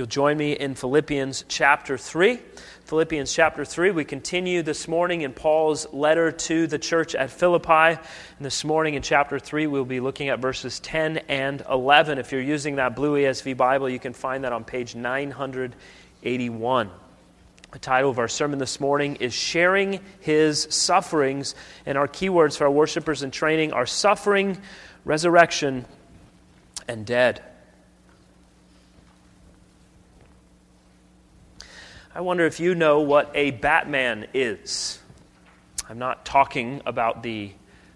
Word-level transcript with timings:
you'll 0.00 0.06
join 0.06 0.38
me 0.38 0.52
in 0.52 0.74
Philippians 0.74 1.44
chapter 1.46 1.98
3. 1.98 2.40
Philippians 2.86 3.30
chapter 3.30 3.66
3, 3.66 3.90
we 3.90 4.06
continue 4.06 4.62
this 4.62 4.88
morning 4.88 5.20
in 5.20 5.34
Paul's 5.34 5.92
letter 5.92 6.32
to 6.32 6.66
the 6.66 6.78
church 6.78 7.14
at 7.14 7.30
Philippi. 7.30 7.70
And 7.98 7.98
this 8.40 8.64
morning 8.64 8.94
in 8.94 9.02
chapter 9.02 9.38
3, 9.38 9.66
we'll 9.66 9.84
be 9.84 10.00
looking 10.00 10.30
at 10.30 10.38
verses 10.38 10.80
10 10.80 11.18
and 11.28 11.62
11. 11.68 12.16
If 12.16 12.32
you're 12.32 12.40
using 12.40 12.76
that 12.76 12.96
blue 12.96 13.16
ESV 13.16 13.58
Bible, 13.58 13.90
you 13.90 13.98
can 13.98 14.14
find 14.14 14.44
that 14.44 14.54
on 14.54 14.64
page 14.64 14.94
981. 14.94 16.90
The 17.70 17.78
title 17.78 18.08
of 18.08 18.18
our 18.18 18.26
sermon 18.26 18.58
this 18.58 18.80
morning 18.80 19.16
is 19.16 19.34
Sharing 19.34 20.00
His 20.20 20.66
Sufferings. 20.70 21.54
And 21.84 21.98
our 21.98 22.08
keywords 22.08 22.56
for 22.56 22.64
our 22.64 22.70
worshipers 22.70 23.22
in 23.22 23.32
training 23.32 23.74
are 23.74 23.84
suffering, 23.84 24.56
resurrection, 25.04 25.84
and 26.88 27.04
dead. 27.04 27.42
I 32.12 32.22
wonder 32.22 32.44
if 32.44 32.58
you 32.58 32.74
know 32.74 33.02
what 33.02 33.30
a 33.36 33.52
Batman 33.52 34.26
is. 34.34 34.98
I'm 35.88 36.00
not 36.00 36.24
talking 36.24 36.82
about 36.84 37.22
the 37.22 37.52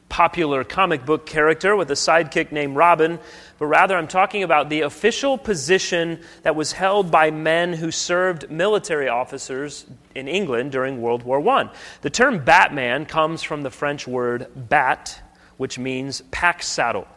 popular 0.09 0.63
comic 0.63 1.05
book 1.05 1.27
character 1.27 1.75
with 1.75 1.91
a 1.91 1.95
sidekick 1.95 2.53
named 2.53 2.77
Robin, 2.77 3.19
but 3.59 3.67
rather 3.67 3.97
I'm 3.97 4.07
talking 4.07 4.45
about 4.45 4.69
the 4.69 4.83
official 4.83 5.37
position 5.37 6.21
that 6.45 6.55
was 6.55 6.71
held 6.71 7.11
by 7.11 7.33
men 7.33 7.73
who 7.73 7.91
served 7.91 8.49
military 8.53 9.09
officers 9.09 9.85
in 10.15 10.29
England 10.29 10.71
during 10.71 11.03
World 11.03 11.25
War 11.25 11.45
I. 11.49 11.71
The 12.03 12.11
term 12.11 12.45
Batman 12.45 13.07
comes 13.07 13.43
from 13.43 13.63
the 13.63 13.71
French 13.71 14.07
word 14.07 14.47
bat, 14.55 15.21
which 15.57 15.77
means 15.77 16.23
pack 16.31 16.63
saddle. 16.63 17.09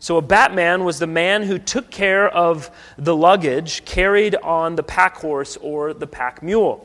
So, 0.00 0.16
a 0.16 0.22
Batman 0.22 0.84
was 0.84 0.98
the 0.98 1.08
man 1.08 1.42
who 1.42 1.58
took 1.58 1.90
care 1.90 2.28
of 2.28 2.70
the 2.96 3.16
luggage 3.16 3.84
carried 3.84 4.36
on 4.36 4.76
the 4.76 4.82
pack 4.84 5.16
horse 5.16 5.56
or 5.56 5.92
the 5.92 6.06
pack 6.06 6.42
mule. 6.42 6.84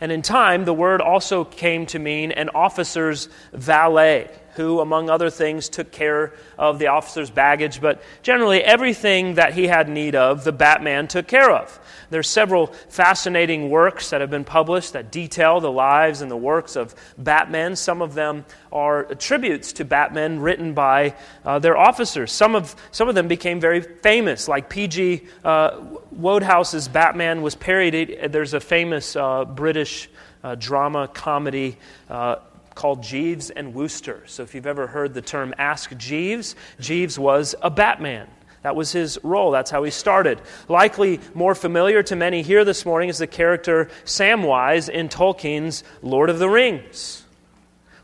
And 0.00 0.10
in 0.12 0.22
time, 0.22 0.64
the 0.64 0.74
word 0.74 1.00
also 1.00 1.44
came 1.44 1.86
to 1.86 1.98
mean 1.98 2.32
an 2.32 2.50
officer's 2.50 3.28
valet, 3.52 4.30
who, 4.54 4.80
among 4.80 5.10
other 5.10 5.30
things, 5.30 5.68
took 5.68 5.90
care 5.90 6.32
of 6.58 6.78
the 6.78 6.88
officer's 6.88 7.30
baggage, 7.30 7.80
but 7.80 8.02
generally 8.22 8.62
everything 8.62 9.34
that 9.34 9.54
he 9.54 9.66
had 9.66 9.88
need 9.88 10.14
of, 10.14 10.44
the 10.44 10.52
Batman 10.52 11.08
took 11.08 11.26
care 11.26 11.50
of. 11.50 11.78
There's 12.10 12.28
several 12.28 12.66
fascinating 12.88 13.70
works 13.70 14.10
that 14.10 14.20
have 14.20 14.30
been 14.30 14.44
published 14.44 14.94
that 14.94 15.12
detail 15.12 15.60
the 15.60 15.70
lives 15.70 16.22
and 16.22 16.30
the 16.30 16.36
works 16.36 16.76
of 16.76 16.94
Batman. 17.16 17.76
Some 17.76 18.02
of 18.02 18.14
them 18.14 18.44
are 18.72 19.04
tributes 19.14 19.72
to 19.74 19.84
Batman 19.84 20.40
written 20.40 20.74
by 20.74 21.14
uh, 21.44 21.58
their 21.60 21.76
officers. 21.76 22.32
Some 22.32 22.54
of, 22.54 22.74
some 22.90 23.08
of 23.08 23.14
them 23.14 23.28
became 23.28 23.60
very 23.60 23.80
famous, 23.80 24.48
like 24.48 24.68
P.G. 24.68 25.22
Uh, 25.44 25.80
Wodehouse's 26.14 26.88
Batman 26.88 27.42
was 27.42 27.54
parodied. 27.54 28.32
There's 28.32 28.54
a 28.54 28.60
famous 28.60 29.14
uh, 29.14 29.44
British 29.44 30.08
uh, 30.42 30.54
drama 30.54 31.08
comedy 31.08 31.76
uh, 32.08 32.36
called 32.80 33.02
Jeeves 33.02 33.50
and 33.50 33.74
Wooster. 33.74 34.22
So 34.24 34.42
if 34.42 34.54
you've 34.54 34.66
ever 34.66 34.86
heard 34.86 35.12
the 35.12 35.20
term 35.20 35.52
Ask 35.58 35.94
Jeeves, 35.98 36.56
Jeeves 36.80 37.18
was 37.18 37.54
a 37.60 37.68
Batman. 37.68 38.26
That 38.62 38.74
was 38.74 38.90
his 38.90 39.18
role. 39.22 39.50
That's 39.50 39.70
how 39.70 39.82
he 39.82 39.90
started. 39.90 40.40
Likely 40.66 41.20
more 41.34 41.54
familiar 41.54 42.02
to 42.04 42.16
many 42.16 42.40
here 42.40 42.64
this 42.64 42.86
morning 42.86 43.10
is 43.10 43.18
the 43.18 43.26
character 43.26 43.90
Samwise 44.06 44.88
in 44.88 45.10
Tolkien's 45.10 45.84
Lord 46.00 46.30
of 46.30 46.38
the 46.38 46.48
Rings. 46.48 47.22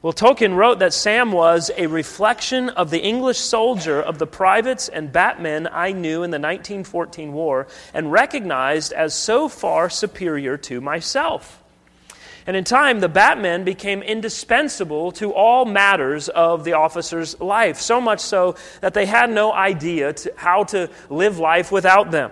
Well, 0.02 0.12
Tolkien 0.12 0.54
wrote 0.54 0.80
that 0.80 0.92
Sam 0.92 1.32
was 1.32 1.70
a 1.78 1.86
reflection 1.86 2.68
of 2.68 2.90
the 2.90 3.00
English 3.00 3.38
soldier 3.38 4.02
of 4.02 4.18
the 4.18 4.26
privates 4.26 4.90
and 4.90 5.10
batmen 5.10 5.70
I 5.72 5.92
knew 5.92 6.22
in 6.22 6.30
the 6.30 6.38
1914 6.38 7.32
war 7.32 7.66
and 7.94 8.12
recognized 8.12 8.92
as 8.92 9.14
so 9.14 9.48
far 9.48 9.88
superior 9.88 10.58
to 10.58 10.82
myself. 10.82 11.62
And 12.46 12.56
in 12.56 12.62
time, 12.62 13.00
the 13.00 13.08
Batmen 13.08 13.64
became 13.64 14.02
indispensable 14.02 15.10
to 15.12 15.32
all 15.32 15.64
matters 15.64 16.28
of 16.28 16.62
the 16.62 16.74
officer's 16.74 17.40
life, 17.40 17.80
so 17.80 18.00
much 18.00 18.20
so 18.20 18.54
that 18.80 18.94
they 18.94 19.06
had 19.06 19.30
no 19.30 19.52
idea 19.52 20.12
to 20.12 20.32
how 20.36 20.64
to 20.64 20.88
live 21.10 21.38
life 21.38 21.72
without 21.72 22.12
them. 22.12 22.30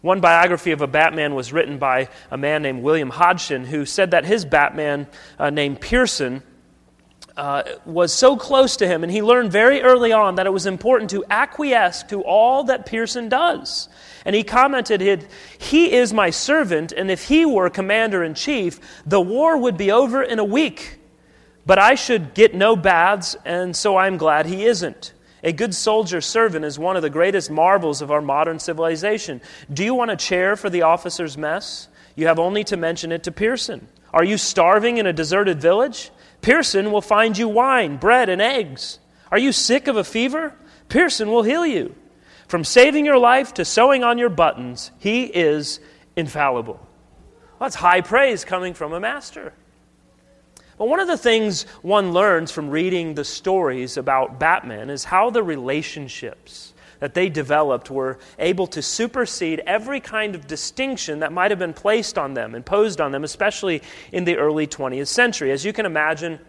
One 0.00 0.20
biography 0.20 0.72
of 0.72 0.80
a 0.80 0.86
Batman 0.86 1.34
was 1.34 1.52
written 1.52 1.78
by 1.78 2.08
a 2.30 2.38
man 2.38 2.62
named 2.62 2.82
William 2.82 3.10
Hodgson, 3.10 3.66
who 3.66 3.84
said 3.84 4.12
that 4.12 4.24
his 4.24 4.46
Batman, 4.46 5.06
uh, 5.38 5.50
named 5.50 5.82
Pearson, 5.82 6.42
uh, 7.36 7.62
was 7.84 8.12
so 8.12 8.36
close 8.36 8.76
to 8.78 8.86
him, 8.86 9.02
and 9.02 9.12
he 9.12 9.20
learned 9.20 9.52
very 9.52 9.82
early 9.82 10.12
on 10.12 10.36
that 10.36 10.46
it 10.46 10.52
was 10.52 10.64
important 10.64 11.10
to 11.10 11.24
acquiesce 11.28 12.02
to 12.04 12.22
all 12.22 12.64
that 12.64 12.86
Pearson 12.86 13.28
does. 13.28 13.90
And 14.30 14.36
he 14.36 14.44
commented, 14.44 15.26
He 15.58 15.92
is 15.92 16.12
my 16.12 16.30
servant, 16.30 16.92
and 16.92 17.10
if 17.10 17.24
he 17.24 17.44
were 17.44 17.68
commander 17.68 18.22
in 18.22 18.34
chief, 18.34 18.78
the 19.04 19.20
war 19.20 19.56
would 19.56 19.76
be 19.76 19.90
over 19.90 20.22
in 20.22 20.38
a 20.38 20.44
week. 20.44 21.00
But 21.66 21.80
I 21.80 21.96
should 21.96 22.32
get 22.32 22.54
no 22.54 22.76
baths, 22.76 23.34
and 23.44 23.74
so 23.74 23.96
I'm 23.96 24.18
glad 24.18 24.46
he 24.46 24.66
isn't. 24.66 25.14
A 25.42 25.50
good 25.50 25.74
soldier 25.74 26.20
servant 26.20 26.64
is 26.64 26.78
one 26.78 26.94
of 26.94 27.02
the 27.02 27.10
greatest 27.10 27.50
marvels 27.50 28.02
of 28.02 28.12
our 28.12 28.20
modern 28.20 28.60
civilization. 28.60 29.40
Do 29.74 29.82
you 29.82 29.94
want 29.94 30.12
a 30.12 30.16
chair 30.16 30.54
for 30.54 30.70
the 30.70 30.82
officer's 30.82 31.36
mess? 31.36 31.88
You 32.14 32.28
have 32.28 32.38
only 32.38 32.62
to 32.62 32.76
mention 32.76 33.10
it 33.10 33.24
to 33.24 33.32
Pearson. 33.32 33.88
Are 34.14 34.22
you 34.22 34.38
starving 34.38 34.98
in 34.98 35.06
a 35.06 35.12
deserted 35.12 35.60
village? 35.60 36.12
Pearson 36.40 36.92
will 36.92 37.02
find 37.02 37.36
you 37.36 37.48
wine, 37.48 37.96
bread, 37.96 38.28
and 38.28 38.40
eggs. 38.40 39.00
Are 39.32 39.38
you 39.40 39.50
sick 39.50 39.88
of 39.88 39.96
a 39.96 40.04
fever? 40.04 40.54
Pearson 40.88 41.32
will 41.32 41.42
heal 41.42 41.66
you. 41.66 41.96
From 42.50 42.64
saving 42.64 43.06
your 43.06 43.16
life 43.16 43.54
to 43.54 43.64
sewing 43.64 44.02
on 44.02 44.18
your 44.18 44.28
buttons, 44.28 44.90
he 44.98 45.26
is 45.26 45.78
infallible. 46.16 46.80
Well, 46.80 47.60
that's 47.60 47.76
high 47.76 48.00
praise 48.00 48.44
coming 48.44 48.74
from 48.74 48.92
a 48.92 48.98
master. 48.98 49.52
But 50.76 50.88
one 50.88 50.98
of 50.98 51.06
the 51.06 51.16
things 51.16 51.62
one 51.82 52.12
learns 52.12 52.50
from 52.50 52.68
reading 52.68 53.14
the 53.14 53.24
stories 53.24 53.96
about 53.96 54.40
Batman 54.40 54.90
is 54.90 55.04
how 55.04 55.30
the 55.30 55.44
relationships 55.44 56.74
that 56.98 57.14
they 57.14 57.28
developed 57.28 57.88
were 57.88 58.18
able 58.36 58.66
to 58.66 58.82
supersede 58.82 59.62
every 59.64 60.00
kind 60.00 60.34
of 60.34 60.48
distinction 60.48 61.20
that 61.20 61.32
might 61.32 61.52
have 61.52 61.60
been 61.60 61.72
placed 61.72 62.18
on 62.18 62.34
them, 62.34 62.56
imposed 62.56 63.00
on 63.00 63.12
them, 63.12 63.22
especially 63.22 63.80
in 64.10 64.24
the 64.24 64.36
early 64.36 64.66
20th 64.66 65.06
century. 65.06 65.52
As 65.52 65.64
you 65.64 65.72
can 65.72 65.86
imagine, 65.86 66.40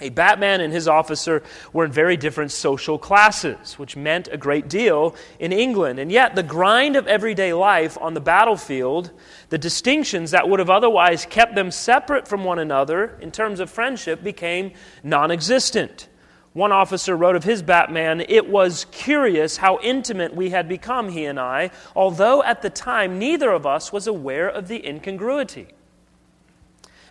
a 0.00 0.10
Batman 0.10 0.60
and 0.60 0.72
his 0.72 0.86
officer 0.86 1.42
were 1.72 1.86
in 1.86 1.92
very 1.92 2.16
different 2.16 2.52
social 2.52 2.98
classes, 2.98 3.78
which 3.78 3.96
meant 3.96 4.28
a 4.30 4.36
great 4.36 4.68
deal 4.68 5.16
in 5.38 5.52
England. 5.52 5.98
And 5.98 6.12
yet, 6.12 6.34
the 6.34 6.42
grind 6.42 6.96
of 6.96 7.06
everyday 7.06 7.54
life 7.54 7.96
on 8.00 8.12
the 8.12 8.20
battlefield, 8.20 9.10
the 9.48 9.58
distinctions 9.58 10.32
that 10.32 10.48
would 10.48 10.58
have 10.58 10.68
otherwise 10.68 11.24
kept 11.24 11.54
them 11.54 11.70
separate 11.70 12.28
from 12.28 12.44
one 12.44 12.58
another 12.58 13.16
in 13.22 13.30
terms 13.30 13.58
of 13.58 13.70
friendship, 13.70 14.22
became 14.22 14.72
non 15.02 15.30
existent. 15.30 16.08
One 16.52 16.72
officer 16.72 17.16
wrote 17.16 17.36
of 17.36 17.44
his 17.44 17.62
Batman, 17.62 18.22
It 18.28 18.48
was 18.48 18.86
curious 18.90 19.58
how 19.58 19.78
intimate 19.82 20.34
we 20.34 20.50
had 20.50 20.68
become, 20.68 21.10
he 21.10 21.24
and 21.24 21.40
I, 21.40 21.70
although 21.94 22.42
at 22.42 22.62
the 22.62 22.70
time 22.70 23.18
neither 23.18 23.50
of 23.50 23.66
us 23.66 23.92
was 23.92 24.06
aware 24.06 24.48
of 24.48 24.68
the 24.68 24.86
incongruity. 24.86 25.68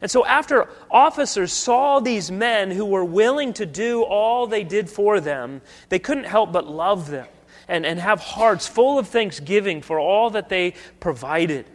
And 0.05 0.11
so, 0.11 0.23
after 0.23 0.69
officers 0.91 1.51
saw 1.51 1.99
these 1.99 2.29
men 2.29 2.69
who 2.69 2.85
were 2.85 3.03
willing 3.03 3.53
to 3.53 3.65
do 3.65 4.03
all 4.03 4.45
they 4.45 4.63
did 4.63 4.87
for 4.87 5.19
them, 5.19 5.63
they 5.89 5.97
couldn't 5.97 6.25
help 6.25 6.51
but 6.51 6.67
love 6.67 7.09
them 7.09 7.25
and, 7.67 7.87
and 7.87 7.99
have 7.99 8.19
hearts 8.19 8.67
full 8.67 8.99
of 8.99 9.07
thanksgiving 9.07 9.81
for 9.81 9.97
all 9.97 10.29
that 10.29 10.47
they 10.47 10.75
provided. 10.99 11.65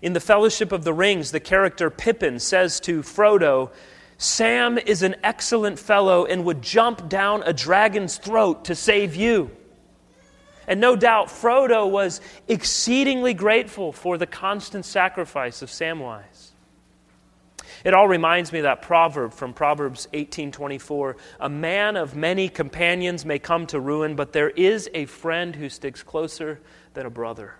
In 0.00 0.14
the 0.14 0.20
Fellowship 0.20 0.72
of 0.72 0.84
the 0.84 0.94
Rings, 0.94 1.30
the 1.30 1.38
character 1.38 1.90
Pippin 1.90 2.38
says 2.38 2.80
to 2.80 3.02
Frodo, 3.02 3.72
Sam 4.16 4.78
is 4.78 5.02
an 5.02 5.16
excellent 5.22 5.78
fellow 5.78 6.24
and 6.24 6.46
would 6.46 6.62
jump 6.62 7.10
down 7.10 7.42
a 7.44 7.52
dragon's 7.52 8.16
throat 8.16 8.64
to 8.64 8.74
save 8.74 9.14
you. 9.14 9.50
And 10.66 10.80
no 10.80 10.96
doubt, 10.96 11.28
Frodo 11.28 11.90
was 11.90 12.22
exceedingly 12.48 13.34
grateful 13.34 13.92
for 13.92 14.16
the 14.16 14.26
constant 14.26 14.86
sacrifice 14.86 15.60
of 15.60 15.68
Samwise. 15.68 16.37
It 17.84 17.94
all 17.94 18.08
reminds 18.08 18.52
me 18.52 18.58
of 18.58 18.64
that 18.64 18.82
proverb 18.82 19.32
from 19.32 19.52
Proverbs 19.52 20.08
18:24, 20.12 21.16
"A 21.38 21.48
man 21.48 21.96
of 21.96 22.16
many 22.16 22.48
companions 22.48 23.24
may 23.24 23.38
come 23.38 23.66
to 23.68 23.78
ruin, 23.78 24.16
but 24.16 24.32
there 24.32 24.50
is 24.50 24.90
a 24.94 25.04
friend 25.06 25.56
who 25.56 25.68
sticks 25.68 26.02
closer 26.02 26.60
than 26.94 27.06
a 27.06 27.10
brother." 27.10 27.54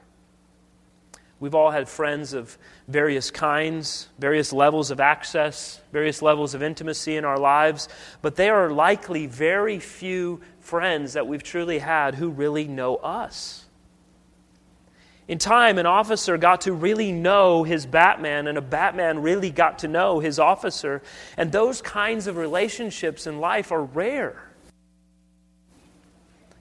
We've 1.40 1.54
all 1.54 1.70
had 1.70 1.88
friends 1.88 2.34
of 2.34 2.58
various 2.88 3.30
kinds, 3.30 4.08
various 4.18 4.52
levels 4.52 4.90
of 4.90 4.98
access, 4.98 5.80
various 5.92 6.20
levels 6.20 6.52
of 6.52 6.64
intimacy 6.64 7.16
in 7.16 7.24
our 7.24 7.38
lives, 7.38 7.88
but 8.22 8.34
there 8.34 8.56
are 8.56 8.70
likely 8.70 9.26
very 9.26 9.78
few 9.78 10.40
friends 10.58 11.12
that 11.12 11.28
we've 11.28 11.44
truly 11.44 11.78
had 11.78 12.16
who 12.16 12.28
really 12.28 12.66
know 12.66 12.96
us. 12.96 13.67
In 15.28 15.36
time, 15.36 15.76
an 15.76 15.84
officer 15.84 16.38
got 16.38 16.62
to 16.62 16.72
really 16.72 17.12
know 17.12 17.62
his 17.62 17.84
Batman, 17.84 18.46
and 18.46 18.56
a 18.56 18.62
Batman 18.62 19.20
really 19.20 19.50
got 19.50 19.80
to 19.80 19.88
know 19.88 20.20
his 20.20 20.38
officer. 20.38 21.02
And 21.36 21.52
those 21.52 21.82
kinds 21.82 22.26
of 22.26 22.38
relationships 22.38 23.26
in 23.26 23.38
life 23.38 23.70
are 23.70 23.84
rare. 23.84 24.42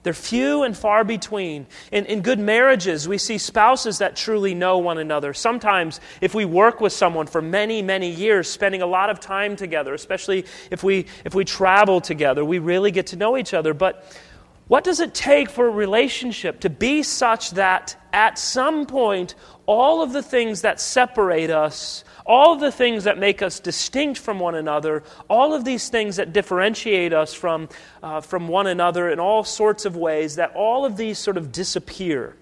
They're 0.02 0.12
few 0.12 0.62
and 0.62 0.76
far 0.76 1.02
between. 1.02 1.66
In, 1.90 2.06
in 2.06 2.20
good 2.20 2.38
marriages, 2.38 3.08
we 3.08 3.18
see 3.18 3.38
spouses 3.38 3.98
that 3.98 4.16
truly 4.16 4.54
know 4.54 4.78
one 4.78 4.98
another. 4.98 5.34
Sometimes, 5.34 6.00
if 6.20 6.34
we 6.34 6.44
work 6.44 6.80
with 6.80 6.92
someone 6.92 7.26
for 7.26 7.42
many, 7.42 7.82
many 7.82 8.10
years, 8.10 8.48
spending 8.48 8.80
a 8.80 8.86
lot 8.86 9.10
of 9.10 9.18
time 9.18 9.56
together, 9.56 9.94
especially 9.94 10.44
if 10.70 10.84
we, 10.84 11.06
if 11.24 11.34
we 11.34 11.44
travel 11.44 12.00
together, 12.00 12.44
we 12.44 12.58
really 12.58 12.90
get 12.90 13.08
to 13.08 13.16
know 13.16 13.36
each 13.36 13.52
other. 13.54 13.74
But 13.74 14.04
what 14.68 14.84
does 14.84 15.00
it 15.00 15.14
take 15.14 15.50
for 15.50 15.66
a 15.66 15.70
relationship 15.70 16.60
to 16.60 16.70
be 16.70 17.02
such 17.02 17.52
that 17.52 17.96
at 18.12 18.38
some 18.38 18.86
point, 18.86 19.34
all 19.66 20.02
of 20.02 20.12
the 20.12 20.22
things 20.22 20.62
that 20.62 20.80
separate 20.80 21.50
us 21.50 22.04
all 22.28 22.52
of 22.52 22.60
the 22.60 22.70
things 22.70 23.04
that 23.04 23.18
make 23.18 23.40
us 23.40 23.58
distinct 23.58 24.20
from 24.20 24.38
one 24.38 24.54
another, 24.54 25.02
all 25.30 25.54
of 25.54 25.64
these 25.64 25.88
things 25.88 26.16
that 26.16 26.34
differentiate 26.34 27.14
us 27.14 27.32
from, 27.32 27.70
uh, 28.02 28.20
from 28.20 28.48
one 28.48 28.66
another 28.66 29.08
in 29.08 29.18
all 29.18 29.42
sorts 29.42 29.86
of 29.86 29.96
ways, 29.96 30.36
that 30.36 30.52
all 30.54 30.84
of 30.84 30.98
these 30.98 31.18
sort 31.18 31.38
of 31.38 31.50
disappear. 31.50 32.36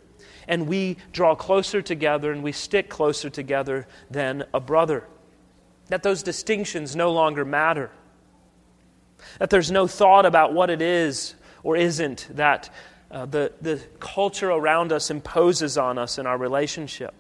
And 0.49 0.67
we 0.67 0.97
draw 1.13 1.37
closer 1.37 1.81
together 1.81 2.33
and 2.33 2.43
we 2.43 2.51
stick 2.51 2.89
closer 2.89 3.31
together 3.31 3.87
than 4.11 4.45
a 4.53 4.59
brother. 4.59 5.05
That 5.87 6.03
those 6.03 6.25
distinctions 6.25 6.97
no 6.97 7.13
longer 7.13 7.45
matter. 7.45 7.93
That 9.39 9.51
there's 9.51 9.71
no 9.71 9.87
thought 9.87 10.27
about 10.27 10.53
what 10.53 10.69
it 10.69 10.83
is 10.83 11.37
or 11.67 11.77
isn't 11.77 12.29
that 12.31 12.71
uh, 13.11 13.27
the, 13.27 13.53
the 13.61 13.81
culture 13.99 14.53
around 14.53 14.93
us 14.93 15.11
imposes 15.11 15.77
on 15.77 15.99
us 15.99 16.17
in 16.17 16.25
our 16.25 16.39
relationship. 16.39 17.13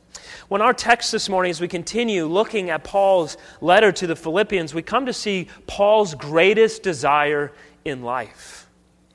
When 0.46 0.62
our 0.62 0.72
text 0.72 1.10
this 1.10 1.28
morning, 1.28 1.50
as 1.50 1.60
we 1.60 1.66
continue 1.66 2.26
looking 2.26 2.70
at 2.70 2.84
Paul's 2.84 3.36
letter 3.60 3.90
to 3.90 4.06
the 4.06 4.14
Philippians, 4.14 4.72
we 4.72 4.82
come 4.82 5.06
to 5.06 5.12
see 5.12 5.48
Paul's 5.66 6.14
greatest 6.14 6.84
desire 6.84 7.52
in 7.84 8.02
life. 8.02 8.68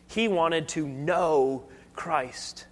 He 0.10 0.28
wanted 0.28 0.68
to 0.70 0.86
know 0.86 1.64
Christ 1.94 2.66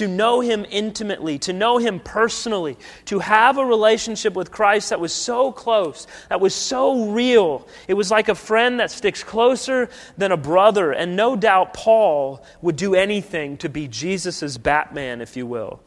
to 0.00 0.08
know 0.08 0.40
Him 0.40 0.64
intimately, 0.70 1.38
to 1.40 1.52
know 1.52 1.76
Him 1.76 2.00
personally, 2.00 2.78
to 3.04 3.18
have 3.18 3.58
a 3.58 3.66
relationship 3.66 4.32
with 4.32 4.50
Christ 4.50 4.88
that 4.88 4.98
was 4.98 5.12
so 5.12 5.52
close, 5.52 6.06
that 6.30 6.40
was 6.40 6.54
so 6.54 7.10
real. 7.10 7.68
It 7.86 7.92
was 7.92 8.10
like 8.10 8.30
a 8.30 8.34
friend 8.34 8.80
that 8.80 8.90
sticks 8.90 9.22
closer 9.22 9.90
than 10.16 10.32
a 10.32 10.38
brother. 10.38 10.90
And 10.90 11.16
no 11.16 11.36
doubt 11.36 11.74
Paul 11.74 12.42
would 12.62 12.76
do 12.76 12.94
anything 12.94 13.58
to 13.58 13.68
be 13.68 13.88
Jesus' 13.88 14.56
Batman, 14.56 15.20
if 15.20 15.36
you 15.36 15.46
will, 15.46 15.82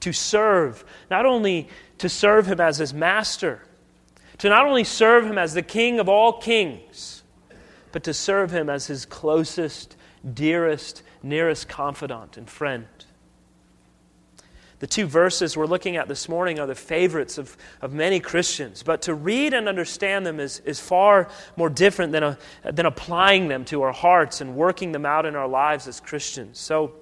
to 0.00 0.12
serve, 0.12 0.84
not 1.08 1.24
only 1.24 1.68
to 1.98 2.08
serve 2.08 2.48
Him 2.48 2.60
as 2.60 2.78
His 2.78 2.92
master, 2.92 3.62
to 4.38 4.48
not 4.48 4.66
only 4.66 4.82
serve 4.82 5.26
Him 5.26 5.38
as 5.38 5.54
the 5.54 5.62
King 5.62 6.00
of 6.00 6.08
all 6.08 6.40
kings, 6.40 7.22
but 7.92 8.02
to 8.02 8.14
serve 8.14 8.50
Him 8.50 8.68
as 8.68 8.88
His 8.88 9.06
closest, 9.06 9.94
dearest, 10.34 11.04
nearest 11.22 11.68
confidant 11.68 12.36
and 12.36 12.50
friend. 12.50 12.88
The 14.84 14.88
two 14.88 15.06
verses 15.06 15.56
we're 15.56 15.64
looking 15.64 15.96
at 15.96 16.08
this 16.08 16.28
morning 16.28 16.60
are 16.60 16.66
the 16.66 16.74
favorites 16.74 17.38
of, 17.38 17.56
of 17.80 17.94
many 17.94 18.20
Christians, 18.20 18.82
but 18.82 19.00
to 19.00 19.14
read 19.14 19.54
and 19.54 19.66
understand 19.66 20.26
them 20.26 20.38
is, 20.38 20.60
is 20.66 20.78
far 20.78 21.30
more 21.56 21.70
different 21.70 22.12
than, 22.12 22.22
a, 22.22 22.38
than 22.70 22.84
applying 22.84 23.48
them 23.48 23.64
to 23.64 23.80
our 23.80 23.94
hearts 23.94 24.42
and 24.42 24.54
working 24.54 24.92
them 24.92 25.06
out 25.06 25.24
in 25.24 25.36
our 25.36 25.48
lives 25.48 25.88
as 25.88 26.00
Christians. 26.00 26.58
So, 26.58 26.92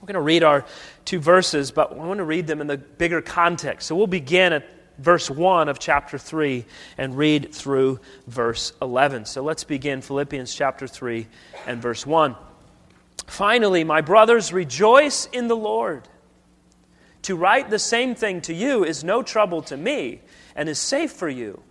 we're 0.00 0.06
going 0.06 0.14
to 0.14 0.22
read 0.22 0.42
our 0.42 0.64
two 1.04 1.20
verses, 1.20 1.70
but 1.70 1.92
I 1.92 1.94
want 1.94 2.18
to 2.18 2.24
read 2.24 2.48
them 2.48 2.60
in 2.60 2.66
the 2.66 2.78
bigger 2.78 3.22
context. 3.22 3.86
So, 3.86 3.94
we'll 3.94 4.08
begin 4.08 4.52
at 4.52 4.68
verse 4.98 5.30
1 5.30 5.68
of 5.68 5.78
chapter 5.78 6.18
3 6.18 6.64
and 6.98 7.16
read 7.16 7.54
through 7.54 8.00
verse 8.26 8.72
11. 8.82 9.26
So, 9.26 9.44
let's 9.44 9.62
begin 9.62 10.02
Philippians 10.02 10.52
chapter 10.52 10.88
3 10.88 11.28
and 11.68 11.80
verse 11.80 12.04
1. 12.04 12.34
Finally, 13.28 13.84
my 13.84 14.00
brothers, 14.00 14.52
rejoice 14.52 15.26
in 15.26 15.46
the 15.46 15.54
Lord. 15.54 16.08
To 17.24 17.36
write 17.36 17.70
the 17.70 17.78
same 17.78 18.14
thing 18.14 18.40
to 18.42 18.54
you 18.54 18.84
is 18.84 19.02
no 19.02 19.22
trouble 19.22 19.62
to 19.62 19.76
me 19.76 20.20
and 20.54 20.68
is 20.68 20.78
safe 20.78 21.12
for 21.12 21.28
you. 21.28 21.62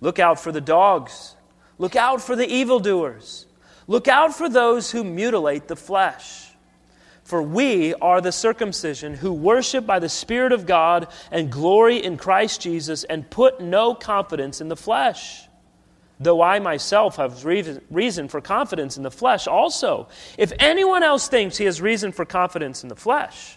Look 0.00 0.18
out 0.18 0.40
for 0.40 0.52
the 0.52 0.60
dogs. 0.60 1.36
Look 1.78 1.96
out 1.96 2.22
for 2.22 2.36
the 2.36 2.48
evildoers. 2.48 3.46
Look 3.88 4.06
out 4.06 4.34
for 4.34 4.48
those 4.48 4.90
who 4.90 5.02
mutilate 5.02 5.66
the 5.66 5.76
flesh. 5.76 6.48
For 7.24 7.42
we 7.42 7.94
are 7.94 8.20
the 8.20 8.30
circumcision 8.32 9.14
who 9.14 9.32
worship 9.32 9.84
by 9.84 9.98
the 9.98 10.08
Spirit 10.08 10.52
of 10.52 10.66
God 10.66 11.08
and 11.30 11.50
glory 11.50 11.96
in 11.96 12.16
Christ 12.16 12.60
Jesus 12.60 13.04
and 13.04 13.28
put 13.30 13.60
no 13.60 13.94
confidence 13.94 14.60
in 14.60 14.68
the 14.68 14.76
flesh. 14.76 15.42
Though 16.20 16.40
I 16.40 16.60
myself 16.60 17.16
have 17.16 17.44
reason 17.44 18.28
for 18.28 18.40
confidence 18.40 18.96
in 18.96 19.02
the 19.02 19.10
flesh 19.10 19.48
also. 19.48 20.08
If 20.38 20.52
anyone 20.60 21.02
else 21.02 21.26
thinks 21.26 21.56
he 21.56 21.64
has 21.64 21.80
reason 21.80 22.12
for 22.12 22.24
confidence 22.24 22.84
in 22.84 22.88
the 22.88 22.96
flesh, 22.96 23.56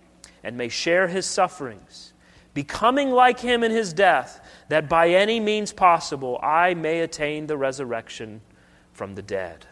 and 0.43 0.57
may 0.57 0.69
share 0.69 1.07
his 1.07 1.25
sufferings, 1.25 2.13
becoming 2.53 3.11
like 3.11 3.39
him 3.39 3.63
in 3.63 3.71
his 3.71 3.93
death, 3.93 4.39
that 4.69 4.89
by 4.89 5.09
any 5.09 5.39
means 5.39 5.73
possible 5.73 6.39
I 6.41 6.73
may 6.73 7.01
attain 7.01 7.47
the 7.47 7.57
resurrection 7.57 8.41
from 8.93 9.15
the 9.15 9.21
dead. 9.21 9.65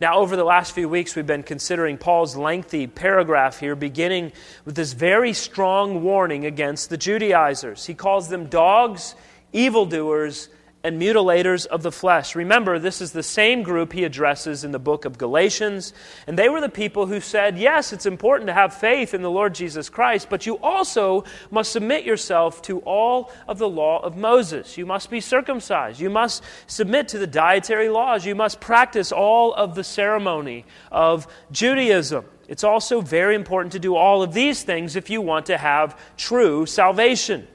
Now, 0.00 0.18
over 0.18 0.36
the 0.36 0.44
last 0.44 0.72
few 0.72 0.88
weeks, 0.90 1.16
we've 1.16 1.26
been 1.26 1.42
considering 1.42 1.96
Paul's 1.96 2.36
lengthy 2.36 2.86
paragraph 2.86 3.60
here, 3.60 3.74
beginning 3.74 4.32
with 4.66 4.74
this 4.74 4.92
very 4.92 5.32
strong 5.32 6.02
warning 6.02 6.44
against 6.44 6.90
the 6.90 6.98
Judaizers. 6.98 7.86
He 7.86 7.94
calls 7.94 8.28
them 8.28 8.46
dogs, 8.46 9.14
evildoers, 9.54 10.50
and 10.86 11.02
mutilators 11.02 11.66
of 11.66 11.82
the 11.82 11.90
flesh. 11.90 12.36
Remember, 12.36 12.78
this 12.78 13.00
is 13.00 13.10
the 13.10 13.24
same 13.24 13.64
group 13.64 13.92
he 13.92 14.04
addresses 14.04 14.62
in 14.62 14.70
the 14.70 14.78
book 14.78 15.04
of 15.04 15.18
Galatians. 15.18 15.92
And 16.28 16.38
they 16.38 16.48
were 16.48 16.60
the 16.60 16.68
people 16.68 17.06
who 17.06 17.18
said, 17.18 17.58
yes, 17.58 17.92
it's 17.92 18.06
important 18.06 18.46
to 18.46 18.54
have 18.54 18.72
faith 18.72 19.12
in 19.12 19.22
the 19.22 19.30
Lord 19.30 19.52
Jesus 19.52 19.88
Christ, 19.88 20.28
but 20.30 20.46
you 20.46 20.58
also 20.58 21.24
must 21.50 21.72
submit 21.72 22.04
yourself 22.04 22.62
to 22.62 22.78
all 22.82 23.32
of 23.48 23.58
the 23.58 23.68
law 23.68 23.98
of 23.98 24.16
Moses. 24.16 24.78
You 24.78 24.86
must 24.86 25.10
be 25.10 25.20
circumcised. 25.20 25.98
You 25.98 26.08
must 26.08 26.44
submit 26.68 27.08
to 27.08 27.18
the 27.18 27.26
dietary 27.26 27.88
laws. 27.88 28.24
You 28.24 28.36
must 28.36 28.60
practice 28.60 29.10
all 29.10 29.52
of 29.54 29.74
the 29.74 29.82
ceremony 29.82 30.66
of 30.92 31.26
Judaism. 31.50 32.24
It's 32.46 32.62
also 32.62 33.00
very 33.00 33.34
important 33.34 33.72
to 33.72 33.80
do 33.80 33.96
all 33.96 34.22
of 34.22 34.32
these 34.32 34.62
things 34.62 34.94
if 34.94 35.10
you 35.10 35.20
want 35.20 35.46
to 35.46 35.58
have 35.58 35.98
true 36.16 36.64
salvation. 36.64 37.48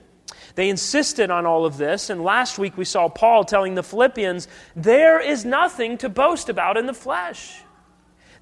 They 0.61 0.69
insisted 0.69 1.31
on 1.31 1.47
all 1.47 1.65
of 1.65 1.77
this, 1.77 2.11
and 2.11 2.23
last 2.23 2.59
week 2.59 2.77
we 2.77 2.85
saw 2.85 3.09
Paul 3.09 3.45
telling 3.45 3.73
the 3.73 3.81
Philippians, 3.81 4.47
there 4.75 5.19
is 5.19 5.43
nothing 5.43 5.97
to 5.97 6.07
boast 6.07 6.49
about 6.49 6.77
in 6.77 6.85
the 6.85 6.93
flesh. 6.93 7.63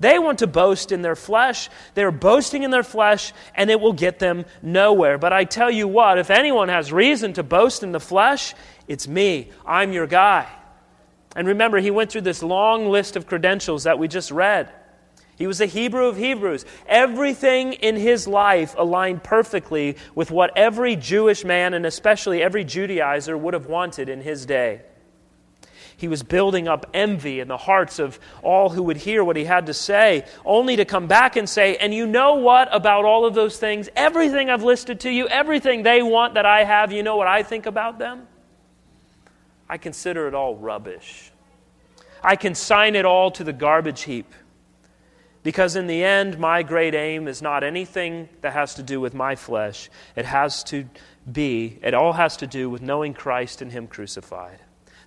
They 0.01 0.19
want 0.19 0.39
to 0.39 0.47
boast 0.47 0.91
in 0.91 1.01
their 1.01 1.15
flesh. 1.15 1.69
They're 1.93 2.11
boasting 2.11 2.63
in 2.63 2.71
their 2.71 2.83
flesh, 2.83 3.31
and 3.55 3.69
it 3.69 3.79
will 3.79 3.93
get 3.93 4.19
them 4.19 4.43
nowhere. 4.61 5.17
But 5.17 5.31
I 5.31 5.45
tell 5.45 5.71
you 5.71 5.87
what, 5.87 6.17
if 6.17 6.29
anyone 6.29 6.67
has 6.67 6.91
reason 6.91 7.31
to 7.35 7.43
boast 7.43 7.83
in 7.83 7.93
the 7.93 8.01
flesh, 8.01 8.53
it's 8.85 9.07
me. 9.07 9.51
I'm 9.65 9.93
your 9.93 10.05
guy. 10.05 10.45
And 11.37 11.47
remember, 11.47 11.77
he 11.77 11.89
went 11.89 12.11
through 12.11 12.27
this 12.27 12.43
long 12.43 12.89
list 12.89 13.15
of 13.15 13.27
credentials 13.27 13.85
that 13.85 13.97
we 13.97 14.09
just 14.09 14.29
read. 14.29 14.69
He 15.39 15.47
was 15.47 15.61
a 15.61 15.65
Hebrew 15.65 16.07
of 16.07 16.17
Hebrews. 16.17 16.65
Everything 16.85 17.71
in 17.71 17.95
his 17.95 18.27
life 18.27 18.75
aligned 18.77 19.23
perfectly 19.23 19.95
with 20.13 20.31
what 20.31 20.51
every 20.57 20.97
Jewish 20.97 21.45
man, 21.45 21.73
and 21.73 21.85
especially 21.85 22.43
every 22.43 22.65
Judaizer, 22.65 23.39
would 23.39 23.53
have 23.53 23.65
wanted 23.65 24.09
in 24.09 24.19
his 24.19 24.45
day. 24.45 24.81
He 25.95 26.09
was 26.09 26.23
building 26.23 26.67
up 26.67 26.87
envy 26.93 27.39
in 27.39 27.47
the 27.47 27.55
hearts 27.55 27.99
of 27.99 28.19
all 28.43 28.69
who 28.69 28.83
would 28.83 28.97
hear 28.97 29.23
what 29.23 29.37
he 29.37 29.45
had 29.45 29.67
to 29.67 29.73
say, 29.73 30.25
only 30.43 30.75
to 30.75 30.83
come 30.83 31.07
back 31.07 31.37
and 31.37 31.47
say, 31.47 31.77
And 31.77 31.93
you 31.93 32.05
know 32.05 32.35
what 32.35 32.67
about 32.73 33.05
all 33.05 33.25
of 33.25 33.33
those 33.33 33.57
things? 33.57 33.87
Everything 33.95 34.49
I've 34.49 34.63
listed 34.63 34.99
to 35.01 35.09
you, 35.09 35.29
everything 35.29 35.83
they 35.83 36.03
want 36.03 36.33
that 36.33 36.45
I 36.45 36.65
have, 36.65 36.91
you 36.91 37.01
know 37.01 37.15
what 37.15 37.27
I 37.27 37.43
think 37.43 37.65
about 37.65 37.97
them? 37.97 38.27
I 39.69 39.77
consider 39.77 40.27
it 40.27 40.33
all 40.33 40.57
rubbish. 40.57 41.31
I 42.21 42.35
consign 42.35 42.95
it 42.95 43.05
all 43.05 43.31
to 43.31 43.45
the 43.45 43.53
garbage 43.53 44.01
heap. 44.01 44.33
Because 45.41 45.75
in 45.75 45.87
the 45.87 46.03
end, 46.03 46.37
my 46.37 46.63
great 46.63 46.93
aim 46.93 47.27
is 47.27 47.41
not 47.41 47.63
anything 47.63 48.29
that 48.41 48.53
has 48.53 48.75
to 48.75 48.83
do 48.83 48.99
with 48.99 49.13
my 49.13 49.35
flesh. 49.35 49.89
It 50.15 50.25
has 50.25 50.63
to 50.65 50.85
be, 51.31 51.79
it 51.81 51.93
all 51.93 52.13
has 52.13 52.35
to 52.37 52.47
do 52.47 52.69
with 52.69 52.81
knowing 52.81 53.13
Christ 53.13 53.61
and 53.61 53.71
Him 53.71 53.87
crucified, 53.87 54.59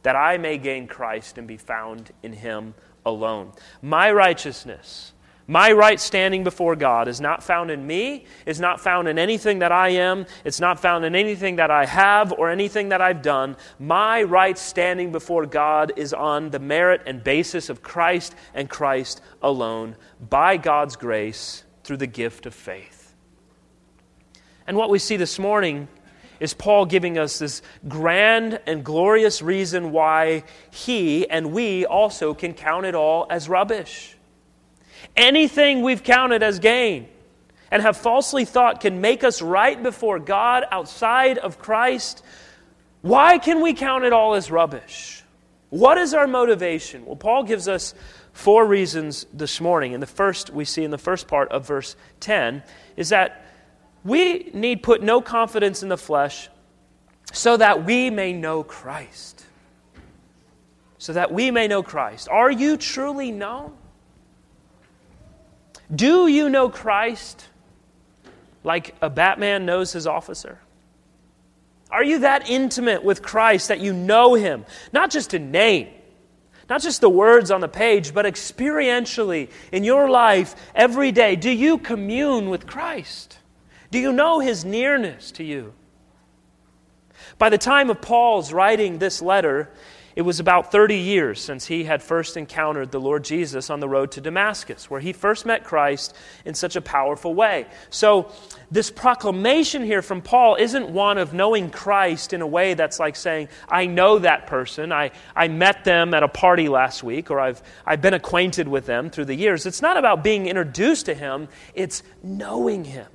that 0.03 0.17
I 0.17 0.39
may 0.39 0.57
gain 0.57 0.87
Christ 0.87 1.37
and 1.37 1.47
be 1.47 1.59
found 1.59 2.13
in 2.23 2.33
Him 2.33 2.75
alone. 3.05 3.53
My 3.83 4.11
righteousness 4.11 5.12
my 5.47 5.73
right 5.73 5.99
standing 5.99 6.45
before 6.45 6.77
God 6.77 7.09
is 7.09 7.21
not 7.21 7.43
found 7.43 7.71
in 7.71 7.87
me, 7.87 8.27
is 8.47 8.61
not 8.61 8.81
found 8.81 9.09
in 9.09 9.19
anything 9.19 9.59
that 9.59 9.73
I 9.73 9.91
am, 9.91 10.27
it's 10.45 10.61
not 10.61 10.79
found 10.79 11.05
in 11.05 11.15
anything 11.15 11.57
that 11.57 11.71
I 11.71 11.85
have 11.85 12.33
or 12.33 12.51
anything 12.51 12.91
that 12.91 13.01
I've 13.01 13.23
done. 13.23 13.57
My 13.79 14.23
right 14.23 14.57
standing 14.57 15.11
before 15.11 15.47
God 15.47 15.93
is 15.97 16.13
on 16.15 16.51
the 16.51 16.61
merit 16.61 17.03
and 17.07 17.25
basis 17.25 17.69
of 17.69 17.83
Christ 17.83 18.35
and 18.55 18.71
Christ 18.71 19.21
alone, 19.43 19.97
by 20.31 20.57
God's 20.57 20.97
grace 20.97 21.65
through 21.83 21.97
the 21.97 22.07
gift 22.07 22.47
of 22.47 22.55
faith. 22.55 23.15
And 24.67 24.77
what 24.77 24.91
we 24.91 25.01
see 25.01 25.17
this 25.17 25.39
morning 25.41 25.89
is 26.39 26.55
Paul 26.55 26.87
giving 26.87 27.19
us 27.19 27.39
this 27.39 27.63
grand 27.89 28.61
and 28.67 28.85
glorious 28.85 29.43
reason 29.43 29.93
why 29.93 30.45
he 30.71 31.29
and 31.29 31.53
we 31.53 31.85
also 31.85 32.33
can 32.35 32.55
count 32.55 32.87
it 32.87 32.95
all 32.95 33.27
as 33.29 33.49
rubbish. 33.49 34.17
Anything 35.17 35.83
we've 35.83 36.03
counted 36.03 36.43
as 36.43 36.59
gain 36.59 37.09
and 37.71 37.83
have 37.83 37.97
falsely 37.97 38.45
thought 38.45 38.81
can 38.81 39.01
make 39.01 39.25
us 39.25 39.43
right 39.43 39.83
before 39.83 40.19
God 40.19 40.65
outside 40.71 41.39
of 41.39 41.59
Christ, 41.59 42.23
why 43.01 43.39
can 43.39 43.61
we 43.61 43.75
count 43.75 44.05
it 44.05 44.13
all 44.13 44.35
as 44.35 44.51
rubbish? 44.51 45.23
What 45.71 45.97
is 45.99 46.13
our 46.13 46.27
motivation? 46.27 47.07
Well, 47.07 47.17
Paul 47.17 47.45
gives 47.45 47.67
us 47.67 47.95
four 48.33 48.67
reasons 48.67 49.27
this 49.33 49.61
morning. 49.61 49.95
And 49.95 50.03
the 50.03 50.07
first 50.07 50.51
we 50.51 50.65
see 50.65 50.85
in 50.85 50.91
the 50.91 50.99
first 50.99 51.29
part 51.29 51.51
of 51.51 51.67
verse 51.67 51.97
10 52.21 52.63
is 52.97 53.11
that 53.11 53.45
we 54.05 54.51
need 54.53 54.83
put 54.83 55.03
no 55.03 55.21
confidence 55.21 55.83
in 55.83 55.89
the 55.89 55.97
flesh 55.97 56.49
so 57.33 57.57
that 57.57 57.85
we 57.85 58.11
may 58.11 58.33
know 58.33 58.63
Christ. 58.63 59.45
So 60.99 61.15
that 61.15 61.33
we 61.33 61.51
may 61.51 61.69
know 61.69 61.83
Christ. 61.83 62.29
Are 62.29 62.51
you 62.51 62.77
truly 62.77 63.31
known? 63.31 63.75
Do 65.95 66.27
you 66.27 66.49
know 66.49 66.69
Christ 66.69 67.49
like 68.65 68.95
a 69.03 69.11
Batman 69.11 69.67
knows 69.67 69.93
his 69.93 70.07
officer? 70.07 70.59
Are 71.91 72.03
you 72.03 72.21
that 72.21 72.49
intimate 72.49 73.05
with 73.05 73.21
Christ 73.21 73.69
that 73.69 73.81
you 73.81 73.93
know 73.93 74.35
him, 74.35 74.65
not 74.93 75.11
just 75.11 75.35
in 75.35 75.51
name, 75.51 75.89
not 76.71 76.81
just 76.81 77.03
the 77.03 77.11
words 77.11 77.51
on 77.51 77.61
the 77.61 77.69
page, 77.69 78.15
but 78.15 78.25
experientially 78.25 79.51
in 79.73 79.85
your 79.85 80.09
life 80.09 80.55
every 80.75 81.13
day? 81.13 81.37
Do 81.37 81.51
you 81.51 81.77
commune 81.77 82.49
with 82.49 82.67
Christ? 82.67 83.39
Do 83.91 83.99
you 83.99 84.13
know 84.13 84.41
his 84.41 84.65
nearness 84.65 85.33
to 85.33 85.45
you? 85.45 85.75
By 87.39 87.51
the 87.51 87.59
time 87.59 87.91
of 87.91 88.01
Paul's 88.01 88.53
writing 88.55 88.99
this 88.99 89.21
letter, 89.21 89.69
it 90.15 90.23
was 90.23 90.41
about 90.41 90.71
30 90.71 90.97
years 90.97 91.41
since 91.41 91.67
he 91.67 91.85
had 91.85 92.03
first 92.03 92.37
encountered 92.37 92.91
the 92.91 93.01
Lord 93.01 93.25
Jesus 93.25 93.71
on 93.71 93.81
the 93.81 93.89
road 93.89 94.13
to 94.13 94.21
Damascus, 94.21 94.91
where 94.91 95.01
he 95.01 95.13
first 95.13 95.47
met 95.47 95.65
Christ 95.65 96.15
in 96.45 96.55
such 96.55 96.77
a 96.77 96.81
powerful 96.81 97.35
way. 97.35 97.67
So, 97.91 98.31
this 98.71 98.91
proclamation 98.91 99.83
here 99.83 100.01
from 100.01 100.23
Paul 100.23 100.57
isn't 100.57 100.89
one 100.89 101.19
of 101.19 101.35
knowing 101.35 101.71
Christ 101.71 102.33
in 102.33 102.41
a 102.41 102.47
way 102.47 102.75
that's 102.75 102.99
like 102.99 103.17
saying, 103.17 103.49
I 103.69 103.87
know 103.87 104.19
that 104.21 104.47
person, 104.47 104.93
I, 104.93 105.11
I 105.37 105.49
met 105.49 105.85
them 105.85 106.15
at 106.15 106.23
a 106.23 106.29
party 106.29 106.69
last 106.69 107.03
week, 107.03 107.31
or 107.31 107.39
I've, 107.39 107.63
I've 107.85 108.01
been 108.01 108.15
acquainted 108.15 108.69
with 108.69 108.87
them 108.87 109.11
through 109.11 109.27
the 109.27 109.35
years. 109.35 109.67
It's 109.67 109.83
not 109.83 109.97
about 109.97 110.25
being 110.25 110.47
introduced 110.47 111.07
to 111.07 111.15
him, 111.15 111.49
it's 111.75 112.03
knowing 112.23 112.85
him. 112.85 113.07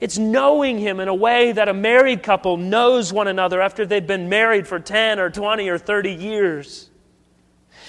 It's 0.00 0.18
knowing 0.18 0.78
Him 0.78 1.00
in 1.00 1.08
a 1.08 1.14
way 1.14 1.52
that 1.52 1.68
a 1.68 1.74
married 1.74 2.22
couple 2.22 2.56
knows 2.56 3.12
one 3.12 3.28
another 3.28 3.60
after 3.60 3.86
they've 3.86 4.06
been 4.06 4.28
married 4.28 4.66
for 4.66 4.78
10 4.78 5.18
or 5.18 5.30
20 5.30 5.68
or 5.68 5.78
30 5.78 6.12
years. 6.12 6.90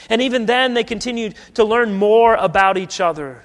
And 0.10 0.22
even 0.22 0.46
then, 0.46 0.74
they 0.74 0.84
continue 0.84 1.32
to 1.56 1.64
learn 1.64 1.94
more 1.94 2.36
about 2.36 2.78
each 2.78 3.02
other. 3.02 3.44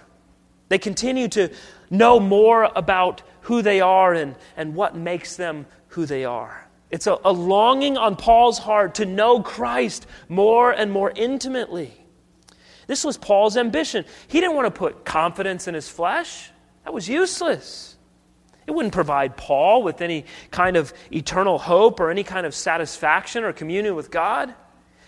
They 0.68 0.78
continue 0.78 1.28
to 1.28 1.50
know 1.90 2.20
more 2.20 2.70
about 2.74 3.22
who 3.42 3.62
they 3.62 3.80
are 3.80 4.14
and, 4.14 4.36
and 4.56 4.74
what 4.74 4.96
makes 4.96 5.36
them 5.36 5.66
who 5.88 6.06
they 6.06 6.24
are. 6.24 6.68
It's 6.90 7.06
a, 7.06 7.18
a 7.24 7.32
longing 7.32 7.96
on 7.96 8.16
Paul's 8.16 8.58
heart 8.58 8.96
to 8.96 9.06
know 9.06 9.42
Christ 9.42 10.06
more 10.28 10.70
and 10.70 10.92
more 10.92 11.10
intimately. 11.10 11.92
This 12.86 13.04
was 13.04 13.16
Paul's 13.16 13.56
ambition. 13.56 14.04
He 14.28 14.40
didn't 14.40 14.54
want 14.54 14.66
to 14.66 14.78
put 14.78 15.04
confidence 15.04 15.66
in 15.66 15.74
his 15.74 15.88
flesh, 15.88 16.50
that 16.84 16.92
was 16.92 17.08
useless. 17.08 17.91
It 18.66 18.70
wouldn't 18.70 18.94
provide 18.94 19.36
Paul 19.36 19.82
with 19.82 20.00
any 20.00 20.24
kind 20.50 20.76
of 20.76 20.92
eternal 21.12 21.58
hope 21.58 22.00
or 22.00 22.10
any 22.10 22.22
kind 22.22 22.46
of 22.46 22.54
satisfaction 22.54 23.44
or 23.44 23.52
communion 23.52 23.94
with 23.94 24.10
God. 24.10 24.54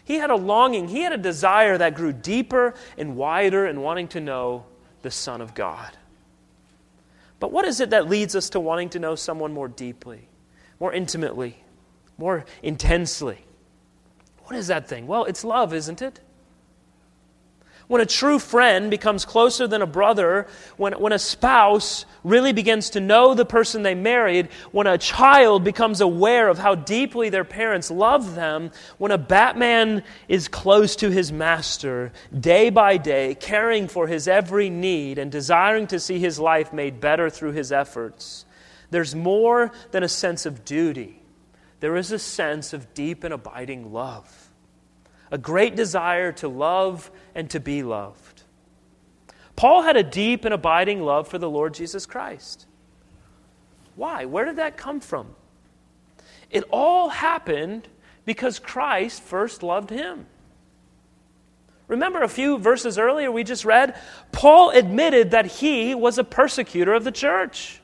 He 0.05 0.17
had 0.17 0.31
a 0.31 0.37
longing, 0.37 0.89
he 0.89 1.01
had 1.01 1.13
a 1.13 1.19
desire 1.19 1.79
that 1.79 1.95
grew 1.95 2.13
deeper 2.13 2.75
and 2.99 3.17
wider 3.17 3.67
in 3.67 3.81
wanting 3.81 4.09
to 4.09 4.21
know 4.21 4.67
the 5.03 5.11
Son 5.11 5.41
of 5.41 5.55
God. 5.55 5.97
But 7.41 7.53
what 7.53 7.65
is 7.65 7.81
it 7.81 7.91
that 7.91 8.09
leads 8.09 8.35
us 8.35 8.51
to 8.51 8.61
wanting 8.61 8.91
to 8.91 8.99
know 8.99 9.15
someone 9.15 9.53
more 9.53 9.69
deeply, 9.69 10.29
more 10.81 10.93
intimately, 10.93 11.57
more 12.19 12.45
intensely? 12.63 13.45
What 14.45 14.57
is 14.57 14.67
that 14.67 14.89
thing? 14.89 15.07
Well, 15.07 15.25
it's 15.25 15.45
love, 15.45 15.73
isn't 15.73 16.03
it? 16.03 16.21
When 17.87 18.01
a 18.01 18.07
true 18.07 18.39
friend 18.39 18.91
becomes 18.91 19.27
closer 19.27 19.67
than 19.67 19.83
a 19.83 19.87
brother, 19.87 20.47
when, 20.79 20.95
when 20.95 21.13
a 21.13 21.19
spouse 21.19 22.07
really 22.23 22.53
begins 22.55 22.91
to 22.91 23.01
know 23.01 23.35
the 23.35 23.45
person 23.45 23.83
they 23.83 23.95
married, 23.95 24.49
when 24.73 24.87
a 24.87 24.97
child 24.97 25.65
becomes 25.65 26.01
aware 26.01 26.49
of 26.49 26.59
how 26.59 26.75
deeply 26.75 27.29
their 27.29 27.45
parents 27.45 27.91
love 27.91 28.35
them, 28.35 28.71
when 28.97 29.13
a 29.13 29.19
Batman 29.19 30.03
is 30.29 30.49
close 30.49 30.97
to 30.97 31.11
his 31.11 31.31
master 31.31 32.11
day 32.39 32.71
by 32.71 32.97
day, 32.97 33.35
caring 33.35 33.87
for 33.87 34.07
his 34.07 34.29
every 34.29 34.71
need 34.71 35.19
and 35.19 35.31
desiring 35.31 35.87
to 35.89 36.01
see 36.01 36.19
his 36.19 36.39
life 36.39 36.73
made 36.73 37.01
better 37.01 37.29
through 37.29 37.53
his 37.53 37.71
efforts, 37.71 38.47
there's 38.91 39.15
more 39.15 39.73
than 39.91 40.03
a 40.03 40.09
sense 40.09 40.47
of 40.47 40.65
duty. 40.65 41.21
There 41.81 41.97
is 41.97 42.13
a 42.13 42.19
sense 42.19 42.73
of 42.73 42.95
deep 42.95 43.25
and 43.25 43.35
abiding 43.35 43.93
love 43.93 44.44
a 45.31 45.39
great 45.39 45.77
desire 45.77 46.33
to 46.33 46.49
love 46.49 47.11
and 47.35 47.49
to 47.51 47.61
be 47.61 47.83
loved. 47.83 48.43
Paul 49.57 49.83
had 49.83 49.97
a 49.97 50.03
deep 50.03 50.45
and 50.45 50.53
abiding 50.53 51.03
love 51.03 51.29
for 51.29 51.39
the 51.39 51.51
Lord 51.51 51.75
Jesus 51.75 52.07
Christ. 52.07 52.67
Why? 53.97 54.25
Where 54.25 54.45
did 54.45 54.57
that 54.57 54.77
come 54.77 55.01
from? 55.01 55.35
It 56.51 56.65
all 56.71 57.09
happened 57.09 57.89
because 58.25 58.59
Christ 58.59 59.23
first 59.23 59.63
loved 59.63 59.91
him. 59.91 60.27
Remember 61.87 62.23
a 62.23 62.29
few 62.29 62.59
verses 62.59 62.99
earlier 62.99 63.31
we 63.31 63.45
just 63.45 63.65
read? 63.65 63.99
Paul 64.33 64.71
admitted 64.71 65.33
that 65.33 65.47
he 65.47 65.95
was 65.95 66.19
a 66.19 66.25
persecutor 66.25 66.95
of 66.95 67.05
the 67.05 67.13
church. 67.13 67.81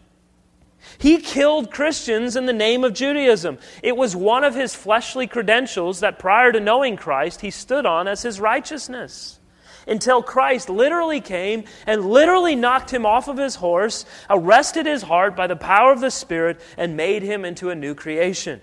He 0.99 1.19
killed 1.19 1.71
Christians 1.71 2.37
in 2.37 2.47
the 2.47 2.53
name 2.53 2.85
of 2.85 2.95
Judaism. 2.95 3.59
It 3.83 3.97
was 3.97 4.17
one 4.17 4.45
of 4.45 4.55
his 4.55 4.75
fleshly 4.75 5.27
credentials 5.27 6.01
that 6.01 6.19
prior 6.19 6.53
to 6.53 6.61
knowing 6.61 6.97
Christ, 6.97 7.41
he 7.41 7.51
stood 7.51 7.87
on 7.87 8.09
as 8.09 8.23
his 8.23 8.41
righteousness. 8.41 9.39
Until 9.87 10.23
Christ 10.23 10.69
literally 10.69 11.21
came 11.21 11.65
and 11.87 12.05
literally 12.05 12.55
knocked 12.55 12.93
him 12.93 13.07
off 13.07 13.29
of 13.29 13.39
his 13.39 13.57
horse, 13.57 14.05
arrested 14.29 14.87
his 14.87 15.03
heart 15.03 15.37
by 15.37 15.47
the 15.47 15.57
power 15.57 15.93
of 15.93 16.01
the 16.01 16.11
Spirit, 16.11 16.61
and 16.77 16.97
made 16.97 17.23
him 17.23 17.45
into 17.45 17.71
a 17.71 17.75
new 17.75 17.95
creation. 17.95 18.61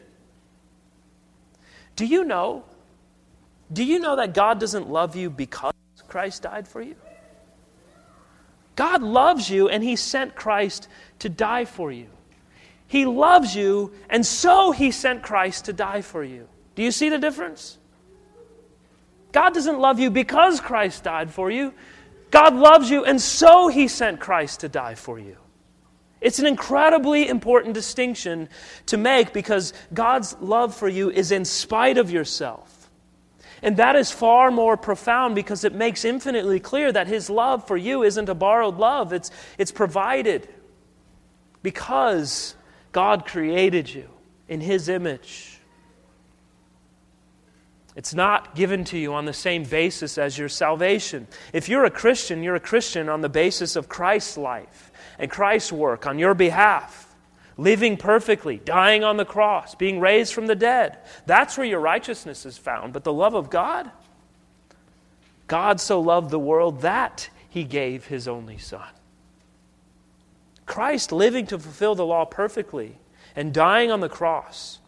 Do 1.95 2.05
you 2.05 2.23
know? 2.23 2.63
Do 3.73 3.83
you 3.83 3.99
know 3.99 4.15
that 4.15 4.33
God 4.33 4.59
doesn't 4.59 4.89
love 4.89 5.15
you 5.15 5.29
because 5.29 5.73
Christ 6.07 6.43
died 6.43 6.67
for 6.67 6.81
you? 6.81 6.95
God 8.77 9.01
loves 9.01 9.49
you, 9.49 9.67
and 9.67 9.83
He 9.83 9.95
sent 9.95 10.35
Christ 10.35 10.87
to 11.19 11.29
die 11.29 11.65
for 11.65 11.91
you. 11.91 12.07
He 12.87 13.05
loves 13.05 13.55
you, 13.55 13.93
and 14.09 14.25
so 14.25 14.71
He 14.71 14.91
sent 14.91 15.21
Christ 15.21 15.65
to 15.65 15.73
die 15.73 16.01
for 16.01 16.23
you. 16.23 16.47
Do 16.75 16.83
you 16.83 16.91
see 16.91 17.09
the 17.09 17.17
difference? 17.17 17.77
God 19.31 19.53
doesn't 19.53 19.79
love 19.79 19.99
you 19.99 20.09
because 20.09 20.61
Christ 20.61 21.03
died 21.03 21.31
for 21.31 21.51
you. 21.51 21.73
God 22.31 22.55
loves 22.55 22.89
you, 22.89 23.03
and 23.03 23.21
so 23.21 23.67
He 23.67 23.87
sent 23.87 24.19
Christ 24.19 24.61
to 24.61 24.69
die 24.69 24.95
for 24.95 25.19
you. 25.19 25.37
It's 26.21 26.39
an 26.39 26.45
incredibly 26.45 27.27
important 27.27 27.73
distinction 27.73 28.49
to 28.87 28.97
make 28.97 29.33
because 29.33 29.73
God's 29.93 30.35
love 30.39 30.75
for 30.75 30.87
you 30.87 31.11
is 31.11 31.31
in 31.31 31.45
spite 31.45 31.97
of 31.97 32.09
yourself. 32.09 32.89
And 33.61 33.77
that 33.77 33.95
is 33.95 34.11
far 34.11 34.51
more 34.51 34.77
profound 34.77 35.35
because 35.35 35.63
it 35.63 35.73
makes 35.73 36.05
infinitely 36.05 36.59
clear 36.59 36.91
that 36.91 37.07
His 37.07 37.29
love 37.29 37.67
for 37.67 37.77
you 37.77 38.03
isn't 38.03 38.29
a 38.29 38.35
borrowed 38.35 38.77
love, 38.77 39.13
it's, 39.13 39.31
it's 39.57 39.71
provided 39.71 40.47
because 41.67 42.55
God 42.93 43.25
created 43.25 43.93
you 43.93 44.07
in 44.47 44.61
His 44.61 44.87
image. 44.87 45.59
It's 47.93 48.13
not 48.13 48.55
given 48.55 48.85
to 48.85 48.97
you 48.97 49.13
on 49.13 49.25
the 49.25 49.33
same 49.33 49.65
basis 49.65 50.17
as 50.17 50.37
your 50.37 50.47
salvation. 50.47 51.27
If 51.51 51.67
you're 51.67 51.83
a 51.83 51.91
Christian, 51.91 52.41
you're 52.41 52.55
a 52.55 52.61
Christian 52.61 53.09
on 53.09 53.19
the 53.19 53.27
basis 53.27 53.75
of 53.75 53.89
Christ's 53.89 54.37
life 54.37 54.93
and 55.19 55.29
Christ's 55.29 55.73
work 55.73 56.07
on 56.07 56.19
your 56.19 56.33
behalf, 56.33 57.13
living 57.57 57.97
perfectly, 57.97 58.61
dying 58.63 59.03
on 59.03 59.17
the 59.17 59.25
cross, 59.25 59.75
being 59.75 59.99
raised 59.99 60.33
from 60.33 60.47
the 60.47 60.55
dead. 60.55 60.97
That's 61.25 61.57
where 61.57 61.67
your 61.67 61.81
righteousness 61.81 62.45
is 62.45 62.57
found. 62.57 62.93
But 62.93 63.03
the 63.03 63.11
love 63.11 63.33
of 63.33 63.49
God, 63.49 63.91
God 65.47 65.81
so 65.81 65.99
loved 65.99 66.29
the 66.29 66.39
world 66.39 66.79
that 66.79 67.29
he 67.49 67.65
gave 67.65 68.05
his 68.05 68.25
only 68.25 68.57
Son. 68.57 68.87
Christ 70.67 71.11
living 71.11 71.47
to 71.47 71.57
fulfill 71.57 71.95
the 71.95 72.05
law 72.05 72.25
perfectly 72.25 72.99
and 73.35 73.51
dying 73.53 73.89
on 73.89 74.01
the 74.01 74.09
cross 74.09 74.79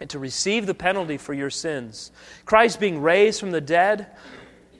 and 0.00 0.10
to 0.10 0.18
receive 0.18 0.66
the 0.66 0.74
penalty 0.74 1.16
for 1.16 1.32
your 1.32 1.50
sins. 1.50 2.10
Christ 2.44 2.80
being 2.80 3.00
raised 3.00 3.40
from 3.40 3.52
the 3.52 3.60
dead, 3.60 4.08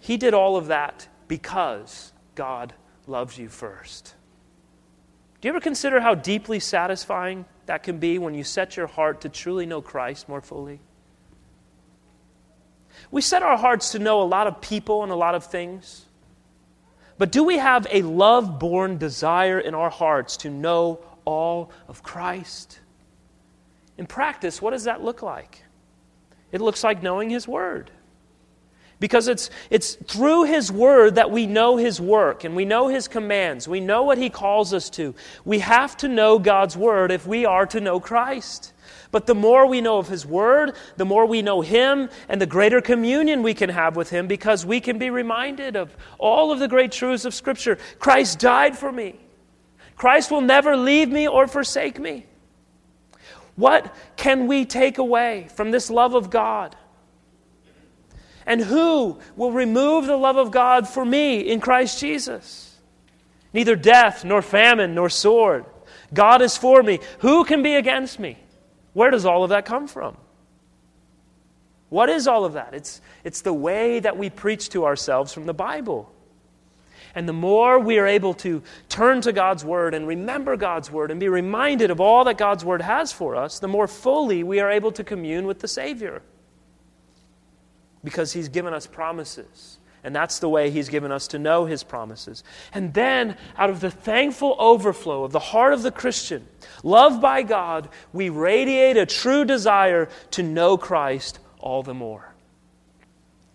he 0.00 0.18
did 0.18 0.34
all 0.34 0.56
of 0.56 0.66
that 0.66 1.08
because 1.28 2.12
God 2.34 2.74
loves 3.06 3.38
you 3.38 3.48
first. 3.48 4.14
Do 5.40 5.48
you 5.48 5.50
ever 5.50 5.60
consider 5.60 6.00
how 6.00 6.14
deeply 6.14 6.58
satisfying 6.58 7.44
that 7.66 7.82
can 7.82 7.98
be 7.98 8.18
when 8.18 8.34
you 8.34 8.44
set 8.44 8.76
your 8.76 8.86
heart 8.86 9.20
to 9.22 9.28
truly 9.28 9.66
know 9.66 9.80
Christ 9.80 10.28
more 10.28 10.40
fully? 10.40 10.80
We 13.10 13.20
set 13.20 13.42
our 13.42 13.56
hearts 13.56 13.92
to 13.92 13.98
know 13.98 14.22
a 14.22 14.24
lot 14.24 14.46
of 14.46 14.60
people 14.60 15.02
and 15.02 15.12
a 15.12 15.16
lot 15.16 15.34
of 15.34 15.44
things. 15.44 16.06
But 17.16 17.30
do 17.30 17.44
we 17.44 17.58
have 17.58 17.86
a 17.90 18.02
love 18.02 18.58
born 18.58 18.98
desire 18.98 19.58
in 19.58 19.74
our 19.74 19.90
hearts 19.90 20.38
to 20.38 20.50
know 20.50 21.00
all 21.24 21.70
of 21.88 22.02
Christ? 22.02 22.80
In 23.96 24.06
practice, 24.06 24.60
what 24.60 24.72
does 24.72 24.84
that 24.84 25.02
look 25.02 25.22
like? 25.22 25.62
It 26.50 26.60
looks 26.60 26.82
like 26.82 27.02
knowing 27.02 27.30
His 27.30 27.46
Word. 27.46 27.90
Because 29.00 29.28
it's, 29.28 29.50
it's 29.70 29.94
through 29.94 30.44
His 30.44 30.70
Word 30.72 31.16
that 31.16 31.30
we 31.30 31.46
know 31.46 31.76
His 31.76 32.00
work 32.00 32.44
and 32.44 32.56
we 32.56 32.64
know 32.64 32.88
His 32.88 33.06
commands. 33.08 33.68
We 33.68 33.80
know 33.80 34.02
what 34.02 34.18
He 34.18 34.30
calls 34.30 34.72
us 34.72 34.90
to. 34.90 35.14
We 35.44 35.60
have 35.60 35.96
to 35.98 36.08
know 36.08 36.38
God's 36.38 36.76
Word 36.76 37.10
if 37.10 37.26
we 37.26 37.44
are 37.44 37.66
to 37.66 37.80
know 37.80 38.00
Christ. 38.00 38.72
But 39.10 39.26
the 39.26 39.34
more 39.34 39.66
we 39.66 39.80
know 39.80 39.98
of 39.98 40.08
His 40.08 40.26
Word, 40.26 40.74
the 40.96 41.04
more 41.04 41.26
we 41.26 41.42
know 41.42 41.60
Him, 41.60 42.08
and 42.28 42.40
the 42.40 42.46
greater 42.46 42.80
communion 42.80 43.42
we 43.42 43.54
can 43.54 43.70
have 43.70 43.96
with 43.96 44.10
Him 44.10 44.26
because 44.26 44.66
we 44.66 44.80
can 44.80 44.98
be 44.98 45.10
reminded 45.10 45.76
of 45.76 45.96
all 46.18 46.52
of 46.52 46.58
the 46.58 46.68
great 46.68 46.92
truths 46.92 47.24
of 47.24 47.34
Scripture. 47.34 47.78
Christ 47.98 48.38
died 48.38 48.76
for 48.76 48.90
me, 48.90 49.16
Christ 49.96 50.30
will 50.30 50.40
never 50.40 50.76
leave 50.76 51.08
me 51.08 51.28
or 51.28 51.46
forsake 51.46 51.98
me. 51.98 52.26
What 53.56 53.94
can 54.16 54.46
we 54.46 54.64
take 54.64 54.98
away 54.98 55.48
from 55.54 55.70
this 55.70 55.90
love 55.90 56.14
of 56.14 56.30
God? 56.30 56.76
And 58.46 58.60
who 58.60 59.18
will 59.36 59.52
remove 59.52 60.06
the 60.06 60.16
love 60.16 60.36
of 60.36 60.50
God 60.50 60.88
for 60.88 61.04
me 61.04 61.40
in 61.40 61.60
Christ 61.60 61.98
Jesus? 61.98 62.76
Neither 63.52 63.76
death, 63.76 64.24
nor 64.24 64.42
famine, 64.42 64.94
nor 64.94 65.08
sword. 65.08 65.64
God 66.12 66.42
is 66.42 66.56
for 66.56 66.82
me. 66.82 66.98
Who 67.20 67.44
can 67.44 67.62
be 67.62 67.76
against 67.76 68.18
me? 68.18 68.38
Where 68.94 69.10
does 69.10 69.26
all 69.26 69.44
of 69.44 69.50
that 69.50 69.66
come 69.66 69.86
from? 69.86 70.16
What 71.90 72.08
is 72.08 72.26
all 72.26 72.44
of 72.44 72.54
that? 72.54 72.74
It's, 72.74 73.00
it's 73.22 73.42
the 73.42 73.52
way 73.52 74.00
that 74.00 74.16
we 74.16 74.30
preach 74.30 74.70
to 74.70 74.86
ourselves 74.86 75.32
from 75.32 75.46
the 75.46 75.54
Bible. 75.54 76.10
And 77.14 77.28
the 77.28 77.32
more 77.32 77.78
we 77.78 77.98
are 77.98 78.06
able 78.06 78.34
to 78.34 78.62
turn 78.88 79.20
to 79.20 79.32
God's 79.32 79.64
Word 79.64 79.94
and 79.94 80.06
remember 80.06 80.56
God's 80.56 80.90
Word 80.90 81.10
and 81.10 81.20
be 81.20 81.28
reminded 81.28 81.90
of 81.90 82.00
all 82.00 82.24
that 82.24 82.38
God's 82.38 82.64
Word 82.64 82.82
has 82.82 83.12
for 83.12 83.36
us, 83.36 83.60
the 83.60 83.68
more 83.68 83.86
fully 83.86 84.42
we 84.42 84.58
are 84.58 84.70
able 84.70 84.90
to 84.92 85.04
commune 85.04 85.46
with 85.46 85.60
the 85.60 85.68
Savior. 85.68 86.22
Because 88.02 88.32
He's 88.32 88.48
given 88.48 88.74
us 88.74 88.86
promises. 88.86 89.78
And 90.04 90.14
that's 90.14 90.38
the 90.38 90.48
way 90.50 90.70
He's 90.70 90.90
given 90.90 91.10
us 91.10 91.28
to 91.28 91.38
know 91.38 91.64
His 91.64 91.82
promises. 91.82 92.44
And 92.72 92.92
then, 92.92 93.36
out 93.56 93.70
of 93.70 93.80
the 93.80 93.90
thankful 93.90 94.54
overflow 94.58 95.24
of 95.24 95.32
the 95.32 95.38
heart 95.38 95.72
of 95.72 95.82
the 95.82 95.90
Christian, 95.90 96.46
loved 96.82 97.22
by 97.22 97.42
God, 97.42 97.88
we 98.12 98.28
radiate 98.28 98.98
a 98.98 99.06
true 99.06 99.46
desire 99.46 100.10
to 100.32 100.42
know 100.42 100.76
Christ 100.76 101.38
all 101.58 101.82
the 101.82 101.94
more. 101.94 102.34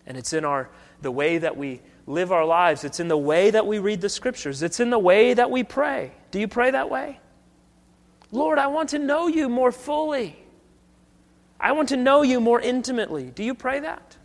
And 0.06 0.18
it's 0.18 0.32
in 0.32 0.44
our 0.44 0.68
the 1.02 1.10
way 1.10 1.38
that 1.38 1.56
we 1.56 1.80
live 2.06 2.32
our 2.32 2.44
lives. 2.44 2.84
It's 2.84 3.00
in 3.00 3.08
the 3.08 3.16
way 3.16 3.50
that 3.50 3.66
we 3.66 3.78
read 3.78 4.00
the 4.00 4.08
scriptures, 4.08 4.62
it's 4.62 4.80
in 4.80 4.90
the 4.90 4.98
way 4.98 5.34
that 5.34 5.50
we 5.50 5.62
pray. 5.62 6.12
Do 6.32 6.40
you 6.40 6.48
pray 6.48 6.72
that 6.72 6.90
way? 6.90 7.20
Lord, 8.32 8.58
I 8.58 8.66
want 8.66 8.90
to 8.90 8.98
know 8.98 9.28
you 9.28 9.48
more 9.48 9.72
fully. 9.72 10.36
I 11.58 11.72
want 11.72 11.90
to 11.90 11.96
know 11.96 12.22
you 12.22 12.40
more 12.40 12.60
intimately. 12.60 13.30
Do 13.30 13.42
you 13.44 13.54
pray 13.54 13.80
that? 13.80 14.16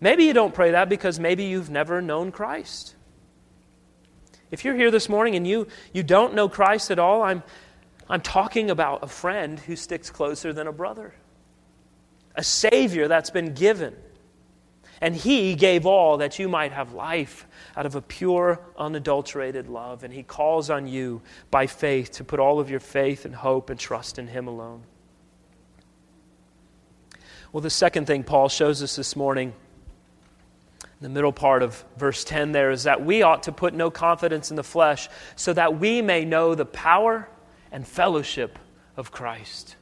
Maybe 0.00 0.24
you 0.24 0.32
don't 0.32 0.54
pray 0.54 0.72
that 0.72 0.88
because 0.88 1.18
maybe 1.18 1.44
you've 1.44 1.70
never 1.70 2.02
known 2.02 2.32
Christ. 2.32 2.94
If 4.50 4.64
you're 4.64 4.76
here 4.76 4.90
this 4.90 5.08
morning 5.08 5.34
and 5.34 5.46
you, 5.46 5.66
you 5.92 6.02
don't 6.02 6.34
know 6.34 6.48
Christ 6.48 6.90
at 6.90 6.98
all, 6.98 7.22
I'm, 7.22 7.42
I'm 8.08 8.20
talking 8.20 8.70
about 8.70 9.02
a 9.02 9.08
friend 9.08 9.58
who 9.58 9.76
sticks 9.76 10.10
closer 10.10 10.52
than 10.52 10.66
a 10.66 10.72
brother, 10.72 11.14
a 12.34 12.44
Savior 12.44 13.08
that's 13.08 13.30
been 13.30 13.54
given 13.54 13.94
and 15.00 15.14
he 15.14 15.54
gave 15.54 15.86
all 15.86 16.16
that 16.16 16.38
you 16.38 16.48
might 16.48 16.72
have 16.72 16.92
life 16.92 17.46
out 17.76 17.86
of 17.86 17.94
a 17.94 18.00
pure, 18.00 18.60
unadulterated 18.78 19.68
love. 19.68 20.04
And 20.04 20.12
he 20.12 20.22
calls 20.22 20.70
on 20.70 20.86
you 20.86 21.20
by 21.50 21.66
faith 21.66 22.12
to 22.12 22.24
put 22.24 22.40
all 22.40 22.60
of 22.60 22.70
your 22.70 22.80
faith 22.80 23.24
and 23.24 23.34
hope 23.34 23.70
and 23.70 23.78
trust 23.78 24.18
in 24.18 24.28
him 24.28 24.46
alone. 24.46 24.82
Well, 27.52 27.60
the 27.60 27.70
second 27.70 28.06
thing 28.06 28.24
Paul 28.24 28.48
shows 28.48 28.82
us 28.82 28.96
this 28.96 29.14
morning, 29.14 29.48
in 29.48 29.54
the 31.04 31.10
middle 31.10 31.32
part 31.32 31.62
of 31.62 31.84
verse 31.98 32.24
10 32.24 32.52
there, 32.52 32.70
is 32.70 32.84
that 32.84 33.04
we 33.04 33.20
ought 33.20 33.42
to 33.42 33.52
put 33.52 33.74
no 33.74 33.90
confidence 33.90 34.48
in 34.48 34.56
the 34.56 34.64
flesh 34.64 35.10
so 35.36 35.52
that 35.52 35.78
we 35.78 36.00
may 36.00 36.24
know 36.24 36.54
the 36.54 36.64
power 36.64 37.28
and 37.70 37.86
fellowship 37.86 38.58
of 38.96 39.10
Christ. 39.10 39.76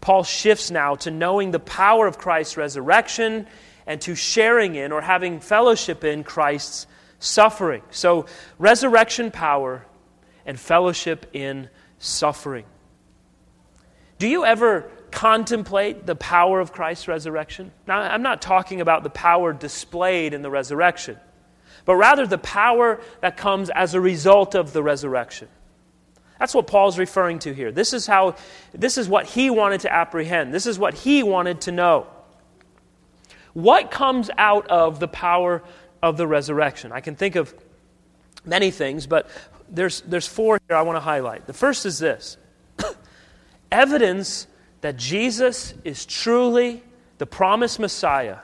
Paul 0.00 0.24
shifts 0.24 0.70
now 0.70 0.94
to 0.94 1.10
knowing 1.10 1.50
the 1.50 1.60
power 1.60 2.06
of 2.06 2.16
Christ's 2.16 2.56
resurrection 2.56 3.46
and 3.86 4.00
to 4.00 4.14
sharing 4.14 4.76
in 4.76 4.92
or 4.92 5.02
having 5.02 5.40
fellowship 5.40 6.04
in 6.04 6.24
Christ's 6.24 6.86
suffering. 7.18 7.82
So, 7.90 8.24
resurrection 8.58 9.30
power 9.30 9.84
and 10.46 10.58
fellowship 10.58 11.26
in 11.34 11.68
suffering. 11.98 12.64
Do 14.18 14.26
you 14.26 14.46
ever 14.46 14.90
contemplate 15.12 16.06
the 16.06 16.16
power 16.16 16.60
of 16.60 16.72
Christ's 16.72 17.06
resurrection? 17.06 17.72
Now, 17.86 18.00
I'm 18.00 18.22
not 18.22 18.42
talking 18.42 18.80
about 18.80 19.02
the 19.02 19.10
power 19.10 19.52
displayed 19.52 20.34
in 20.34 20.42
the 20.42 20.50
resurrection, 20.50 21.18
but 21.84 21.96
rather 21.96 22.26
the 22.26 22.38
power 22.38 23.00
that 23.20 23.36
comes 23.36 23.70
as 23.70 23.94
a 23.94 24.00
result 24.00 24.54
of 24.54 24.72
the 24.72 24.82
resurrection. 24.82 25.48
That's 26.38 26.54
what 26.54 26.66
Paul's 26.66 26.98
referring 26.98 27.38
to 27.40 27.54
here. 27.54 27.70
This 27.70 27.92
is 27.92 28.06
how 28.06 28.34
this 28.72 28.98
is 28.98 29.08
what 29.08 29.26
he 29.26 29.48
wanted 29.48 29.82
to 29.82 29.92
apprehend. 29.92 30.52
This 30.52 30.66
is 30.66 30.76
what 30.76 30.94
he 30.94 31.22
wanted 31.22 31.60
to 31.62 31.72
know. 31.72 32.08
What 33.52 33.90
comes 33.90 34.30
out 34.38 34.66
of 34.68 34.98
the 34.98 35.08
power 35.08 35.62
of 36.02 36.16
the 36.16 36.26
resurrection? 36.26 36.90
I 36.90 37.00
can 37.00 37.14
think 37.14 37.36
of 37.36 37.54
many 38.44 38.70
things, 38.70 39.06
but 39.06 39.28
there's, 39.68 40.02
there's 40.02 40.26
four 40.26 40.60
here 40.68 40.76
I 40.76 40.82
want 40.82 40.96
to 40.96 41.00
highlight. 41.00 41.46
The 41.46 41.52
first 41.52 41.86
is 41.86 41.98
this 41.98 42.36
evidence 43.72 44.46
that 44.82 44.96
Jesus 44.96 45.74
is 45.84 46.04
truly 46.04 46.82
the 47.18 47.26
promised 47.26 47.78
Messiah 47.78 48.38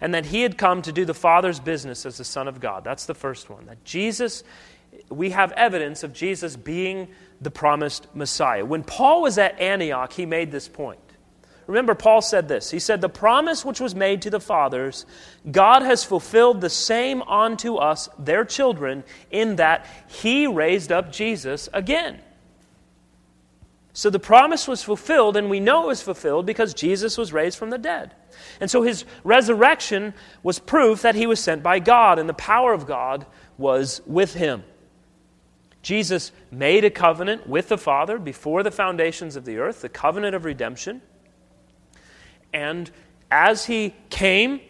and 0.00 0.14
that 0.14 0.26
he 0.26 0.42
had 0.42 0.56
come 0.58 0.82
to 0.82 0.92
do 0.92 1.04
the 1.04 1.14
Father's 1.14 1.60
business 1.60 2.06
as 2.06 2.18
the 2.18 2.24
Son 2.24 2.48
of 2.48 2.58
God. 2.58 2.82
That's 2.82 3.06
the 3.06 3.14
first 3.14 3.50
one. 3.50 3.66
That 3.66 3.84
Jesus, 3.84 4.42
we 5.10 5.30
have 5.30 5.52
evidence 5.52 6.02
of 6.02 6.12
Jesus 6.12 6.56
being 6.56 7.08
the 7.40 7.50
promised 7.50 8.06
Messiah. 8.14 8.64
When 8.64 8.82
Paul 8.82 9.22
was 9.22 9.38
at 9.38 9.60
Antioch, 9.60 10.12
he 10.12 10.26
made 10.26 10.50
this 10.50 10.68
point. 10.68 10.98
Remember, 11.66 11.94
Paul 11.94 12.20
said 12.20 12.48
this. 12.48 12.70
He 12.70 12.80
said, 12.80 13.00
The 13.00 13.08
promise 13.08 13.64
which 13.64 13.80
was 13.80 13.94
made 13.94 14.22
to 14.22 14.30
the 14.30 14.40
fathers, 14.40 15.06
God 15.50 15.82
has 15.82 16.02
fulfilled 16.04 16.60
the 16.60 16.70
same 16.70 17.22
unto 17.22 17.76
us, 17.76 18.08
their 18.18 18.44
children, 18.44 19.04
in 19.30 19.56
that 19.56 19.86
he 20.08 20.46
raised 20.46 20.90
up 20.90 21.12
Jesus 21.12 21.68
again. 21.72 22.20
So 23.94 24.08
the 24.08 24.18
promise 24.18 24.66
was 24.66 24.82
fulfilled, 24.82 25.36
and 25.36 25.50
we 25.50 25.60
know 25.60 25.84
it 25.84 25.88
was 25.88 26.02
fulfilled 26.02 26.46
because 26.46 26.72
Jesus 26.72 27.18
was 27.18 27.32
raised 27.32 27.58
from 27.58 27.70
the 27.70 27.78
dead. 27.78 28.14
And 28.58 28.70
so 28.70 28.82
his 28.82 29.04
resurrection 29.22 30.14
was 30.42 30.58
proof 30.58 31.02
that 31.02 31.14
he 31.14 31.26
was 31.26 31.40
sent 31.40 31.62
by 31.62 31.78
God, 31.78 32.18
and 32.18 32.28
the 32.28 32.34
power 32.34 32.72
of 32.72 32.86
God 32.86 33.26
was 33.58 34.00
with 34.06 34.32
him. 34.34 34.64
Jesus 35.82 36.32
made 36.50 36.84
a 36.84 36.90
covenant 36.90 37.46
with 37.46 37.68
the 37.68 37.76
Father 37.76 38.18
before 38.18 38.62
the 38.62 38.70
foundations 38.70 39.36
of 39.36 39.44
the 39.44 39.58
earth, 39.58 39.82
the 39.82 39.88
covenant 39.88 40.34
of 40.34 40.44
redemption. 40.44 41.02
And 42.52 42.90
as 43.30 43.66
he 43.66 43.94
came 44.08 44.60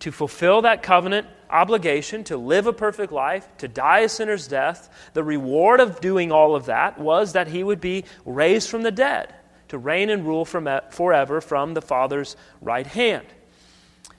to 0.00 0.10
fulfill 0.10 0.62
that 0.62 0.82
covenant 0.82 1.26
obligation 1.50 2.24
to 2.24 2.36
live 2.36 2.66
a 2.66 2.72
perfect 2.72 3.12
life, 3.12 3.48
to 3.58 3.68
die 3.68 4.00
a 4.00 4.08
sinner's 4.08 4.48
death, 4.48 4.88
the 5.12 5.24
reward 5.24 5.80
of 5.80 6.00
doing 6.00 6.32
all 6.32 6.54
of 6.54 6.66
that 6.66 6.98
was 6.98 7.32
that 7.32 7.48
he 7.48 7.62
would 7.62 7.80
be 7.80 8.04
raised 8.24 8.68
from 8.68 8.82
the 8.82 8.92
dead. 8.92 9.34
to 9.68 9.78
reign 9.78 10.10
and 10.10 10.26
rule 10.26 10.44
from 10.44 10.68
forever 10.90 11.40
from 11.40 11.74
the 11.74 11.82
Father's 11.82 12.36
right 12.60 12.86
hand. 12.86 13.26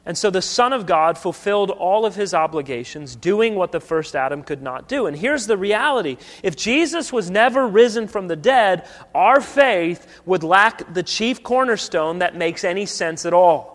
And 0.05 0.17
so 0.17 0.29
the 0.29 0.41
Son 0.41 0.71
of 0.71 0.85
God 0.85 1.17
fulfilled 1.17 1.71
all 1.71 2.05
of 2.05 2.15
his 2.15 2.33
obligations, 2.33 3.15
doing 3.15 3.55
what 3.55 3.71
the 3.71 3.79
first 3.79 4.15
Adam 4.15 4.43
could 4.43 4.61
not 4.61 4.87
do. 4.87 5.07
And 5.07 5.17
here's 5.17 5.47
the 5.47 5.57
reality 5.57 6.17
if 6.43 6.55
Jesus 6.55 7.11
was 7.11 7.31
never 7.31 7.67
risen 7.67 8.07
from 8.07 8.27
the 8.27 8.35
dead, 8.35 8.87
our 9.15 9.41
faith 9.41 10.21
would 10.25 10.43
lack 10.43 10.93
the 10.93 11.03
chief 11.03 11.41
cornerstone 11.41 12.19
that 12.19 12.35
makes 12.35 12.63
any 12.63 12.85
sense 12.85 13.25
at 13.25 13.33
all. 13.33 13.74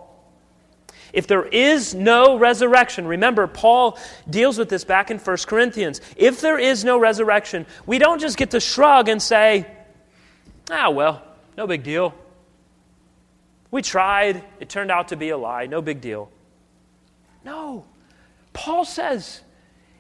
If 1.12 1.27
there 1.27 1.44
is 1.44 1.94
no 1.94 2.38
resurrection, 2.38 3.07
remember, 3.07 3.46
Paul 3.46 3.99
deals 4.29 4.59
with 4.59 4.68
this 4.68 4.85
back 4.85 5.11
in 5.11 5.18
1 5.18 5.37
Corinthians. 5.46 6.01
If 6.16 6.40
there 6.40 6.59
is 6.59 6.85
no 6.85 6.99
resurrection, 6.99 7.66
we 7.87 7.99
don't 7.99 8.20
just 8.20 8.37
get 8.37 8.51
to 8.53 8.61
shrug 8.61 9.09
and 9.09 9.20
say, 9.20 9.66
ah, 10.70 10.90
well, 10.90 11.23
no 11.57 11.66
big 11.66 11.83
deal. 11.83 12.14
We 13.70 13.83
tried, 13.83 14.44
it 14.59 14.68
turned 14.68 14.90
out 14.90 15.09
to 15.09 15.16
be 15.16 15.31
a 15.31 15.38
lie, 15.38 15.66
no 15.66 15.81
big 15.83 16.01
deal. 16.01 16.31
No. 17.44 17.85
Paul 18.53 18.85
says, 18.85 19.40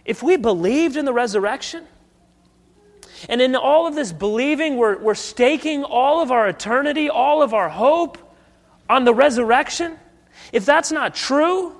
if 0.04 0.22
we 0.22 0.36
believed 0.36 0.96
in 0.96 1.04
the 1.04 1.12
resurrection, 1.12 1.86
and 3.28 3.40
in 3.40 3.54
all 3.54 3.86
of 3.86 3.94
this 3.94 4.12
believing, 4.12 4.76
we're, 4.76 4.98
we're 4.98 5.14
staking 5.14 5.84
all 5.84 6.22
of 6.22 6.30
our 6.30 6.48
eternity, 6.48 7.10
all 7.10 7.42
of 7.42 7.52
our 7.52 7.68
hope 7.68 8.18
on 8.88 9.04
the 9.04 9.14
resurrection. 9.14 9.98
If 10.52 10.66
that's 10.66 10.92
not 10.92 11.14
true, 11.14 11.74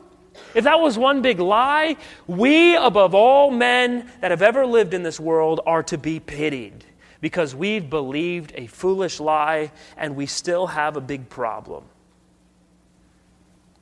if 0.54 0.64
that 0.64 0.80
was 0.80 0.98
one 0.98 1.22
big 1.22 1.38
lie, 1.40 1.96
we, 2.26 2.76
above 2.76 3.14
all 3.14 3.50
men 3.50 4.10
that 4.20 4.30
have 4.30 4.42
ever 4.42 4.66
lived 4.66 4.94
in 4.94 5.02
this 5.02 5.20
world, 5.20 5.60
are 5.66 5.82
to 5.84 5.98
be 5.98 6.20
pitied 6.20 6.84
because 7.20 7.54
we've 7.54 7.88
believed 7.88 8.52
a 8.54 8.66
foolish 8.66 9.20
lie 9.20 9.72
and 9.96 10.16
we 10.16 10.26
still 10.26 10.68
have 10.68 10.96
a 10.96 11.00
big 11.00 11.28
problem. 11.28 11.84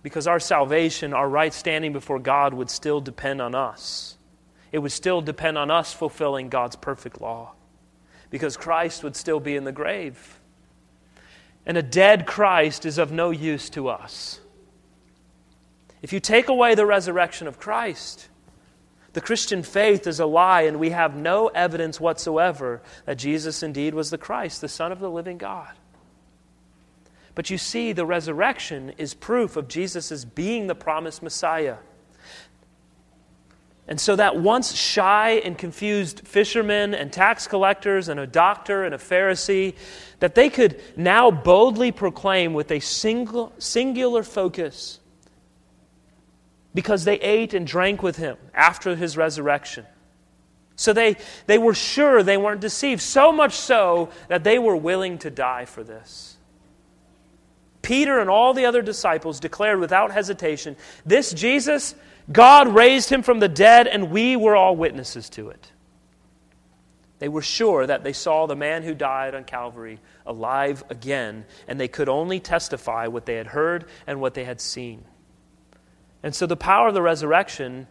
Because 0.02 0.26
our 0.26 0.40
salvation, 0.40 1.12
our 1.12 1.28
right 1.28 1.52
standing 1.52 1.92
before 1.92 2.18
God, 2.18 2.54
would 2.54 2.70
still 2.70 3.00
depend 3.00 3.42
on 3.42 3.54
us. 3.54 4.16
It 4.70 4.78
would 4.78 4.92
still 4.92 5.20
depend 5.20 5.58
on 5.58 5.70
us 5.70 5.92
fulfilling 5.92 6.48
God's 6.48 6.76
perfect 6.76 7.20
law. 7.20 7.52
Because 8.30 8.56
Christ 8.56 9.02
would 9.02 9.16
still 9.16 9.40
be 9.40 9.56
in 9.56 9.64
the 9.64 9.72
grave. 9.72 10.38
And 11.64 11.76
a 11.76 11.82
dead 11.82 12.26
Christ 12.26 12.84
is 12.86 12.98
of 12.98 13.10
no 13.10 13.30
use 13.30 13.70
to 13.70 13.88
us. 13.88 14.40
If 16.02 16.12
you 16.12 16.20
take 16.20 16.48
away 16.48 16.74
the 16.74 16.86
resurrection 16.86 17.46
of 17.46 17.58
Christ, 17.58 18.28
the 19.14 19.20
Christian 19.20 19.62
faith 19.62 20.06
is 20.06 20.20
a 20.20 20.26
lie, 20.26 20.62
and 20.62 20.78
we 20.78 20.90
have 20.90 21.16
no 21.16 21.48
evidence 21.48 22.00
whatsoever 22.00 22.82
that 23.04 23.16
Jesus 23.16 23.62
indeed 23.62 23.94
was 23.94 24.10
the 24.10 24.18
Christ, 24.18 24.60
the 24.60 24.68
Son 24.68 24.92
of 24.92 25.00
the 25.00 25.10
living 25.10 25.38
God. 25.38 25.72
But 27.34 27.50
you 27.50 27.58
see, 27.58 27.92
the 27.92 28.06
resurrection 28.06 28.94
is 28.98 29.14
proof 29.14 29.56
of 29.56 29.68
Jesus' 29.68 30.24
being 30.24 30.66
the 30.66 30.74
promised 30.74 31.22
Messiah. 31.22 31.76
And 33.88 33.98
so 33.98 34.16
that 34.16 34.36
once 34.36 34.74
shy 34.74 35.40
and 35.44 35.56
confused 35.56 36.26
fishermen 36.26 36.94
and 36.94 37.12
tax 37.12 37.46
collectors 37.46 38.08
and 38.08 38.20
a 38.20 38.26
doctor 38.26 38.84
and 38.84 38.94
a 38.94 38.98
Pharisee, 38.98 39.74
that 40.20 40.34
they 40.34 40.50
could 40.50 40.80
now 40.96 41.30
boldly 41.30 41.90
proclaim 41.90 42.52
with 42.52 42.70
a 42.70 42.80
single, 42.80 43.52
singular 43.58 44.22
focus 44.22 45.00
because 46.78 47.04
they 47.04 47.18
ate 47.18 47.54
and 47.54 47.66
drank 47.66 48.04
with 48.04 48.18
him 48.18 48.36
after 48.54 48.94
his 48.94 49.16
resurrection. 49.16 49.84
So 50.76 50.92
they, 50.92 51.16
they 51.48 51.58
were 51.58 51.74
sure 51.74 52.22
they 52.22 52.36
weren't 52.36 52.60
deceived, 52.60 53.02
so 53.02 53.32
much 53.32 53.54
so 53.54 54.10
that 54.28 54.44
they 54.44 54.60
were 54.60 54.76
willing 54.76 55.18
to 55.18 55.28
die 55.28 55.64
for 55.64 55.82
this. 55.82 56.36
Peter 57.82 58.20
and 58.20 58.30
all 58.30 58.54
the 58.54 58.64
other 58.64 58.80
disciples 58.80 59.40
declared 59.40 59.80
without 59.80 60.12
hesitation 60.12 60.76
this 61.04 61.32
Jesus, 61.32 61.96
God 62.30 62.68
raised 62.68 63.10
him 63.10 63.24
from 63.24 63.40
the 63.40 63.48
dead, 63.48 63.88
and 63.88 64.12
we 64.12 64.36
were 64.36 64.54
all 64.54 64.76
witnesses 64.76 65.28
to 65.30 65.48
it. 65.48 65.72
They 67.18 67.28
were 67.28 67.42
sure 67.42 67.88
that 67.88 68.04
they 68.04 68.12
saw 68.12 68.46
the 68.46 68.54
man 68.54 68.84
who 68.84 68.94
died 68.94 69.34
on 69.34 69.42
Calvary 69.42 69.98
alive 70.24 70.84
again, 70.90 71.44
and 71.66 71.80
they 71.80 71.88
could 71.88 72.08
only 72.08 72.38
testify 72.38 73.08
what 73.08 73.26
they 73.26 73.34
had 73.34 73.48
heard 73.48 73.86
and 74.06 74.20
what 74.20 74.34
they 74.34 74.44
had 74.44 74.60
seen. 74.60 75.04
And 76.22 76.34
so 76.34 76.46
the 76.46 76.56
power 76.56 76.88
of 76.88 76.94
the 76.94 77.02
resurrection, 77.02 77.86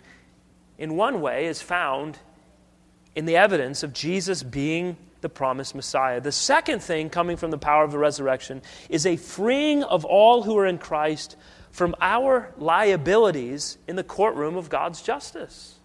in 0.77 0.95
one 0.95 1.21
way, 1.21 1.45
is 1.45 1.61
found 1.61 2.19
in 3.15 3.25
the 3.25 3.37
evidence 3.37 3.83
of 3.83 3.93
Jesus 3.93 4.43
being 4.43 4.97
the 5.21 5.29
promised 5.29 5.73
Messiah. 5.73 6.21
The 6.21 6.31
second 6.31 6.81
thing 6.81 7.09
coming 7.09 7.37
from 7.37 7.51
the 7.51 7.57
power 7.57 7.83
of 7.83 7.91
the 7.91 7.97
resurrection 7.97 8.61
is 8.89 9.05
a 9.05 9.17
freeing 9.17 9.83
of 9.83 10.05
all 10.05 10.43
who 10.43 10.57
are 10.57 10.65
in 10.65 10.77
Christ 10.77 11.35
from 11.71 11.95
our 12.01 12.53
liabilities 12.57 13.77
in 13.87 13.95
the 13.95 14.03
courtroom 14.03 14.57
of 14.57 14.69
God's 14.69 15.01
justice. 15.01 15.75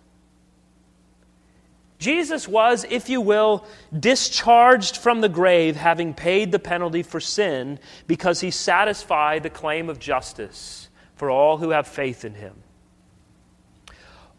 Jesus 1.98 2.48
was, 2.48 2.84
if 2.90 3.08
you 3.08 3.20
will, 3.20 3.64
discharged 3.96 4.96
from 4.96 5.20
the 5.20 5.28
grave, 5.28 5.76
having 5.76 6.14
paid 6.14 6.50
the 6.50 6.58
penalty 6.58 7.04
for 7.04 7.20
sin 7.20 7.78
because 8.08 8.40
he 8.40 8.50
satisfied 8.50 9.44
the 9.44 9.50
claim 9.50 9.88
of 9.88 10.00
justice 10.00 10.88
for 11.22 11.30
all 11.30 11.56
who 11.56 11.70
have 11.70 11.86
faith 11.86 12.24
in 12.24 12.34
him. 12.34 12.52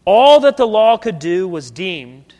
All 0.04 0.40
that 0.40 0.58
the 0.58 0.66
law 0.66 0.98
could 0.98 1.18
do 1.18 1.48
was 1.48 1.70
deemed, 1.70 2.34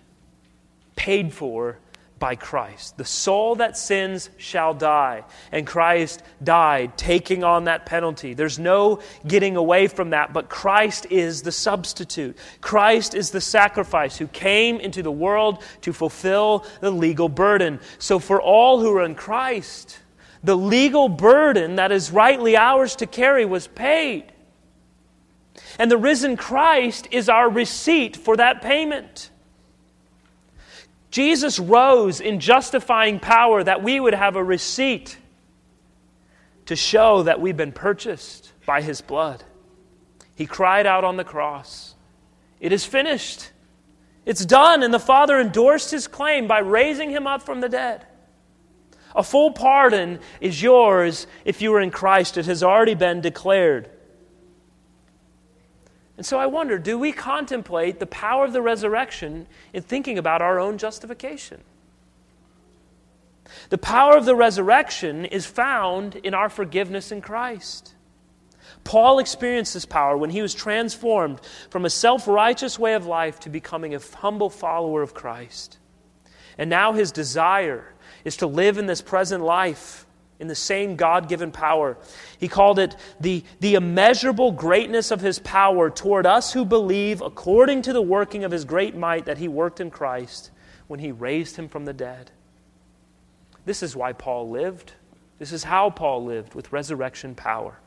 paid 0.97 1.33
for 1.33 1.79
by 2.19 2.35
Christ. 2.35 2.99
The 2.99 3.07
soul 3.07 3.55
that 3.55 3.75
sins 3.75 4.29
shall 4.37 4.75
die. 4.75 5.25
And 5.51 5.67
Christ 5.67 6.23
died, 6.43 6.99
taking 6.99 7.43
on 7.43 7.65
that 7.65 7.87
penalty. 7.87 8.35
There's 8.35 8.59
no 8.59 9.01
getting 9.27 9.57
away 9.57 9.87
from 9.87 10.11
that, 10.11 10.35
but 10.35 10.51
Christ 10.51 11.07
is 11.09 11.41
the 11.41 11.51
substitute. 11.51 12.37
Christ 12.61 13.15
is 13.15 13.31
the 13.31 13.41
sacrifice 13.41 14.19
who 14.19 14.27
came 14.27 14.79
into 14.79 15.03
the 15.03 15.11
world 15.11 15.63
to 15.81 15.95
fulfill 15.95 16.67
the 16.83 16.91
legal 16.91 17.31
burden. 17.31 17.81
So, 17.99 18.19
for 18.19 18.43
all 18.43 18.79
who 18.79 18.95
are 18.95 19.07
in 19.07 19.15
Christ, 19.15 20.01
the 20.43 20.55
legal 20.55 21.09
burden 21.09 21.77
that 21.77 21.91
is 21.91 22.11
rightly 22.11 22.59
ours 22.59 22.97
to 22.97 23.07
carry 23.07 23.47
was 23.47 23.67
paid. 23.67 24.34
And 25.79 25.91
the 25.91 25.97
risen 25.97 26.37
Christ 26.37 27.09
is 27.11 27.29
our 27.29 27.49
receipt 27.51 28.17
for 28.17 28.37
that 28.37 28.63
payment. 28.63 29.31
Jesus 31.11 31.59
rose 31.59 32.21
in 32.21 32.41
justifying 32.41 33.21
power 33.21 33.63
that 33.63 33.83
we 33.83 34.01
would 34.01 34.15
have 34.15 34.37
a 34.37 34.43
receipt 34.43 35.17
to 36.67 36.77
show 36.77 37.23
that 37.23 37.41
we've 37.41 37.57
been 37.57 37.73
purchased 37.73 38.53
by 38.67 38.81
his 38.81 39.01
blood. 39.01 39.45
He 40.35 40.47
cried 40.47 40.87
out 40.87 41.05
on 41.05 41.17
the 41.17 41.25
cross, 41.25 41.95
It 42.61 42.73
is 42.73 42.85
finished. 42.85 43.51
It's 44.27 44.45
done. 44.45 44.83
And 44.83 44.93
the 44.93 44.99
Father 44.99 45.39
endorsed 45.39 45.91
his 45.91 46.09
claim 46.09 46.47
by 46.47 46.61
raising 46.61 47.11
him 47.11 47.27
up 47.27 47.43
from 47.43 47.61
the 47.61 47.69
dead. 47.69 48.07
A 49.15 49.23
full 49.23 49.53
pardon 49.53 50.19
is 50.41 50.63
yours 50.63 51.27
if 51.45 51.63
you 51.63 51.73
are 51.75 51.81
in 51.81 51.91
Christ. 51.91 52.37
It 52.37 52.47
has 52.47 52.63
already 52.63 52.95
been 52.95 53.21
declared. 53.21 53.91
And 56.17 56.25
so 56.25 56.39
I 56.39 56.47
wonder 56.47 56.79
do 56.79 56.99
we 56.99 57.13
contemplate 57.13 57.99
the 57.99 58.07
power 58.07 58.45
of 58.45 58.53
the 58.53 58.63
resurrection 58.63 59.47
in 59.73 59.83
thinking 59.83 60.19
about 60.19 60.43
our 60.43 60.61
own 60.61 60.79
justification? 60.79 61.63
The 63.71 63.79
power 63.79 64.17
of 64.17 64.25
the 64.25 64.37
resurrection 64.37 65.25
is 65.25 65.47
found 65.47 66.17
in 66.17 66.35
our 66.35 66.49
forgiveness 66.49 67.13
in 67.13 67.21
Christ. 67.21 67.95
Paul 68.85 69.19
experienced 69.19 69.75
this 69.75 69.87
power 69.87 70.17
when 70.17 70.31
he 70.31 70.43
was 70.43 70.55
transformed 70.55 71.41
from 71.71 71.85
a 71.85 71.91
self 71.91 72.29
righteous 72.29 72.79
way 72.79 72.95
of 72.95 73.07
life 73.07 73.41
to 73.41 73.51
becoming 73.51 73.95
a 73.95 74.01
humble 74.17 74.51
follower 74.51 75.03
of 75.03 75.15
Christ. 75.15 75.79
And 76.59 76.71
now 76.71 76.93
his 76.93 77.11
desire 77.11 77.95
is 78.25 78.37
to 78.39 78.47
live 78.47 78.79
in 78.79 78.87
this 78.87 79.03
present 79.03 79.43
life 79.43 80.07
in 80.45 80.49
the 80.49 80.55
same 80.55 80.95
God 80.97 81.27
given 81.27 81.51
power. 81.51 81.97
He 82.39 82.49
called 82.49 82.79
it 82.79 82.95
the, 83.19 83.43
the 83.61 83.77
immeasurable 83.77 84.53
greatness 84.53 85.11
of 85.11 85.23
his 85.23 85.39
power 85.39 85.89
toward 85.89 86.27
us 86.27 86.53
who 86.53 86.67
believe 86.67 87.23
according 87.23 87.81
to 87.83 87.95
the 87.95 88.03
working 88.03 88.45
of 88.45 88.53
his 88.53 88.67
great 88.67 88.95
might 88.95 89.25
that 89.25 89.39
he 89.39 89.49
worked 89.49 89.81
in 89.81 89.91
Christ 89.91 90.51
when 90.87 91.01
he 91.01 91.13
raised 91.13 91.57
him 91.57 91.67
from 91.67 91.87
the 91.87 91.95
dead. 91.95 92.31
This 93.65 93.83
is 93.83 93.97
why 93.97 94.13
Paul 94.13 94.51
lived. 94.51 94.93
This 95.39 95.51
is 95.51 95.65
how 95.65 95.89
Paul 95.89 96.27
lived 96.27 96.55
with 96.55 96.71
resurrection 96.71 97.35
power. 97.35 97.79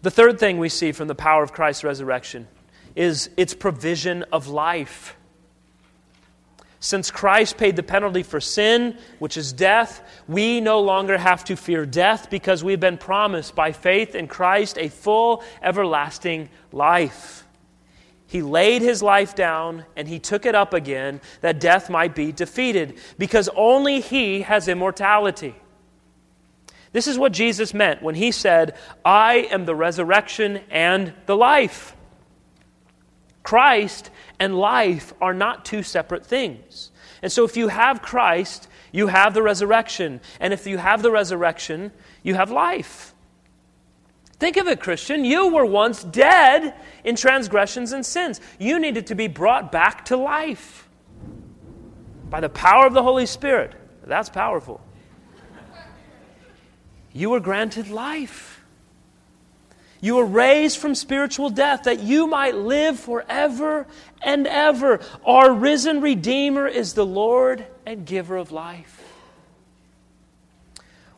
The 0.00 0.10
third 0.10 0.40
thing 0.40 0.56
we 0.56 0.70
see 0.70 0.92
from 0.92 1.08
the 1.08 1.14
power 1.14 1.42
of 1.42 1.52
Christ's 1.52 1.84
resurrection 1.84 2.48
is 2.96 3.28
its 3.36 3.52
provision 3.52 4.22
of 4.32 4.48
life. 4.48 5.18
Since 6.84 7.10
Christ 7.10 7.56
paid 7.56 7.76
the 7.76 7.82
penalty 7.82 8.22
for 8.22 8.42
sin, 8.42 8.98
which 9.18 9.38
is 9.38 9.54
death, 9.54 10.02
we 10.28 10.60
no 10.60 10.82
longer 10.82 11.16
have 11.16 11.42
to 11.44 11.56
fear 11.56 11.86
death 11.86 12.28
because 12.28 12.62
we've 12.62 12.78
been 12.78 12.98
promised 12.98 13.54
by 13.54 13.72
faith 13.72 14.14
in 14.14 14.28
Christ 14.28 14.76
a 14.76 14.90
full, 14.90 15.42
everlasting 15.62 16.50
life. 16.72 17.46
He 18.26 18.42
laid 18.42 18.82
his 18.82 19.02
life 19.02 19.34
down 19.34 19.86
and 19.96 20.06
he 20.06 20.18
took 20.18 20.44
it 20.44 20.54
up 20.54 20.74
again 20.74 21.22
that 21.40 21.58
death 21.58 21.88
might 21.88 22.14
be 22.14 22.32
defeated 22.32 22.98
because 23.16 23.48
only 23.56 24.02
he 24.02 24.42
has 24.42 24.68
immortality. 24.68 25.54
This 26.92 27.06
is 27.06 27.18
what 27.18 27.32
Jesus 27.32 27.72
meant 27.72 28.02
when 28.02 28.14
he 28.14 28.30
said, 28.30 28.76
I 29.06 29.48
am 29.50 29.64
the 29.64 29.74
resurrection 29.74 30.60
and 30.70 31.14
the 31.24 31.34
life. 31.34 31.96
Christ 33.44 34.10
and 34.40 34.58
life 34.58 35.14
are 35.20 35.32
not 35.32 35.64
two 35.64 35.84
separate 35.84 36.26
things. 36.26 36.90
And 37.22 37.30
so 37.30 37.44
if 37.44 37.56
you 37.56 37.68
have 37.68 38.02
Christ, 38.02 38.66
you 38.90 39.06
have 39.06 39.32
the 39.32 39.42
resurrection. 39.42 40.20
And 40.40 40.52
if 40.52 40.66
you 40.66 40.78
have 40.78 41.02
the 41.02 41.12
resurrection, 41.12 41.92
you 42.24 42.34
have 42.34 42.50
life. 42.50 43.14
Think 44.40 44.56
of 44.56 44.66
it, 44.66 44.80
Christian. 44.80 45.24
You 45.24 45.54
were 45.54 45.64
once 45.64 46.02
dead 46.02 46.74
in 47.04 47.14
transgressions 47.14 47.92
and 47.92 48.04
sins. 48.04 48.40
You 48.58 48.80
needed 48.80 49.06
to 49.06 49.14
be 49.14 49.28
brought 49.28 49.70
back 49.70 50.06
to 50.06 50.16
life 50.16 50.88
by 52.28 52.40
the 52.40 52.48
power 52.48 52.84
of 52.86 52.94
the 52.94 53.02
Holy 53.04 53.26
Spirit. 53.26 53.74
That's 54.04 54.28
powerful 54.28 54.80
you 57.14 57.30
were 57.30 57.40
granted 57.40 57.88
life. 57.88 58.53
You 60.04 60.16
were 60.16 60.26
raised 60.26 60.76
from 60.76 60.94
spiritual 60.94 61.48
death 61.48 61.84
that 61.84 62.00
you 62.00 62.26
might 62.26 62.54
live 62.54 63.00
forever 63.00 63.86
and 64.20 64.46
ever. 64.46 65.00
Our 65.24 65.50
risen 65.50 66.02
Redeemer 66.02 66.68
is 66.68 66.92
the 66.92 67.06
Lord 67.06 67.64
and 67.86 68.04
giver 68.04 68.36
of 68.36 68.52
life. 68.52 69.02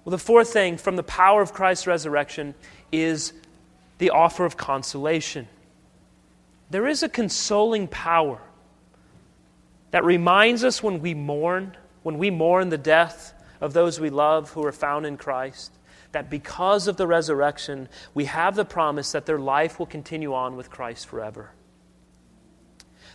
Well, 0.04 0.12
the 0.12 0.18
fourth 0.18 0.52
thing 0.52 0.76
from 0.76 0.94
the 0.94 1.02
power 1.02 1.42
of 1.42 1.52
Christ's 1.52 1.88
resurrection 1.88 2.54
is 2.92 3.32
the 3.98 4.10
offer 4.10 4.44
of 4.44 4.56
consolation. 4.56 5.48
There 6.70 6.86
is 6.86 7.02
a 7.02 7.08
consoling 7.08 7.88
power 7.88 8.38
that 9.90 10.04
reminds 10.04 10.62
us 10.62 10.80
when 10.80 11.00
we 11.00 11.12
mourn, 11.12 11.76
when 12.04 12.18
we 12.18 12.30
mourn 12.30 12.68
the 12.68 12.78
death 12.78 13.34
of 13.60 13.72
those 13.72 13.98
we 13.98 14.10
love 14.10 14.50
who 14.50 14.64
are 14.64 14.70
found 14.70 15.06
in 15.06 15.16
Christ, 15.16 15.72
that 16.16 16.30
because 16.30 16.88
of 16.88 16.96
the 16.96 17.06
resurrection, 17.06 17.90
we 18.14 18.24
have 18.24 18.56
the 18.56 18.64
promise 18.64 19.12
that 19.12 19.26
their 19.26 19.38
life 19.38 19.78
will 19.78 19.84
continue 19.84 20.32
on 20.32 20.56
with 20.56 20.70
Christ 20.70 21.06
forever. 21.08 21.50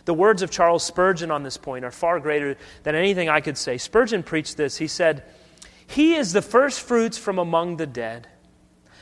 The 0.04 0.14
words 0.14 0.40
of 0.40 0.52
Charles 0.52 0.84
Spurgeon 0.84 1.32
on 1.32 1.42
this 1.42 1.56
point 1.56 1.84
are 1.84 1.90
far 1.90 2.20
greater 2.20 2.56
than 2.84 2.94
anything 2.94 3.28
I 3.28 3.40
could 3.40 3.58
say. 3.58 3.76
Spurgeon 3.76 4.22
preached 4.22 4.56
this. 4.56 4.76
He 4.76 4.86
said, 4.86 5.24
He 5.84 6.14
is 6.14 6.32
the 6.32 6.42
first 6.42 6.80
fruits 6.80 7.18
from 7.18 7.40
among 7.40 7.76
the 7.76 7.88
dead. 7.88 8.28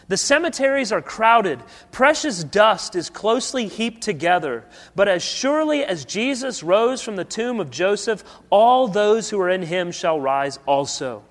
The 0.09 0.17
cemeteries 0.17 0.93
are 0.93 1.03
crowded. 1.03 1.61
Precious 1.93 2.43
dust 2.43 2.97
is 2.97 3.11
closely 3.11 3.69
heaped 3.69 4.01
together. 4.01 4.65
But 4.97 5.09
as 5.09 5.23
surely 5.23 5.85
as 5.85 6.07
Jesus 6.07 6.63
rose 6.63 7.03
from 7.03 7.17
the 7.17 7.27
tomb 7.27 7.61
of 7.61 7.71
Joseph, 7.71 8.25
all 8.49 8.89
those 8.89 9.29
who 9.29 9.39
are 9.43 9.51
in 9.51 9.61
him 9.61 9.93
shall 9.93 10.19
rise 10.19 10.59
also. 10.65 11.23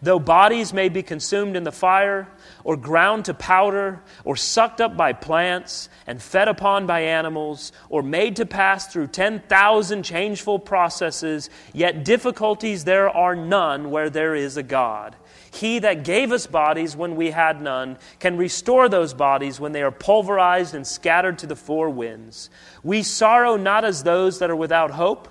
Though 0.00 0.20
bodies 0.20 0.72
may 0.72 0.88
be 0.88 1.02
consumed 1.02 1.56
in 1.56 1.64
the 1.64 1.72
fire, 1.72 2.28
or 2.62 2.76
ground 2.76 3.24
to 3.24 3.34
powder, 3.34 4.00
or 4.24 4.36
sucked 4.36 4.80
up 4.80 4.96
by 4.96 5.12
plants, 5.12 5.88
and 6.06 6.22
fed 6.22 6.46
upon 6.46 6.86
by 6.86 7.00
animals, 7.00 7.72
or 7.88 8.02
made 8.02 8.36
to 8.36 8.46
pass 8.46 8.86
through 8.86 9.08
10,000 9.08 10.02
changeful 10.04 10.60
processes, 10.60 11.50
yet 11.72 12.04
difficulties 12.04 12.84
there 12.84 13.10
are 13.10 13.34
none 13.34 13.90
where 13.90 14.08
there 14.08 14.36
is 14.36 14.56
a 14.56 14.62
God. 14.62 15.16
He 15.50 15.80
that 15.80 16.04
gave 16.04 16.30
us 16.30 16.46
bodies 16.46 16.94
when 16.94 17.16
we 17.16 17.30
had 17.30 17.60
none 17.60 17.98
can 18.20 18.36
restore 18.36 18.88
those 18.88 19.14
bodies 19.14 19.58
when 19.58 19.72
they 19.72 19.82
are 19.82 19.90
pulverized 19.90 20.74
and 20.74 20.86
scattered 20.86 21.38
to 21.38 21.46
the 21.46 21.56
four 21.56 21.90
winds. 21.90 22.50
We 22.84 23.02
sorrow 23.02 23.56
not 23.56 23.84
as 23.84 24.02
those 24.02 24.38
that 24.38 24.50
are 24.50 24.56
without 24.56 24.92
hope. 24.92 25.28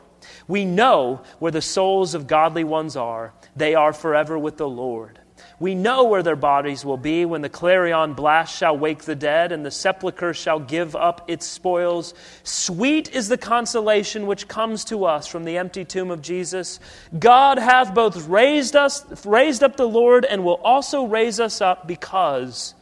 We 0.47 0.65
know 0.65 1.21
where 1.39 1.51
the 1.51 1.61
souls 1.61 2.13
of 2.13 2.27
godly 2.27 2.63
ones 2.63 2.95
are 2.95 3.33
they 3.55 3.75
are 3.75 3.93
forever 3.93 4.37
with 4.37 4.57
the 4.57 4.69
Lord. 4.69 5.19
We 5.59 5.73
know 5.73 6.03
where 6.03 6.21
their 6.21 6.35
bodies 6.35 6.85
will 6.85 6.97
be 6.97 7.25
when 7.25 7.41
the 7.41 7.49
clarion 7.49 8.13
blast 8.13 8.55
shall 8.55 8.77
wake 8.77 9.03
the 9.03 9.15
dead 9.15 9.51
and 9.51 9.65
the 9.65 9.71
sepulchre 9.71 10.33
shall 10.33 10.59
give 10.59 10.95
up 10.95 11.25
its 11.27 11.47
spoils. 11.47 12.13
Sweet 12.43 13.09
is 13.11 13.27
the 13.27 13.37
consolation 13.37 14.27
which 14.27 14.47
comes 14.47 14.85
to 14.85 15.05
us 15.05 15.25
from 15.25 15.45
the 15.45 15.57
empty 15.57 15.83
tomb 15.83 16.11
of 16.11 16.21
Jesus. 16.21 16.79
God 17.17 17.57
hath 17.57 17.95
both 17.95 18.27
raised 18.27 18.75
us, 18.75 19.25
raised 19.25 19.63
up 19.63 19.77
the 19.77 19.87
Lord, 19.87 20.25
and 20.25 20.43
will 20.43 20.61
also 20.63 21.05
raise 21.05 21.39
us 21.39 21.59
up 21.59 21.87
because 21.87 22.75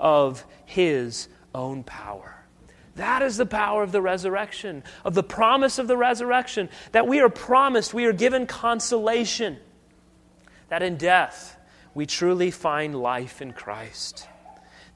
of 0.00 0.44
his 0.64 1.28
own 1.54 1.84
power. 1.84 2.41
That 2.96 3.22
is 3.22 3.36
the 3.36 3.46
power 3.46 3.82
of 3.82 3.92
the 3.92 4.02
resurrection, 4.02 4.82
of 5.04 5.14
the 5.14 5.22
promise 5.22 5.78
of 5.78 5.88
the 5.88 5.96
resurrection, 5.96 6.68
that 6.92 7.06
we 7.06 7.20
are 7.20 7.30
promised, 7.30 7.94
we 7.94 8.04
are 8.04 8.12
given 8.12 8.46
consolation 8.46 9.56
that 10.68 10.82
in 10.82 10.96
death 10.96 11.58
we 11.94 12.06
truly 12.06 12.50
find 12.50 12.94
life 12.94 13.42
in 13.42 13.52
Christ. 13.52 14.26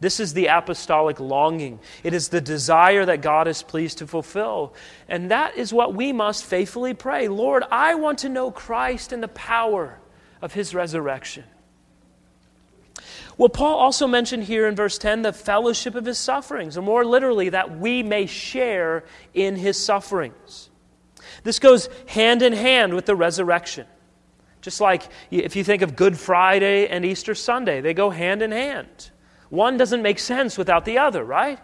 This 0.01 0.21
is 0.21 0.35
the 0.35 0.47
apostolic 0.47 1.21
longing. 1.21 1.81
It 2.03 2.13
is 2.13 2.29
the 2.29 2.41
desire 2.41 3.07
that 3.07 3.23
God 3.23 3.49
is 3.49 3.63
pleased 3.63 3.99
to 3.99 4.07
fulfill. 4.07 4.75
And 5.09 5.31
that 5.31 5.57
is 5.57 5.73
what 5.73 5.95
we 5.95 6.13
must 6.13 6.45
faithfully 6.45 6.95
pray 6.95 7.29
Lord, 7.29 7.65
I 7.71 7.95
want 7.95 8.19
to 8.21 8.29
know 8.29 8.51
Christ 8.51 9.13
and 9.13 9.23
the 9.23 9.29
power 9.29 9.99
of 10.43 10.53
his 10.53 10.75
resurrection. 10.75 11.45
Well, 13.39 13.51
Paul 13.51 13.77
also 13.77 14.07
mentioned 14.07 14.45
here 14.45 14.67
in 14.67 14.75
verse 14.75 14.97
10 14.99 15.23
the 15.23 15.33
fellowship 15.33 15.95
of 15.95 16.05
his 16.05 16.19
sufferings, 16.19 16.79
or 16.79 16.83
more 16.83 17.05
literally, 17.05 17.51
that 17.51 17.79
we 17.79 18.03
may 18.03 18.27
share 18.27 19.05
in 19.35 19.57
his 19.57 19.83
sufferings. 19.83 20.71
This 21.43 21.59
goes 21.59 21.89
hand 22.07 22.43
in 22.43 22.53
hand 22.53 22.95
with 22.95 23.07
the 23.07 23.15
resurrection. 23.15 23.87
Just 24.63 24.81
like 24.81 25.03
if 25.31 25.55
you 25.55 25.65
think 25.65 25.83
of 25.83 25.97
Good 25.97 26.19
Friday 26.19 26.89
and 26.89 27.05
Easter 27.05 27.35
Sunday, 27.35 27.81
they 27.81 27.95
go 27.95 28.11
hand 28.11 28.43
in 28.43 28.53
hand. 28.53 29.11
One 29.49 29.77
doesn't 29.77 30.03
make 30.03 30.19
sense 30.19 30.59
without 30.59 30.85
the 30.85 30.99
other, 30.99 31.23
right? 31.23 31.61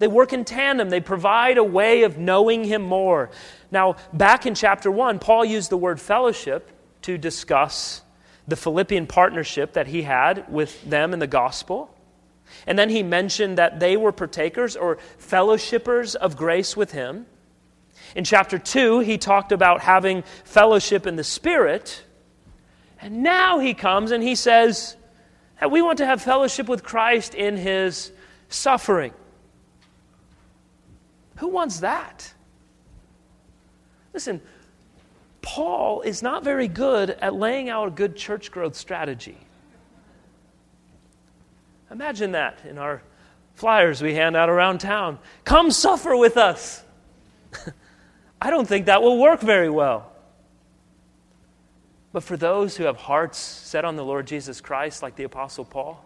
They 0.00 0.08
work 0.08 0.32
in 0.32 0.44
tandem. 0.44 0.90
They 0.90 1.00
provide 1.00 1.56
a 1.56 1.64
way 1.64 2.02
of 2.02 2.18
knowing 2.18 2.64
Him 2.64 2.82
more. 2.82 3.30
Now, 3.70 3.96
back 4.12 4.44
in 4.44 4.54
chapter 4.54 4.90
1, 4.90 5.18
Paul 5.18 5.44
used 5.44 5.70
the 5.70 5.76
word 5.76 6.00
fellowship 6.00 6.70
to 7.02 7.16
discuss 7.16 8.02
the 8.46 8.56
Philippian 8.56 9.06
partnership 9.06 9.72
that 9.74 9.86
he 9.86 10.02
had 10.02 10.50
with 10.52 10.82
them 10.88 11.12
in 11.12 11.18
the 11.18 11.26
gospel. 11.26 11.90
And 12.66 12.78
then 12.78 12.90
he 12.90 13.02
mentioned 13.02 13.58
that 13.58 13.80
they 13.80 13.96
were 13.96 14.12
partakers 14.12 14.76
or 14.76 14.98
fellowshippers 15.18 16.14
of 16.14 16.36
grace 16.36 16.76
with 16.76 16.92
him. 16.92 17.26
In 18.14 18.24
chapter 18.24 18.58
2, 18.58 19.00
he 19.00 19.18
talked 19.18 19.50
about 19.50 19.80
having 19.80 20.22
fellowship 20.44 21.06
in 21.06 21.16
the 21.16 21.24
Spirit. 21.24 22.04
And 23.00 23.22
now 23.22 23.58
he 23.58 23.74
comes 23.74 24.10
and 24.10 24.22
he 24.22 24.34
says 24.34 24.96
that 25.60 25.70
we 25.70 25.82
want 25.82 25.98
to 25.98 26.06
have 26.06 26.22
fellowship 26.22 26.68
with 26.68 26.82
Christ 26.82 27.34
in 27.34 27.56
his 27.56 28.12
suffering. 28.48 29.12
Who 31.36 31.48
wants 31.48 31.80
that? 31.80 32.32
Listen, 34.12 34.40
Paul 35.44 36.00
is 36.00 36.22
not 36.22 36.42
very 36.42 36.68
good 36.68 37.10
at 37.10 37.34
laying 37.34 37.68
out 37.68 37.88
a 37.88 37.90
good 37.90 38.16
church 38.16 38.50
growth 38.50 38.74
strategy. 38.74 39.36
Imagine 41.90 42.32
that 42.32 42.60
in 42.64 42.78
our 42.78 43.02
flyers 43.54 44.00
we 44.00 44.14
hand 44.14 44.36
out 44.36 44.48
around 44.48 44.78
town. 44.78 45.18
Come 45.44 45.70
suffer 45.70 46.16
with 46.16 46.38
us. 46.38 46.82
I 48.40 48.48
don't 48.48 48.66
think 48.66 48.86
that 48.86 49.02
will 49.02 49.18
work 49.18 49.40
very 49.40 49.68
well. 49.68 50.10
But 52.12 52.22
for 52.22 52.38
those 52.38 52.76
who 52.76 52.84
have 52.84 52.96
hearts 52.96 53.36
set 53.36 53.84
on 53.84 53.96
the 53.96 54.04
Lord 54.04 54.26
Jesus 54.26 54.62
Christ, 54.62 55.02
like 55.02 55.14
the 55.14 55.24
Apostle 55.24 55.66
Paul, 55.66 56.02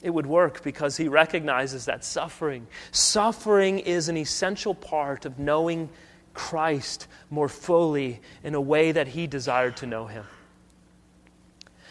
it 0.00 0.10
would 0.10 0.26
work 0.26 0.62
because 0.62 0.96
he 0.96 1.08
recognizes 1.08 1.84
that 1.84 2.02
suffering. 2.02 2.66
Suffering 2.92 3.78
is 3.78 4.08
an 4.08 4.16
essential 4.16 4.74
part 4.74 5.26
of 5.26 5.38
knowing 5.38 5.90
Christ 6.38 7.08
more 7.30 7.48
fully 7.48 8.20
in 8.44 8.54
a 8.54 8.60
way 8.60 8.92
that 8.92 9.08
he 9.08 9.26
desired 9.26 9.76
to 9.78 9.86
know 9.86 10.06
him. 10.06 10.24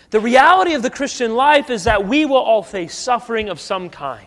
The 0.09 0.21
reality 0.21 0.73
of 0.73 0.83
the 0.83 0.89
Christian 0.89 1.35
life 1.35 1.69
is 1.69 1.83
that 1.83 2.07
we 2.07 2.25
will 2.25 2.37
all 2.37 2.63
face 2.63 2.95
suffering 2.95 3.49
of 3.49 3.59
some 3.59 3.89
kind. 3.89 4.25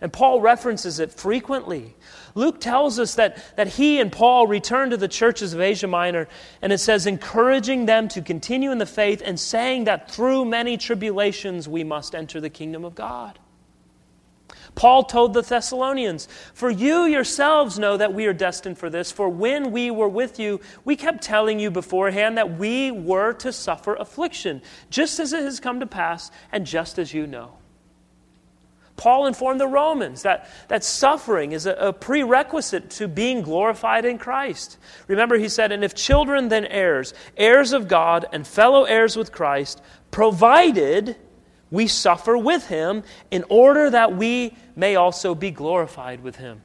And 0.00 0.12
Paul 0.12 0.40
references 0.40 1.00
it 1.00 1.10
frequently. 1.10 1.96
Luke 2.36 2.60
tells 2.60 3.00
us 3.00 3.16
that, 3.16 3.56
that 3.56 3.66
he 3.66 3.98
and 3.98 4.12
Paul 4.12 4.46
returned 4.46 4.92
to 4.92 4.96
the 4.96 5.08
churches 5.08 5.52
of 5.52 5.60
Asia 5.60 5.88
Minor, 5.88 6.28
and 6.62 6.72
it 6.72 6.78
says, 6.78 7.06
encouraging 7.06 7.86
them 7.86 8.06
to 8.08 8.22
continue 8.22 8.70
in 8.70 8.78
the 8.78 8.86
faith 8.86 9.20
and 9.24 9.40
saying 9.40 9.84
that 9.84 10.12
through 10.12 10.44
many 10.44 10.76
tribulations 10.76 11.68
we 11.68 11.82
must 11.82 12.14
enter 12.14 12.40
the 12.40 12.50
kingdom 12.50 12.84
of 12.84 12.94
God. 12.94 13.40
Paul 14.76 15.04
told 15.04 15.32
the 15.32 15.40
Thessalonians, 15.40 16.28
For 16.54 16.70
you 16.70 17.06
yourselves 17.06 17.78
know 17.78 17.96
that 17.96 18.12
we 18.14 18.26
are 18.26 18.34
destined 18.34 18.78
for 18.78 18.90
this, 18.90 19.10
for 19.10 19.28
when 19.28 19.72
we 19.72 19.90
were 19.90 20.08
with 20.08 20.38
you, 20.38 20.60
we 20.84 20.96
kept 20.96 21.24
telling 21.24 21.58
you 21.58 21.70
beforehand 21.70 22.36
that 22.36 22.58
we 22.58 22.90
were 22.92 23.32
to 23.32 23.52
suffer 23.52 23.94
affliction, 23.94 24.62
just 24.90 25.18
as 25.18 25.32
it 25.32 25.42
has 25.42 25.60
come 25.60 25.80
to 25.80 25.86
pass, 25.86 26.30
and 26.52 26.66
just 26.66 26.98
as 26.98 27.12
you 27.12 27.26
know. 27.26 27.54
Paul 28.96 29.26
informed 29.26 29.60
the 29.60 29.66
Romans 29.66 30.22
that, 30.22 30.48
that 30.68 30.84
suffering 30.84 31.52
is 31.52 31.66
a, 31.66 31.72
a, 31.72 31.92
prerequisite 31.92 32.90
to 32.90 33.08
being 33.08 33.42
glorified 33.42 34.04
in 34.04 34.18
Christ. 34.18 34.78
Remember, 35.06 35.38
he 35.38 35.48
said, 35.48 35.72
And 35.72 35.84
if 35.84 35.94
children, 35.94 36.48
then 36.48 36.64
heirs, 36.66 37.14
heirs 37.36 37.72
of 37.72 37.88
God 37.88 38.26
and 38.32 38.46
fellow 38.46 38.84
heirs 38.84 39.16
with 39.16 39.32
Christ, 39.32 39.82
provided 40.10 41.16
we 41.70 41.86
suffer 41.86 42.36
with 42.36 42.68
him 42.68 43.02
in 43.30 43.44
order 43.48 43.90
that 43.90 44.16
we 44.16 44.56
may 44.74 44.96
also 44.96 45.34
be 45.34 45.50
glorified 45.50 46.22
with 46.22 46.36
him. 46.36 46.62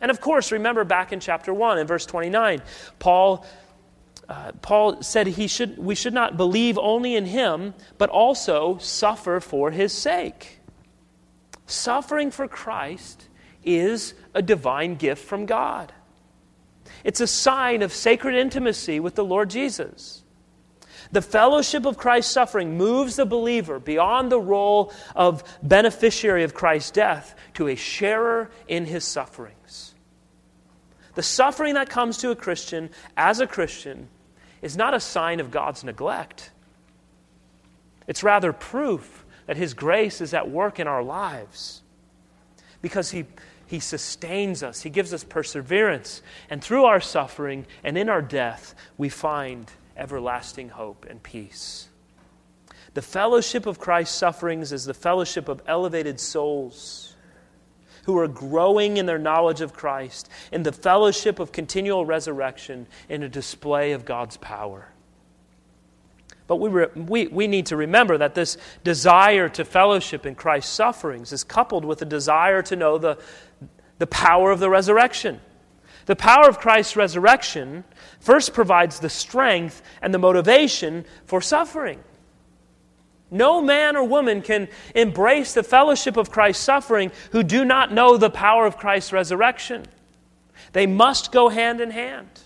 And 0.00 0.10
of 0.10 0.20
course, 0.20 0.52
remember 0.52 0.84
back 0.84 1.12
in 1.12 1.20
chapter 1.20 1.52
1 1.52 1.78
in 1.78 1.86
verse 1.86 2.06
29, 2.06 2.62
Paul 2.98 3.44
uh, 4.28 4.52
Paul 4.60 5.02
said 5.02 5.26
he 5.26 5.46
should, 5.46 5.78
we 5.78 5.94
should 5.94 6.12
not 6.12 6.36
believe 6.36 6.76
only 6.76 7.16
in 7.16 7.24
him, 7.24 7.72
but 7.96 8.10
also 8.10 8.76
suffer 8.78 9.40
for 9.40 9.70
his 9.70 9.92
sake. 9.92 10.58
Suffering 11.66 12.30
for 12.30 12.46
Christ 12.46 13.26
is 13.64 14.14
a 14.34 14.42
divine 14.42 14.96
gift 14.96 15.24
from 15.24 15.46
God. 15.46 15.92
It's 17.04 17.20
a 17.20 17.26
sign 17.26 17.82
of 17.82 17.92
sacred 17.92 18.34
intimacy 18.34 19.00
with 19.00 19.14
the 19.14 19.24
Lord 19.24 19.48
Jesus. 19.48 20.24
The 21.12 21.22
fellowship 21.22 21.86
of 21.86 21.96
Christ's 21.96 22.32
suffering 22.32 22.76
moves 22.76 23.16
the 23.16 23.24
believer 23.24 23.78
beyond 23.78 24.30
the 24.30 24.40
role 24.40 24.92
of 25.16 25.42
beneficiary 25.62 26.44
of 26.44 26.54
Christ's 26.54 26.90
death 26.90 27.34
to 27.54 27.68
a 27.68 27.76
sharer 27.76 28.50
in 28.66 28.84
his 28.84 29.04
sufferings. 29.04 29.94
The 31.14 31.22
suffering 31.22 31.74
that 31.74 31.88
comes 31.88 32.18
to 32.18 32.30
a 32.30 32.36
Christian 32.36 32.90
as 33.16 33.40
a 33.40 33.46
Christian 33.46 34.08
is 34.62 34.76
not 34.76 34.94
a 34.94 35.00
sign 35.00 35.40
of 35.40 35.50
God's 35.50 35.82
neglect. 35.82 36.50
It's 38.06 38.22
rather 38.22 38.52
proof 38.52 39.24
that 39.46 39.56
His 39.56 39.74
grace 39.74 40.20
is 40.20 40.34
at 40.34 40.50
work 40.50 40.78
in 40.78 40.86
our 40.86 41.02
lives 41.02 41.82
because 42.82 43.10
He, 43.10 43.24
he 43.66 43.80
sustains 43.80 44.62
us, 44.62 44.82
He 44.82 44.90
gives 44.90 45.12
us 45.12 45.24
perseverance, 45.24 46.22
and 46.50 46.62
through 46.62 46.84
our 46.84 47.00
suffering 47.00 47.66
and 47.82 47.96
in 47.98 48.08
our 48.08 48.22
death, 48.22 48.74
we 48.96 49.08
find 49.08 49.70
everlasting 49.98 50.70
hope 50.70 51.06
and 51.08 51.22
peace. 51.22 51.88
The 52.94 53.02
fellowship 53.02 53.66
of 53.66 53.78
Christ's 53.78 54.16
sufferings 54.16 54.72
is 54.72 54.84
the 54.84 54.94
fellowship 54.94 55.48
of 55.48 55.62
elevated 55.66 56.18
souls 56.18 57.14
who 58.04 58.18
are 58.18 58.28
growing 58.28 58.96
in 58.96 59.04
their 59.04 59.18
knowledge 59.18 59.60
of 59.60 59.74
Christ, 59.74 60.30
in 60.50 60.62
the 60.62 60.72
fellowship 60.72 61.38
of 61.38 61.52
continual 61.52 62.06
resurrection, 62.06 62.86
in 63.08 63.22
a 63.22 63.28
display 63.28 63.92
of 63.92 64.06
God's 64.06 64.38
power. 64.38 64.88
But 66.46 66.56
we, 66.56 66.70
re- 66.70 66.86
we, 66.96 67.26
we 67.26 67.46
need 67.46 67.66
to 67.66 67.76
remember 67.76 68.16
that 68.16 68.34
this 68.34 68.56
desire 68.82 69.50
to 69.50 69.64
fellowship 69.64 70.24
in 70.24 70.34
Christ's 70.34 70.72
sufferings 70.72 71.32
is 71.32 71.44
coupled 71.44 71.84
with 71.84 72.00
a 72.00 72.06
desire 72.06 72.62
to 72.62 72.76
know 72.76 72.96
the, 72.96 73.18
the 73.98 74.06
power 74.06 74.50
of 74.50 74.58
the 74.58 74.70
resurrection. 74.70 75.40
The 76.08 76.16
power 76.16 76.48
of 76.48 76.58
Christ's 76.58 76.96
resurrection 76.96 77.84
first 78.18 78.54
provides 78.54 78.98
the 78.98 79.10
strength 79.10 79.82
and 80.00 80.14
the 80.14 80.18
motivation 80.18 81.04
for 81.26 81.42
suffering. 81.42 82.02
No 83.30 83.60
man 83.60 83.94
or 83.94 84.04
woman 84.04 84.40
can 84.40 84.68
embrace 84.94 85.52
the 85.52 85.62
fellowship 85.62 86.16
of 86.16 86.30
Christ's 86.30 86.64
suffering 86.64 87.12
who 87.32 87.42
do 87.42 87.62
not 87.62 87.92
know 87.92 88.16
the 88.16 88.30
power 88.30 88.64
of 88.64 88.78
Christ's 88.78 89.12
resurrection. 89.12 89.84
They 90.72 90.86
must 90.86 91.30
go 91.30 91.50
hand 91.50 91.82
in 91.82 91.90
hand. 91.90 92.40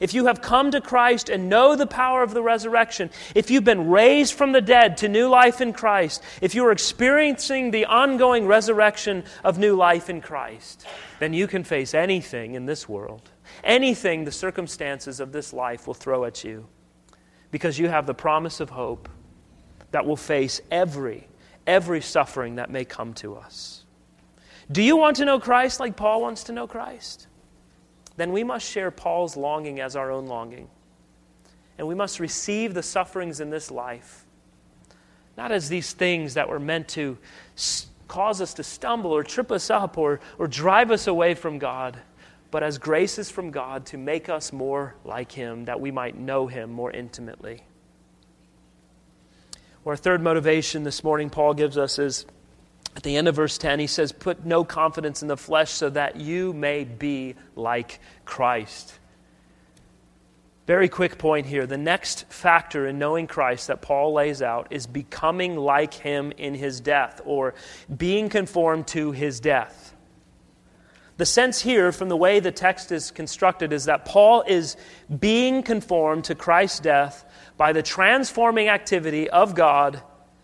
If 0.00 0.14
you 0.14 0.26
have 0.26 0.42
come 0.42 0.70
to 0.72 0.80
Christ 0.80 1.28
and 1.28 1.48
know 1.48 1.74
the 1.74 1.86
power 1.86 2.22
of 2.22 2.34
the 2.34 2.42
resurrection, 2.42 3.10
if 3.34 3.50
you've 3.50 3.64
been 3.64 3.88
raised 3.88 4.34
from 4.34 4.52
the 4.52 4.60
dead 4.60 4.98
to 4.98 5.08
new 5.08 5.28
life 5.28 5.60
in 5.60 5.72
Christ, 5.72 6.22
if 6.40 6.54
you 6.54 6.64
are 6.66 6.72
experiencing 6.72 7.70
the 7.70 7.86
ongoing 7.86 8.46
resurrection 8.46 9.24
of 9.42 9.58
new 9.58 9.76
life 9.76 10.10
in 10.10 10.20
Christ, 10.20 10.86
then 11.18 11.32
you 11.32 11.46
can 11.46 11.64
face 11.64 11.94
anything 11.94 12.54
in 12.54 12.66
this 12.66 12.88
world, 12.88 13.30
anything 13.64 14.24
the 14.24 14.32
circumstances 14.32 15.20
of 15.20 15.32
this 15.32 15.52
life 15.52 15.86
will 15.86 15.94
throw 15.94 16.24
at 16.24 16.44
you, 16.44 16.66
because 17.50 17.78
you 17.78 17.88
have 17.88 18.06
the 18.06 18.14
promise 18.14 18.60
of 18.60 18.70
hope 18.70 19.08
that 19.92 20.06
will 20.06 20.16
face 20.16 20.60
every, 20.70 21.26
every 21.66 22.00
suffering 22.00 22.56
that 22.56 22.70
may 22.70 22.84
come 22.84 23.14
to 23.14 23.34
us. 23.34 23.84
Do 24.70 24.82
you 24.82 24.96
want 24.96 25.16
to 25.16 25.24
know 25.24 25.40
Christ 25.40 25.80
like 25.80 25.96
Paul 25.96 26.20
wants 26.20 26.44
to 26.44 26.52
know 26.52 26.66
Christ? 26.66 27.26
Then 28.16 28.32
we 28.32 28.44
must 28.44 28.68
share 28.68 28.90
Paul's 28.90 29.36
longing 29.36 29.80
as 29.80 29.96
our 29.96 30.10
own 30.10 30.26
longing. 30.26 30.68
And 31.78 31.88
we 31.88 31.94
must 31.94 32.20
receive 32.20 32.74
the 32.74 32.82
sufferings 32.82 33.40
in 33.40 33.50
this 33.50 33.70
life, 33.70 34.26
not 35.36 35.52
as 35.52 35.68
these 35.68 35.92
things 35.92 36.34
that 36.34 36.48
were 36.48 36.60
meant 36.60 36.88
to 36.88 37.16
cause 38.08 38.40
us 38.40 38.52
to 38.54 38.62
stumble 38.62 39.12
or 39.12 39.22
trip 39.22 39.50
us 39.50 39.70
up 39.70 39.96
or, 39.96 40.20
or 40.38 40.46
drive 40.46 40.90
us 40.90 41.06
away 41.06 41.34
from 41.34 41.58
God, 41.58 41.96
but 42.50 42.62
as 42.62 42.76
graces 42.76 43.30
from 43.30 43.50
God 43.50 43.86
to 43.86 43.96
make 43.96 44.28
us 44.28 44.52
more 44.52 44.96
like 45.04 45.32
Him, 45.32 45.64
that 45.66 45.80
we 45.80 45.90
might 45.90 46.18
know 46.18 46.48
Him 46.48 46.70
more 46.72 46.90
intimately. 46.90 47.62
Our 49.86 49.96
third 49.96 50.22
motivation 50.22 50.82
this 50.82 51.02
morning, 51.02 51.30
Paul 51.30 51.54
gives 51.54 51.78
us 51.78 51.98
is 51.98 52.26
at 52.96 53.02
the 53.02 53.16
end 53.16 53.28
of 53.28 53.36
verse 53.36 53.56
10, 53.56 53.78
he 53.78 53.86
says, 53.86 54.12
Put 54.12 54.44
no 54.44 54.64
confidence 54.64 55.22
in 55.22 55.28
the 55.28 55.36
flesh 55.36 55.70
so 55.70 55.90
that 55.90 56.16
you 56.16 56.52
may 56.52 56.84
be 56.84 57.36
like 57.54 58.00
Christ. 58.24 58.98
Very 60.66 60.88
quick 60.88 61.18
point 61.18 61.46
here. 61.46 61.66
The 61.66 61.78
next 61.78 62.26
factor 62.28 62.86
in 62.86 62.98
knowing 62.98 63.26
Christ 63.26 63.68
that 63.68 63.82
Paul 63.82 64.12
lays 64.12 64.42
out 64.42 64.68
is 64.70 64.86
becoming 64.86 65.56
like 65.56 65.94
him 65.94 66.32
in 66.36 66.54
his 66.54 66.80
death, 66.80 67.20
or 67.24 67.54
being 67.96 68.28
conformed 68.28 68.86
to 68.88 69.12
his 69.12 69.40
death. 69.40 69.96
The 71.16 71.26
sense 71.26 71.60
here, 71.60 71.92
from 71.92 72.08
the 72.08 72.16
way 72.16 72.40
the 72.40 72.52
text 72.52 72.92
is 72.92 73.10
constructed, 73.10 73.72
is 73.72 73.84
that 73.84 74.04
Paul 74.04 74.42
is 74.46 74.76
being 75.18 75.62
conformed 75.62 76.24
to 76.24 76.34
Christ's 76.34 76.80
death 76.80 77.24
by 77.56 77.72
the 77.72 77.82
transforming 77.82 78.68
activity 78.68 79.28
of 79.28 79.54
God, 79.54 80.02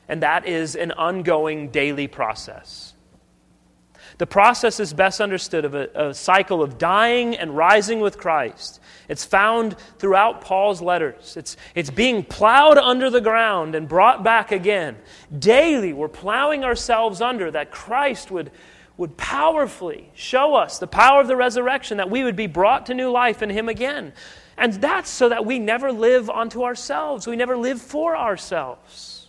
and 0.08 0.22
that 0.22 0.46
is 0.46 0.76
an 0.76 0.92
ongoing 0.92 1.68
daily 1.68 2.06
process. 2.06 2.94
The 4.18 4.26
process 4.26 4.80
is 4.80 4.94
best 4.94 5.20
understood 5.20 5.64
of 5.66 5.74
a, 5.74 5.90
a, 5.94 6.14
cycle 6.14 6.62
of 6.62 6.78
dying 6.78 7.36
and 7.36 7.54
rising 7.54 8.00
with 8.00 8.16
Christ. 8.16 8.80
It's 9.08 9.26
found 9.26 9.76
throughout 9.98 10.40
Paul's 10.40 10.80
letters. 10.80 11.36
It's, 11.36 11.56
it's 11.74 11.90
being 11.90 12.24
plowed 12.24 12.78
under 12.78 13.10
the 13.10 13.20
ground 13.20 13.74
and 13.74 13.86
brought 13.86 14.24
back 14.24 14.52
again. 14.52 14.96
Daily, 15.38 15.92
we're 15.92 16.08
plowing 16.08 16.64
ourselves 16.64 17.20
under 17.20 17.50
that 17.50 17.70
Christ 17.70 18.30
would, 18.30 18.52
would 18.96 19.18
powerfully 19.18 20.10
show 20.14 20.54
us 20.54 20.78
the 20.78 20.86
power 20.86 21.20
of 21.20 21.28
the 21.28 21.36
resurrection, 21.36 21.98
that 21.98 22.08
we 22.08 22.24
would 22.24 22.36
be 22.36 22.46
brought 22.46 22.86
to 22.86 22.94
new 22.94 23.10
life 23.10 23.42
in 23.42 23.50
Him 23.50 23.68
again. 23.68 24.14
And 24.56 24.72
that's 24.72 25.10
so 25.10 25.28
that 25.28 25.44
we 25.44 25.58
never 25.58 25.92
live 25.92 26.30
unto 26.30 26.62
ourselves. 26.62 27.26
We 27.26 27.36
never 27.36 27.58
live 27.58 27.82
for 27.82 28.16
ourselves. 28.16 29.25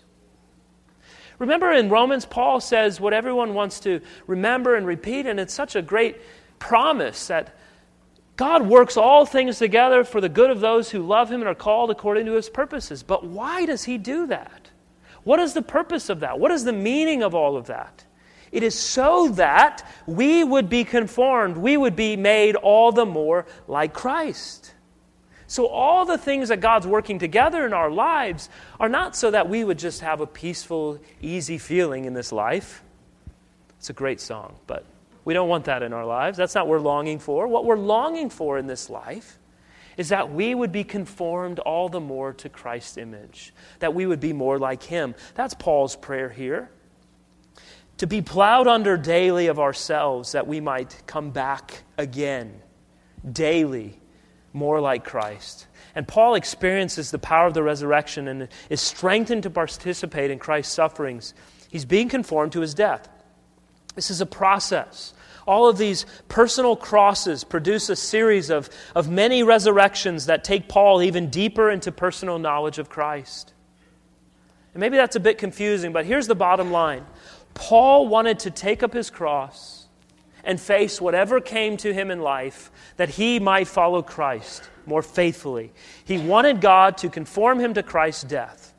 Remember 1.40 1.72
in 1.72 1.90
Romans, 1.90 2.26
Paul 2.26 2.60
says 2.60 3.00
what 3.00 3.14
everyone 3.14 3.54
wants 3.54 3.80
to 3.82 4.02
remember 4.26 4.76
and 4.76 4.88
repeat, 4.88 5.26
and 5.26 5.40
it's 5.40 5.54
such 5.54 5.76
a 5.76 5.82
great 5.82 6.18
promise 6.60 7.28
that 7.28 7.56
God 8.38 8.68
works 8.68 8.98
all 8.98 9.26
things 9.26 9.58
together 9.58 10.04
for 10.04 10.22
the 10.22 10.30
good 10.30 10.50
of 10.50 10.60
those 10.60 10.90
who 10.92 11.06
love 11.06 11.32
Him 11.32 11.42
and 11.42 11.48
are 11.48 11.56
called 11.56 11.92
according 11.92 12.26
to 12.28 12.34
His 12.34 12.50
purposes. 12.50 13.04
But 13.04 13.24
why 13.24 13.66
does 13.66 13.84
He 13.84 13.98
do 13.98 14.28
that? 14.28 14.72
What 15.24 15.40
is 15.40 15.54
the 15.54 15.62
purpose 15.62 16.10
of 16.10 16.22
that? 16.22 16.40
What 16.40 16.52
is 16.52 16.64
the 16.64 16.74
meaning 16.74 17.22
of 17.22 17.36
all 17.36 17.58
of 17.58 17.68
that? 17.68 18.06
It 18.52 18.64
is 18.64 18.76
so 18.76 19.30
that 19.30 19.86
we 20.06 20.44
would 20.44 20.70
be 20.70 20.84
conformed, 20.86 21.58
we 21.58 21.76
would 21.76 21.96
be 21.96 22.16
made 22.16 22.56
all 22.56 22.92
the 22.92 23.06
more 23.06 23.46
like 23.68 23.94
Christ. 23.94 24.74
So, 25.48 25.68
all 25.68 26.04
the 26.06 26.18
things 26.18 26.50
that 26.50 26.60
God's 26.60 26.86
working 26.86 27.20
together 27.20 27.66
in 27.66 27.72
our 27.72 27.90
lives 27.90 28.50
are 28.82 28.90
not 28.90 29.16
so 29.16 29.32
that 29.32 29.48
we 29.48 29.64
would 29.64 29.80
just 29.80 30.02
have 30.02 30.20
a 30.20 30.28
peaceful, 30.28 31.00
easy 31.22 31.58
feeling 31.58 32.04
in 32.04 32.14
this 32.14 32.34
life. 32.34 32.84
It's 33.80 33.90
a 33.90 33.94
great 33.94 34.20
song, 34.20 34.58
but 34.68 34.86
we 35.24 35.34
don't 35.34 35.48
want 35.48 35.66
that 35.66 35.84
in 35.84 35.94
our 35.94 36.06
lives. 36.06 36.38
That's 36.38 36.54
not 36.54 36.68
what 36.68 36.80
we're 36.80 36.86
longing 36.86 37.20
for. 37.20 37.48
What 37.48 37.64
we're 37.64 37.78
longing 37.78 38.30
for 38.30 38.58
in 38.58 38.68
this 38.68 38.90
life 38.90 39.40
is 39.96 40.10
that 40.10 40.32
we 40.32 40.54
would 40.54 40.74
be 40.74 40.84
conformed 40.84 41.60
all 41.60 41.88
the 41.88 42.02
more 42.02 42.34
to 42.34 42.50
Christ's 42.50 42.98
image, 42.98 43.54
that 43.80 43.94
we 43.94 44.06
would 44.06 44.20
be 44.20 44.34
more 44.34 44.60
like 44.60 44.84
Him. 44.84 45.16
That's 45.36 45.54
Paul's 45.54 45.96
prayer 45.96 46.30
here. 46.30 46.70
To 48.00 48.08
be 48.08 48.22
plowed 48.22 48.68
under 48.68 48.98
daily 48.98 49.48
of 49.48 49.60
ourselves, 49.60 50.34
that 50.34 50.46
we 50.46 50.60
might 50.60 51.02
come 51.08 51.32
back 51.32 51.84
again 51.98 52.62
daily 53.32 54.00
more 54.54 54.80
like 54.80 55.04
Christ. 55.04 55.68
And 55.96 56.08
Paul 56.08 56.36
experiences 56.36 57.12
the 57.12 57.20
power 57.20 57.48
of 57.48 57.54
the 57.54 57.64
resurrection 57.64 58.28
and 58.28 58.48
is 58.70 58.82
strengthened 58.82 59.44
to 59.44 59.50
participate 59.50 60.32
in 60.32 60.40
Christ's 60.40 60.74
sufferings. 60.74 61.34
He's 61.70 61.86
being 61.86 62.10
conformed 62.10 62.52
to 62.54 62.62
his 62.62 62.74
death. 62.74 63.10
This 63.96 64.12
is 64.12 64.22
a 64.22 64.26
process. 64.26 65.14
All 65.48 65.68
of 65.68 65.78
these 65.78 66.06
personal 66.28 66.76
crosses 66.76 67.44
produce 67.44 67.90
a 67.90 67.96
series 67.96 68.50
of, 68.50 68.70
of 68.96 69.10
many 69.10 69.44
resurrections 69.44 70.26
that 70.26 70.44
take 70.44 70.68
Paul 70.68 71.02
even 71.02 71.30
deeper 71.30 71.70
into 71.70 71.92
personal 71.92 72.38
knowledge 72.38 72.80
of 72.80 72.90
Christ. 72.90 73.54
And 74.74 74.82
maybe 74.82 74.98
that's 74.98 75.16
a 75.16 75.20
bit 75.20 75.38
confusing, 75.38 75.94
but 75.94 76.06
here's 76.06 76.28
the 76.28 76.36
bottom 76.36 76.72
line 76.72 77.06
Paul 77.54 78.08
wanted 78.08 78.40
to 78.40 78.52
take 78.52 78.84
up 78.84 78.94
his 78.94 79.10
cross 79.10 79.77
and 80.48 80.60
face 80.60 81.00
whatever 81.00 81.40
came 81.40 81.78
to 81.78 81.94
him 81.94 82.10
in 82.10 82.22
life 82.22 82.72
that 82.96 83.10
he 83.10 83.38
might 83.40 83.68
follow 83.68 84.02
Christ 84.02 84.68
more 84.88 85.04
faithfully. 85.04 85.74
He 86.06 86.18
wanted 86.18 86.62
God 86.62 86.98
to 87.00 87.10
conform 87.10 87.60
him 87.60 87.76
to 87.76 87.84
Christ's 87.84 88.24
death. 88.24 88.74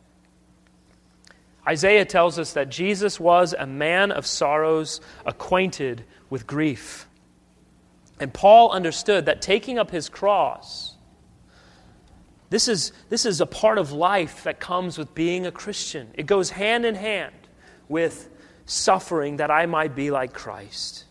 Isaiah 1.66 2.06
tells 2.06 2.38
us 2.38 2.54
that 2.54 2.70
Jesus 2.70 3.20
was 3.20 3.54
a 3.56 3.66
man 3.66 4.10
of 4.10 4.26
sorrows, 4.26 5.02
acquainted 5.26 6.02
with 6.30 6.46
grief. 6.46 7.06
And 8.18 8.32
Paul 8.32 8.70
understood 8.70 9.26
that 9.26 9.42
taking 9.42 9.78
up 9.78 9.90
his 9.90 10.08
cross, 10.08 10.94
this 12.48 12.66
is, 12.66 12.92
this 13.10 13.26
is 13.26 13.42
a 13.42 13.46
part 13.46 13.76
of 13.76 13.92
life 13.92 14.44
that 14.44 14.58
comes 14.58 14.96
with 14.96 15.14
being 15.14 15.44
a 15.44 15.52
Christian. 15.52 16.08
It 16.14 16.24
goes 16.24 16.48
hand 16.48 16.86
in 16.86 16.94
hand 16.94 17.34
with 17.90 18.30
suffering 18.64 19.36
that 19.36 19.50
I 19.50 19.66
might 19.66 19.94
be 19.94 20.10
like 20.10 20.32
Christ, 20.32 21.04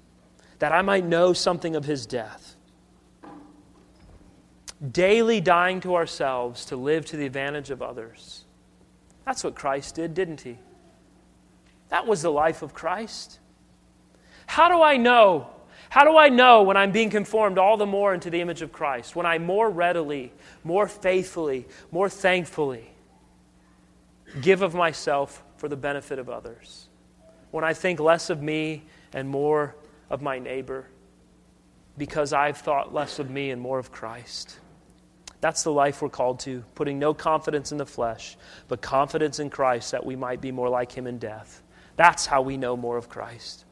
that 0.60 0.72
I 0.72 0.82
might 0.82 1.06
know 1.06 1.34
something 1.34 1.76
of 1.76 1.86
his 1.86 2.06
death. 2.06 2.56
Daily 4.92 5.42
dying 5.42 5.80
to 5.82 5.96
ourselves 5.96 6.66
to 6.66 6.76
live 6.76 7.06
to 7.08 7.18
the 7.18 7.26
advantage 7.26 7.72
of 7.72 7.82
others. 7.82 8.46
That's 9.26 9.44
what 9.44 9.56
Christ 9.56 9.96
did, 9.96 10.14
didn't 10.14 10.42
he? 10.42 10.58
That 11.90 12.06
was 12.06 12.22
the 12.22 12.32
life 12.32 12.62
of 12.62 12.74
Christ. 12.74 13.40
How 14.46 14.70
do 14.70 14.82
I 14.82 14.98
know? 14.98 15.50
How 15.90 16.04
do 16.04 16.18
I 16.18 16.30
know 16.30 16.64
when 16.64 16.78
I'm 16.78 16.92
being 16.92 17.10
conformed 17.10 17.58
all 17.58 17.78
the 17.78 17.86
more 17.86 18.14
into 18.14 18.30
the 18.30 18.42
image 18.42 18.62
of 18.62 18.72
Christ? 18.72 19.16
When 19.16 19.26
I 19.26 19.38
more 19.38 19.70
readily, 19.70 20.34
more 20.64 20.88
faithfully, 20.88 21.66
more 21.92 22.10
thankfully 22.10 22.92
give 24.42 24.62
of 24.62 24.76
myself 24.76 25.44
for 25.56 25.70
the 25.70 25.78
benefit 25.78 26.20
of 26.20 26.30
others 26.30 26.88
when 27.52 27.64
I 27.64 27.74
think 27.74 28.00
less 28.00 28.30
of 28.30 28.42
me 28.42 28.84
and 29.14 29.28
more 29.28 29.76
of 30.10 30.22
my 30.22 30.40
neighbor 30.40 30.88
because 31.98 32.34
I've 32.34 32.58
thought 32.58 32.94
less 32.94 33.20
of 33.20 33.30
me 33.30 33.50
and 33.52 33.62
more 33.62 33.80
of 33.80 33.92
Christ. 33.92 34.60
That's 35.42 35.64
the 35.64 35.72
life 35.72 36.02
we're 36.02 36.10
called 36.10 36.40
to, 36.42 36.64
putting 36.76 37.00
no 37.00 37.14
confidence 37.14 37.72
in 37.72 37.78
the 37.78 37.86
flesh, 37.86 38.38
but 38.68 38.82
confidence 38.82 39.40
in 39.40 39.50
Christ 39.50 39.92
that 39.92 40.06
we 40.06 40.16
might 40.16 40.42
be 40.42 40.52
more 40.52 40.70
like 40.70 40.92
him 40.92 41.08
in 41.08 41.20
death. 41.20 41.62
That's 41.96 42.26
how 42.26 42.42
we 42.42 42.58
know 42.58 42.78
more 42.78 42.98
of 42.98 43.10
Christ. 43.10 43.66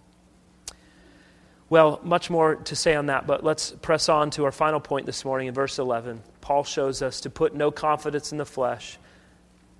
Well, 1.69 1.99
much 2.03 2.29
more 2.29 2.55
to 2.55 2.75
say 2.75 2.93
on 2.93 3.07
that, 3.07 3.25
but 3.25 3.43
let's 3.43 3.71
press 3.71 4.09
on 4.09 4.29
to 4.31 4.45
our 4.45 4.51
final 4.51 4.79
point 4.79 5.07
this 5.07 5.25
morning 5.25 5.47
in 5.47 5.53
verse 5.53 5.79
11. 5.79 6.21
Paul 6.41 6.63
shows 6.63 7.01
us 7.01 7.21
to 7.21 7.29
put 7.31 7.55
no 7.55 7.71
confidence 7.71 8.31
in 8.31 8.37
the 8.37 8.45
flesh 8.45 8.99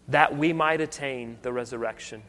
that 0.08 0.36
we 0.36 0.54
might 0.54 0.82
attain 0.82 1.38
the 1.44 1.54
resurrection. 1.54 2.24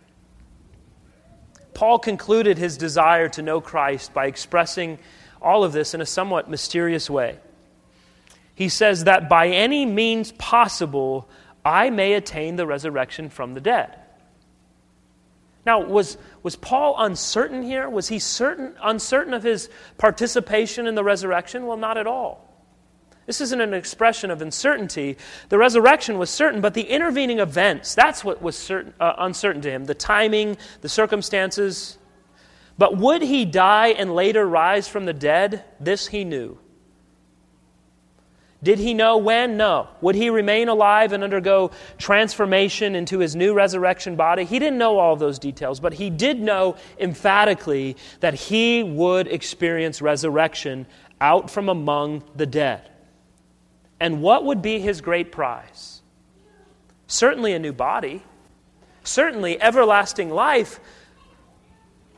Paul 1.76 1.98
concluded 1.98 2.56
his 2.56 2.78
desire 2.78 3.28
to 3.28 3.42
know 3.42 3.60
Christ 3.60 4.14
by 4.14 4.28
expressing 4.28 4.98
all 5.42 5.62
of 5.62 5.74
this 5.74 5.92
in 5.92 6.00
a 6.00 6.06
somewhat 6.06 6.48
mysterious 6.48 7.10
way. 7.10 7.36
He 8.54 8.70
says 8.70 9.04
that 9.04 9.28
by 9.28 9.48
any 9.48 9.84
means 9.84 10.32
possible, 10.32 11.28
I 11.66 11.90
may 11.90 12.14
attain 12.14 12.56
the 12.56 12.66
resurrection 12.66 13.28
from 13.28 13.52
the 13.52 13.60
dead. 13.60 13.94
Now, 15.66 15.80
was, 15.80 16.16
was 16.42 16.56
Paul 16.56 16.94
uncertain 16.96 17.62
here? 17.62 17.90
Was 17.90 18.08
he 18.08 18.20
certain, 18.20 18.74
uncertain 18.82 19.34
of 19.34 19.42
his 19.42 19.68
participation 19.98 20.86
in 20.86 20.94
the 20.94 21.04
resurrection? 21.04 21.66
Well, 21.66 21.76
not 21.76 21.98
at 21.98 22.06
all. 22.06 22.45
This 23.26 23.40
isn't 23.40 23.60
an 23.60 23.74
expression 23.74 24.30
of 24.30 24.40
uncertainty. 24.40 25.18
The 25.48 25.58
resurrection 25.58 26.16
was 26.16 26.30
certain, 26.30 26.60
but 26.60 26.74
the 26.74 26.82
intervening 26.82 27.40
events, 27.40 27.94
that's 27.94 28.24
what 28.24 28.40
was 28.40 28.56
certain, 28.56 28.94
uh, 29.00 29.14
uncertain 29.18 29.60
to 29.62 29.70
him 29.70 29.84
the 29.84 29.94
timing, 29.94 30.56
the 30.80 30.88
circumstances. 30.88 31.98
But 32.78 32.96
would 32.96 33.22
he 33.22 33.44
die 33.44 33.88
and 33.88 34.14
later 34.14 34.46
rise 34.46 34.86
from 34.86 35.06
the 35.06 35.12
dead? 35.12 35.64
This 35.80 36.06
he 36.08 36.24
knew. 36.24 36.58
Did 38.62 38.78
he 38.78 38.94
know 38.94 39.18
when? 39.18 39.56
No. 39.56 39.88
Would 40.00 40.14
he 40.14 40.30
remain 40.30 40.68
alive 40.68 41.12
and 41.12 41.22
undergo 41.22 41.72
transformation 41.98 42.94
into 42.94 43.18
his 43.18 43.36
new 43.36 43.54
resurrection 43.54 44.16
body? 44.16 44.44
He 44.44 44.58
didn't 44.58 44.78
know 44.78 44.98
all 44.98 45.14
those 45.16 45.38
details, 45.38 45.78
but 45.78 45.94
he 45.94 46.10
did 46.10 46.40
know 46.40 46.76
emphatically 46.98 47.96
that 48.20 48.34
he 48.34 48.82
would 48.82 49.28
experience 49.28 50.00
resurrection 50.00 50.86
out 51.20 51.50
from 51.50 51.68
among 51.68 52.24
the 52.34 52.46
dead. 52.46 52.90
And 53.98 54.22
what 54.22 54.44
would 54.44 54.62
be 54.62 54.78
his 54.78 55.00
great 55.00 55.32
prize? 55.32 56.02
Certainly 57.06 57.52
a 57.54 57.58
new 57.58 57.72
body, 57.72 58.22
certainly 59.04 59.60
everlasting 59.60 60.30
life, 60.30 60.80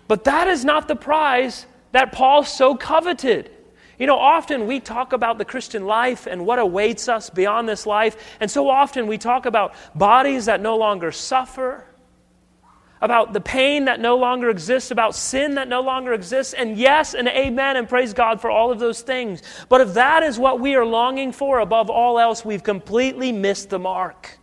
but 0.09 0.24
that 0.24 0.49
is 0.49 0.64
not 0.64 0.89
the 0.89 0.97
prize 0.97 1.66
that 1.93 2.12
Paul 2.12 2.43
so 2.45 2.74
coveted. 2.74 3.51
You 3.99 4.07
know, 4.07 4.18
often 4.18 4.66
we 4.66 4.81
talk 4.81 5.12
about 5.12 5.39
the 5.39 5.45
Christian 5.45 5.87
life 5.87 6.26
and 6.26 6.47
what 6.47 6.59
awaits 6.59 7.09
us 7.09 7.31
beyond 7.31 7.68
this 7.68 7.85
life, 7.85 8.37
and 8.41 8.51
so 8.51 8.68
often 8.68 9.07
we 9.07 9.18
talk 9.18 9.45
about 9.45 9.74
bodies 9.95 10.47
that 10.47 10.61
no 10.61 10.76
longer 10.76 11.12
suffer, 11.12 11.85
about 13.01 13.32
the 13.32 13.40
pain 13.40 13.84
that 13.84 14.01
no 14.01 14.16
longer 14.16 14.51
exists, 14.51 14.90
about 14.90 15.14
sin 15.14 15.55
that 15.55 15.68
no 15.68 15.80
longer 15.80 16.12
exists. 16.12 16.55
And 16.55 16.76
yes, 16.76 17.14
and 17.14 17.28
amen, 17.28 17.76
and 17.76 17.88
praise 17.88 18.12
God 18.12 18.40
for 18.40 18.51
all 18.51 18.70
of 18.70 18.78
those 18.78 19.03
things. 19.03 19.42
But 19.68 19.80
if 19.80 19.94
that 19.94 20.22
is 20.22 20.38
what 20.38 20.61
we 20.61 20.74
are 20.74 20.84
longing 20.84 21.32
for 21.32 21.61
above 21.61 21.90
all 21.90 22.18
else, 22.18 22.44
we've 22.44 22.62
completely 22.62 23.32
missed 23.32 23.70
the 23.70 23.78
mark. 23.78 24.38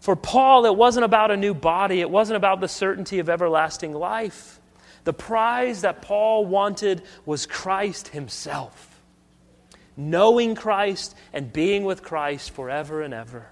For 0.00 0.14
Paul, 0.14 0.66
it 0.66 0.76
wasn't 0.76 1.04
about 1.04 1.30
a 1.30 1.36
new 1.36 1.52
body, 1.52 2.00
it 2.00 2.10
wasn't 2.10 2.36
about 2.36 2.60
the 2.60 2.68
certainty 2.68 3.18
of 3.18 3.28
everlasting 3.28 3.92
life. 3.92 4.60
The 5.02 5.12
prize 5.12 5.82
that 5.82 6.02
Paul 6.02 6.46
wanted 6.46 7.02
was 7.24 7.46
Christ 7.46 8.08
himself. 8.08 9.00
Knowing 9.96 10.54
Christ 10.54 11.16
and 11.32 11.52
being 11.52 11.84
with 11.84 12.02
Christ 12.02 12.50
forever 12.50 13.02
and 13.02 13.14
ever. 13.14 13.48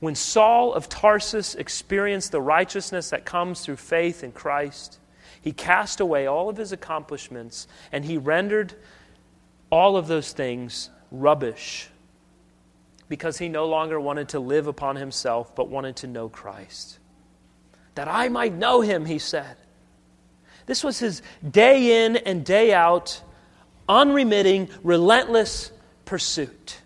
When 0.00 0.14
Saul 0.14 0.72
of 0.72 0.88
Tarsus 0.88 1.54
experienced 1.54 2.32
the 2.32 2.40
righteousness 2.40 3.10
that 3.10 3.26
comes 3.26 3.60
through 3.60 3.76
faith 3.76 4.24
in 4.24 4.32
Christ, 4.32 4.98
he 5.40 5.52
cast 5.52 6.00
away 6.00 6.26
all 6.26 6.48
of 6.48 6.56
his 6.56 6.72
accomplishments 6.72 7.68
and 7.92 8.04
he 8.04 8.16
rendered 8.16 8.74
all 9.70 9.96
of 9.96 10.08
those 10.08 10.32
things 10.32 10.90
rubbish 11.10 11.88
because 13.08 13.38
he 13.38 13.48
no 13.48 13.66
longer 13.66 14.00
wanted 14.00 14.30
to 14.30 14.40
live 14.40 14.66
upon 14.66 14.96
himself 14.96 15.54
but 15.54 15.68
wanted 15.68 15.96
to 15.96 16.06
know 16.06 16.28
Christ. 16.28 16.98
That 17.94 18.08
I 18.08 18.28
might 18.28 18.54
know 18.54 18.80
him, 18.80 19.04
he 19.04 19.18
said. 19.18 19.56
This 20.66 20.84
was 20.84 20.98
his 20.98 21.20
day 21.48 22.04
in 22.04 22.16
and 22.16 22.44
day 22.44 22.72
out, 22.72 23.20
unremitting, 23.88 24.68
relentless 24.82 25.72
pursuit. 26.04 26.79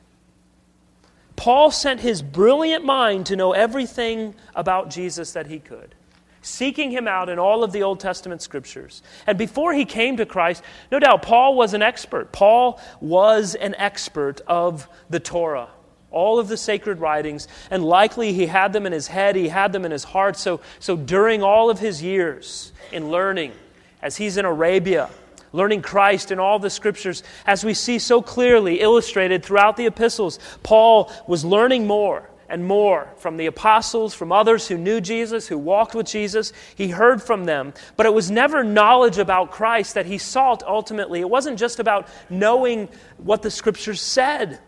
Paul 1.36 1.70
sent 1.70 2.00
his 2.00 2.22
brilliant 2.22 2.84
mind 2.84 3.26
to 3.26 3.36
know 3.36 3.52
everything 3.52 4.34
about 4.54 4.90
Jesus 4.90 5.32
that 5.32 5.46
he 5.46 5.58
could, 5.58 5.94
seeking 6.42 6.90
him 6.90 7.08
out 7.08 7.28
in 7.28 7.38
all 7.38 7.64
of 7.64 7.72
the 7.72 7.82
Old 7.82 8.00
Testament 8.00 8.40
scriptures. 8.40 9.02
And 9.26 9.36
before 9.36 9.72
he 9.72 9.84
came 9.84 10.16
to 10.18 10.26
Christ, 10.26 10.62
no 10.92 10.98
doubt 10.98 11.22
Paul 11.22 11.56
was 11.56 11.74
an 11.74 11.82
expert. 11.82 12.32
Paul 12.32 12.80
was 13.00 13.54
an 13.54 13.74
expert 13.76 14.40
of 14.46 14.88
the 15.10 15.20
Torah, 15.20 15.68
all 16.10 16.38
of 16.38 16.48
the 16.48 16.56
sacred 16.56 17.00
writings, 17.00 17.48
and 17.70 17.84
likely 17.84 18.32
he 18.32 18.46
had 18.46 18.72
them 18.72 18.86
in 18.86 18.92
his 18.92 19.08
head, 19.08 19.34
he 19.34 19.48
had 19.48 19.72
them 19.72 19.84
in 19.84 19.90
his 19.90 20.04
heart. 20.04 20.36
So, 20.36 20.60
so 20.78 20.96
during 20.96 21.42
all 21.42 21.68
of 21.68 21.80
his 21.80 22.02
years 22.02 22.72
in 22.92 23.10
learning, 23.10 23.52
as 24.00 24.16
he's 24.16 24.36
in 24.36 24.44
Arabia, 24.44 25.10
learning 25.54 25.82
Christ 25.82 26.32
in 26.32 26.40
all 26.40 26.58
the 26.58 26.68
scriptures, 26.68 27.22
as 27.46 27.64
we 27.64 27.74
see 27.74 28.00
so 28.00 28.20
clearly 28.20 28.80
illustrated 28.80 29.44
throughout 29.44 29.76
the 29.76 29.86
epistles. 29.86 30.40
Paul 30.64 31.12
was 31.28 31.44
learning 31.44 31.86
more 31.86 32.28
and 32.48 32.66
more 32.66 33.08
from 33.16 33.36
the 33.36 33.46
apostles, 33.46 34.14
from 34.14 34.32
others 34.32 34.66
who 34.66 34.76
knew 34.76 35.00
Jesus, 35.00 35.46
who 35.46 35.56
walked 35.56 35.94
with 35.94 36.06
Jesus. 36.06 36.52
He 36.74 36.88
heard 36.88 37.22
from 37.22 37.44
them. 37.44 37.72
But 37.96 38.06
it 38.06 38.12
was 38.12 38.32
never 38.32 38.64
knowledge 38.64 39.18
about 39.18 39.52
Christ 39.52 39.94
that 39.94 40.06
he 40.06 40.18
sought 40.18 40.64
ultimately. 40.64 41.20
It 41.20 41.30
wasn't 41.30 41.58
just 41.58 41.78
about 41.78 42.08
knowing 42.28 42.88
what 43.16 43.42
the 43.42 43.50
scriptures 43.50 44.00
said. 44.00 44.58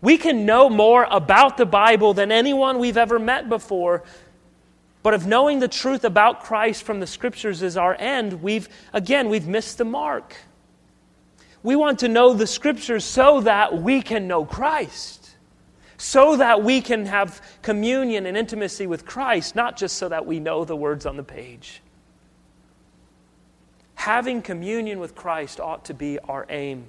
We 0.00 0.16
can 0.16 0.46
know 0.46 0.70
more 0.70 1.06
about 1.10 1.56
the 1.56 1.66
Bible 1.66 2.14
than 2.14 2.32
anyone 2.32 2.78
we've 2.78 2.96
ever 2.96 3.18
met 3.18 3.48
before 3.48 4.02
but 5.06 5.14
if 5.14 5.24
knowing 5.24 5.60
the 5.60 5.68
truth 5.68 6.02
about 6.02 6.42
Christ 6.42 6.82
from 6.82 6.98
the 6.98 7.06
scriptures 7.06 7.62
is 7.62 7.76
our 7.76 7.94
end, 7.94 8.42
we've, 8.42 8.68
again, 8.92 9.28
we've 9.28 9.46
missed 9.46 9.78
the 9.78 9.84
mark. 9.84 10.34
We 11.62 11.76
want 11.76 12.00
to 12.00 12.08
know 12.08 12.32
the 12.32 12.48
scriptures 12.48 13.04
so 13.04 13.42
that 13.42 13.80
we 13.80 14.02
can 14.02 14.26
know 14.26 14.44
Christ, 14.44 15.30
so 15.96 16.34
that 16.38 16.64
we 16.64 16.80
can 16.80 17.06
have 17.06 17.40
communion 17.62 18.26
and 18.26 18.36
intimacy 18.36 18.88
with 18.88 19.06
Christ, 19.06 19.54
not 19.54 19.76
just 19.76 19.96
so 19.96 20.08
that 20.08 20.26
we 20.26 20.40
know 20.40 20.64
the 20.64 20.74
words 20.74 21.06
on 21.06 21.16
the 21.16 21.22
page. 21.22 21.82
Having 23.94 24.42
communion 24.42 24.98
with 24.98 25.14
Christ 25.14 25.60
ought 25.60 25.84
to 25.84 25.94
be 25.94 26.18
our 26.18 26.46
aim. 26.48 26.84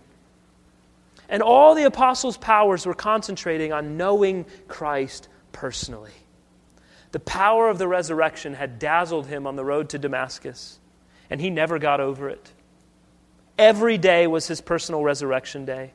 And 1.29 1.43
all 1.43 1.75
the 1.75 1.83
apostles' 1.83 2.37
powers 2.37 2.87
were 2.87 2.95
concentrating 2.95 3.71
on 3.71 3.95
knowing 3.95 4.47
Christ 4.67 5.27
personally. 5.51 6.13
The 7.11 7.19
power 7.19 7.69
of 7.69 7.77
the 7.77 7.87
resurrection 7.87 8.53
had 8.53 8.79
dazzled 8.79 9.27
him 9.27 9.47
on 9.47 9.55
the 9.55 9.65
road 9.65 9.89
to 9.89 9.99
Damascus, 9.99 10.79
and 11.29 11.39
he 11.39 11.49
never 11.49 11.79
got 11.79 11.99
over 11.99 12.29
it. 12.29 12.51
Every 13.57 13.97
day 13.97 14.27
was 14.27 14.47
his 14.47 14.61
personal 14.61 15.03
resurrection 15.03 15.65
day, 15.65 15.93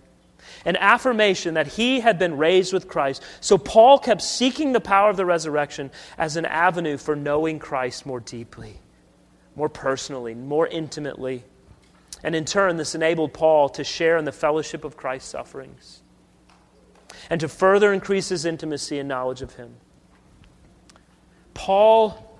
an 0.65 0.77
affirmation 0.77 1.55
that 1.55 1.69
he 1.69 2.01
had 2.01 2.19
been 2.19 2.37
raised 2.37 2.73
with 2.73 2.89
Christ. 2.89 3.23
So 3.41 3.57
Paul 3.57 3.99
kept 3.99 4.23
seeking 4.23 4.73
the 4.73 4.81
power 4.81 5.11
of 5.11 5.17
the 5.17 5.27
resurrection 5.27 5.91
as 6.19 6.37
an 6.37 6.47
avenue 6.47 6.97
for 6.97 7.15
knowing 7.15 7.59
Christ 7.59 8.05
more 8.05 8.21
deeply, 8.21 8.81
more 9.55 9.69
personally, 9.69 10.35
more 10.35 10.67
intimately. 10.67 11.45
And 12.25 12.35
in 12.35 12.45
turn, 12.45 12.77
this 12.77 12.95
enabled 12.95 13.33
Paul 13.33 13.69
to 13.71 13.85
share 13.85 14.17
in 14.17 14.25
the 14.25 14.33
fellowship 14.33 14.85
of 14.85 14.97
Christ's 14.97 15.31
sufferings 15.31 16.03
and 17.31 17.41
to 17.41 17.49
further 17.49 17.93
increase 17.93 18.31
his 18.31 18.45
intimacy 18.45 18.99
and 18.99 19.09
knowledge 19.09 19.43
of 19.43 19.55
him. 19.55 19.77
Paul 21.55 22.39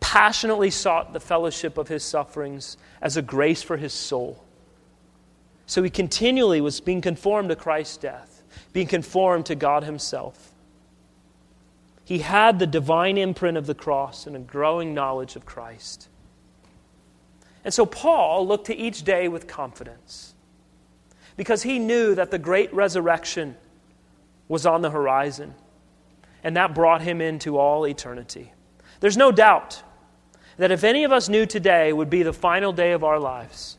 passionately 0.00 0.70
sought 0.70 1.12
the 1.12 1.20
fellowship 1.20 1.78
of 1.78 1.88
his 1.88 2.02
sufferings 2.02 2.76
as 3.00 3.16
a 3.16 3.22
grace 3.22 3.62
for 3.62 3.76
his 3.76 3.92
soul. 3.92 4.44
So 5.66 5.82
he 5.82 5.90
continually 5.90 6.60
was 6.60 6.80
being 6.80 7.00
conformed 7.00 7.50
to 7.50 7.56
Christ's 7.56 7.96
death, 7.96 8.42
being 8.72 8.88
conformed 8.88 9.46
to 9.46 9.54
God 9.54 9.84
himself. 9.84 10.52
He 12.04 12.18
had 12.18 12.58
the 12.58 12.66
divine 12.66 13.16
imprint 13.16 13.56
of 13.56 13.66
the 13.66 13.74
cross 13.74 14.26
and 14.26 14.34
a 14.34 14.40
growing 14.40 14.94
knowledge 14.94 15.36
of 15.36 15.46
Christ. 15.46 16.08
And 17.64 17.72
so 17.72 17.86
Paul 17.86 18.48
looked 18.48 18.66
to 18.66 18.76
each 18.76 19.04
day 19.04 19.28
with 19.28 19.46
confidence 19.46 20.34
because 21.36 21.62
he 21.62 21.78
knew 21.78 22.14
that 22.16 22.32
the 22.32 22.38
great 22.38 22.74
resurrection 22.74 23.56
was 24.48 24.66
on 24.66 24.82
the 24.82 24.90
horizon, 24.90 25.54
and 26.42 26.56
that 26.56 26.74
brought 26.74 27.02
him 27.02 27.20
into 27.20 27.58
all 27.58 27.86
eternity. 27.86 28.52
There's 29.00 29.16
no 29.16 29.32
doubt 29.32 29.82
that 30.56 30.70
if 30.70 30.84
any 30.84 31.04
of 31.04 31.12
us 31.12 31.28
knew 31.28 31.46
today 31.46 31.92
would 31.92 32.10
be 32.10 32.22
the 32.22 32.32
final 32.32 32.72
day 32.72 32.92
of 32.92 33.02
our 33.02 33.18
lives, 33.18 33.78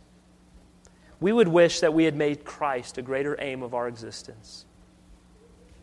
we 1.20 1.32
would 1.32 1.47
wish 1.47 1.82
that 1.82 1.93
we 1.93 2.05
had 2.05 2.16
made 2.16 2.43
Christ 2.43 2.97
a 2.97 3.01
greater 3.01 3.36
aim 3.39 3.62
of 3.62 3.74
our 3.76 3.88
existence. 3.88 4.66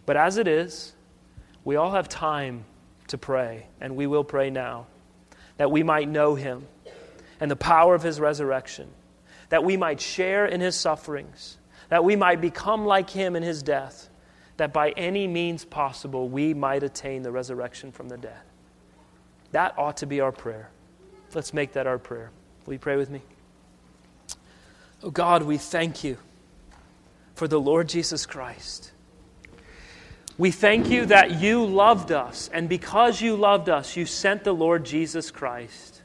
But 0.06 0.16
as 0.16 0.36
it 0.36 0.48
is, 0.48 0.94
we 1.64 1.76
all 1.76 1.92
have 1.92 2.08
time 2.08 2.64
to 3.08 3.18
pray, 3.18 3.66
and 3.80 3.94
we 3.94 4.06
will 4.06 4.24
pray 4.24 4.50
now, 4.50 4.86
that 5.56 5.70
we 5.70 5.82
might 5.82 6.08
know 6.08 6.34
him 6.34 6.66
and 7.40 7.50
the 7.50 7.56
power 7.56 7.94
of 7.94 8.02
his 8.02 8.18
resurrection, 8.18 8.88
that 9.50 9.64
we 9.64 9.76
might 9.76 10.00
share 10.00 10.46
in 10.46 10.60
his 10.60 10.74
sufferings, 10.74 11.58
that 11.88 12.04
we 12.04 12.16
might 12.16 12.40
become 12.40 12.84
like 12.84 13.10
him 13.10 13.36
in 13.36 13.42
his 13.42 13.62
death, 13.62 14.07
that 14.58 14.72
by 14.72 14.90
any 14.90 15.26
means 15.26 15.64
possible 15.64 16.28
we 16.28 16.52
might 16.52 16.82
attain 16.82 17.22
the 17.22 17.32
resurrection 17.32 17.90
from 17.90 18.08
the 18.08 18.18
dead. 18.18 18.40
That 19.52 19.76
ought 19.78 19.96
to 19.98 20.06
be 20.06 20.20
our 20.20 20.32
prayer. 20.32 20.70
Let's 21.34 21.54
make 21.54 21.72
that 21.72 21.86
our 21.86 21.98
prayer. 21.98 22.30
Will 22.66 22.74
you 22.74 22.78
pray 22.78 22.96
with 22.96 23.08
me? 23.08 23.22
Oh 25.02 25.10
God, 25.10 25.44
we 25.44 25.56
thank 25.56 26.04
you 26.04 26.18
for 27.34 27.48
the 27.48 27.60
Lord 27.60 27.88
Jesus 27.88 28.26
Christ. 28.26 28.92
We 30.36 30.50
thank 30.50 30.88
you 30.88 31.06
that 31.06 31.40
you 31.40 31.64
loved 31.64 32.12
us, 32.12 32.48
and 32.52 32.68
because 32.68 33.20
you 33.20 33.34
loved 33.36 33.68
us, 33.68 33.96
you 33.96 34.06
sent 34.06 34.44
the 34.44 34.54
Lord 34.54 34.84
Jesus 34.84 35.30
Christ 35.30 36.02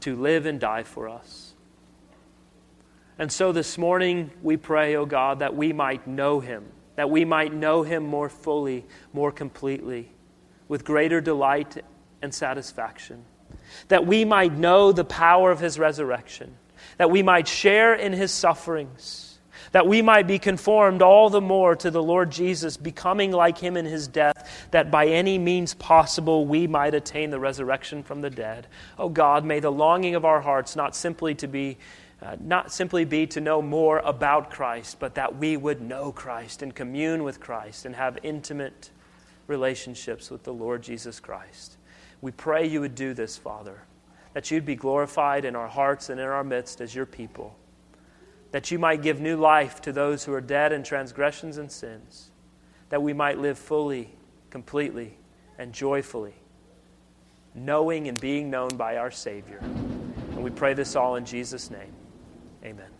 to 0.00 0.14
live 0.14 0.46
and 0.46 0.60
die 0.60 0.84
for 0.84 1.08
us. 1.08 1.54
And 3.18 3.32
so 3.32 3.50
this 3.50 3.78
morning 3.78 4.30
we 4.42 4.56
pray, 4.56 4.94
O 4.94 5.02
oh 5.02 5.06
God, 5.06 5.38
that 5.38 5.56
we 5.56 5.72
might 5.72 6.06
know 6.06 6.38
him, 6.38 6.64
that 6.96 7.08
we 7.08 7.24
might 7.24 7.54
know 7.54 7.82
him 7.82 8.04
more 8.04 8.28
fully, 8.28 8.84
more 9.12 9.30
completely, 9.30 10.10
with 10.68 10.84
greater 10.84 11.20
delight 11.20 11.82
and 12.20 12.34
satisfaction, 12.34 13.24
that 13.88 14.06
we 14.06 14.24
might 14.24 14.52
know 14.52 14.92
the 14.92 15.04
power 15.04 15.50
of 15.50 15.60
his 15.60 15.78
resurrection, 15.78 16.56
that 16.98 17.10
we 17.10 17.22
might 17.22 17.46
share 17.46 17.94
in 17.94 18.12
his 18.12 18.32
sufferings. 18.32 19.22
That 19.72 19.88
we 19.88 20.00
might 20.00 20.26
be 20.26 20.38
conformed 20.38 21.02
all 21.02 21.28
the 21.28 21.40
more 21.40 21.74
to 21.76 21.90
the 21.90 22.02
Lord 22.02 22.30
Jesus, 22.30 22.76
becoming 22.76 23.32
like 23.32 23.58
him 23.58 23.76
in 23.76 23.84
his 23.84 24.06
death, 24.06 24.68
that 24.70 24.90
by 24.90 25.08
any 25.08 25.38
means 25.38 25.74
possible 25.74 26.46
we 26.46 26.66
might 26.66 26.94
attain 26.94 27.30
the 27.30 27.40
resurrection 27.40 28.02
from 28.02 28.20
the 28.20 28.30
dead. 28.30 28.68
Oh 28.96 29.08
God, 29.08 29.44
may 29.44 29.60
the 29.60 29.72
longing 29.72 30.14
of 30.14 30.24
our 30.24 30.40
hearts 30.40 30.76
not 30.76 30.94
simply 30.94 31.34
to 31.36 31.48
be 31.48 31.78
uh, 32.22 32.36
not 32.40 32.72
simply 32.72 33.04
be 33.04 33.26
to 33.26 33.40
know 33.40 33.60
more 33.60 33.98
about 33.98 34.50
Christ, 34.50 34.98
but 34.98 35.14
that 35.16 35.36
we 35.36 35.56
would 35.56 35.80
know 35.80 36.12
Christ 36.12 36.62
and 36.62 36.74
commune 36.74 37.22
with 37.22 37.40
Christ 37.40 37.84
and 37.84 37.94
have 37.94 38.18
intimate 38.22 38.90
relationships 39.46 40.30
with 40.30 40.42
the 40.42 40.52
Lord 40.52 40.82
Jesus 40.82 41.20
Christ. 41.20 41.76
We 42.20 42.32
pray 42.32 42.66
you 42.66 42.80
would 42.80 42.94
do 42.94 43.12
this, 43.14 43.36
Father, 43.36 43.82
that 44.32 44.50
you'd 44.50 44.64
be 44.64 44.76
glorified 44.76 45.44
in 45.44 45.54
our 45.54 45.68
hearts 45.68 46.08
and 46.08 46.18
in 46.18 46.26
our 46.26 46.44
midst 46.44 46.80
as 46.80 46.94
your 46.94 47.06
people 47.06 47.56
that 48.56 48.70
you 48.70 48.78
might 48.78 49.02
give 49.02 49.20
new 49.20 49.36
life 49.36 49.82
to 49.82 49.92
those 49.92 50.24
who 50.24 50.32
are 50.32 50.40
dead 50.40 50.72
in 50.72 50.82
transgressions 50.82 51.58
and 51.58 51.70
sins, 51.70 52.30
that 52.88 53.02
we 53.02 53.12
might 53.12 53.38
live 53.38 53.58
fully, 53.58 54.10
completely, 54.48 55.18
and 55.58 55.74
joyfully, 55.74 56.34
knowing 57.54 58.08
and 58.08 58.18
being 58.18 58.48
known 58.50 58.70
by 58.76 58.96
our 58.96 59.10
Savior. 59.10 59.58
And 59.58 60.42
we 60.42 60.50
pray 60.50 60.74
this 60.74 60.96
all 60.96 61.16
in 61.16 61.26
Jesus' 61.26 61.70
name. 61.70 61.92
Amen. 62.66 62.95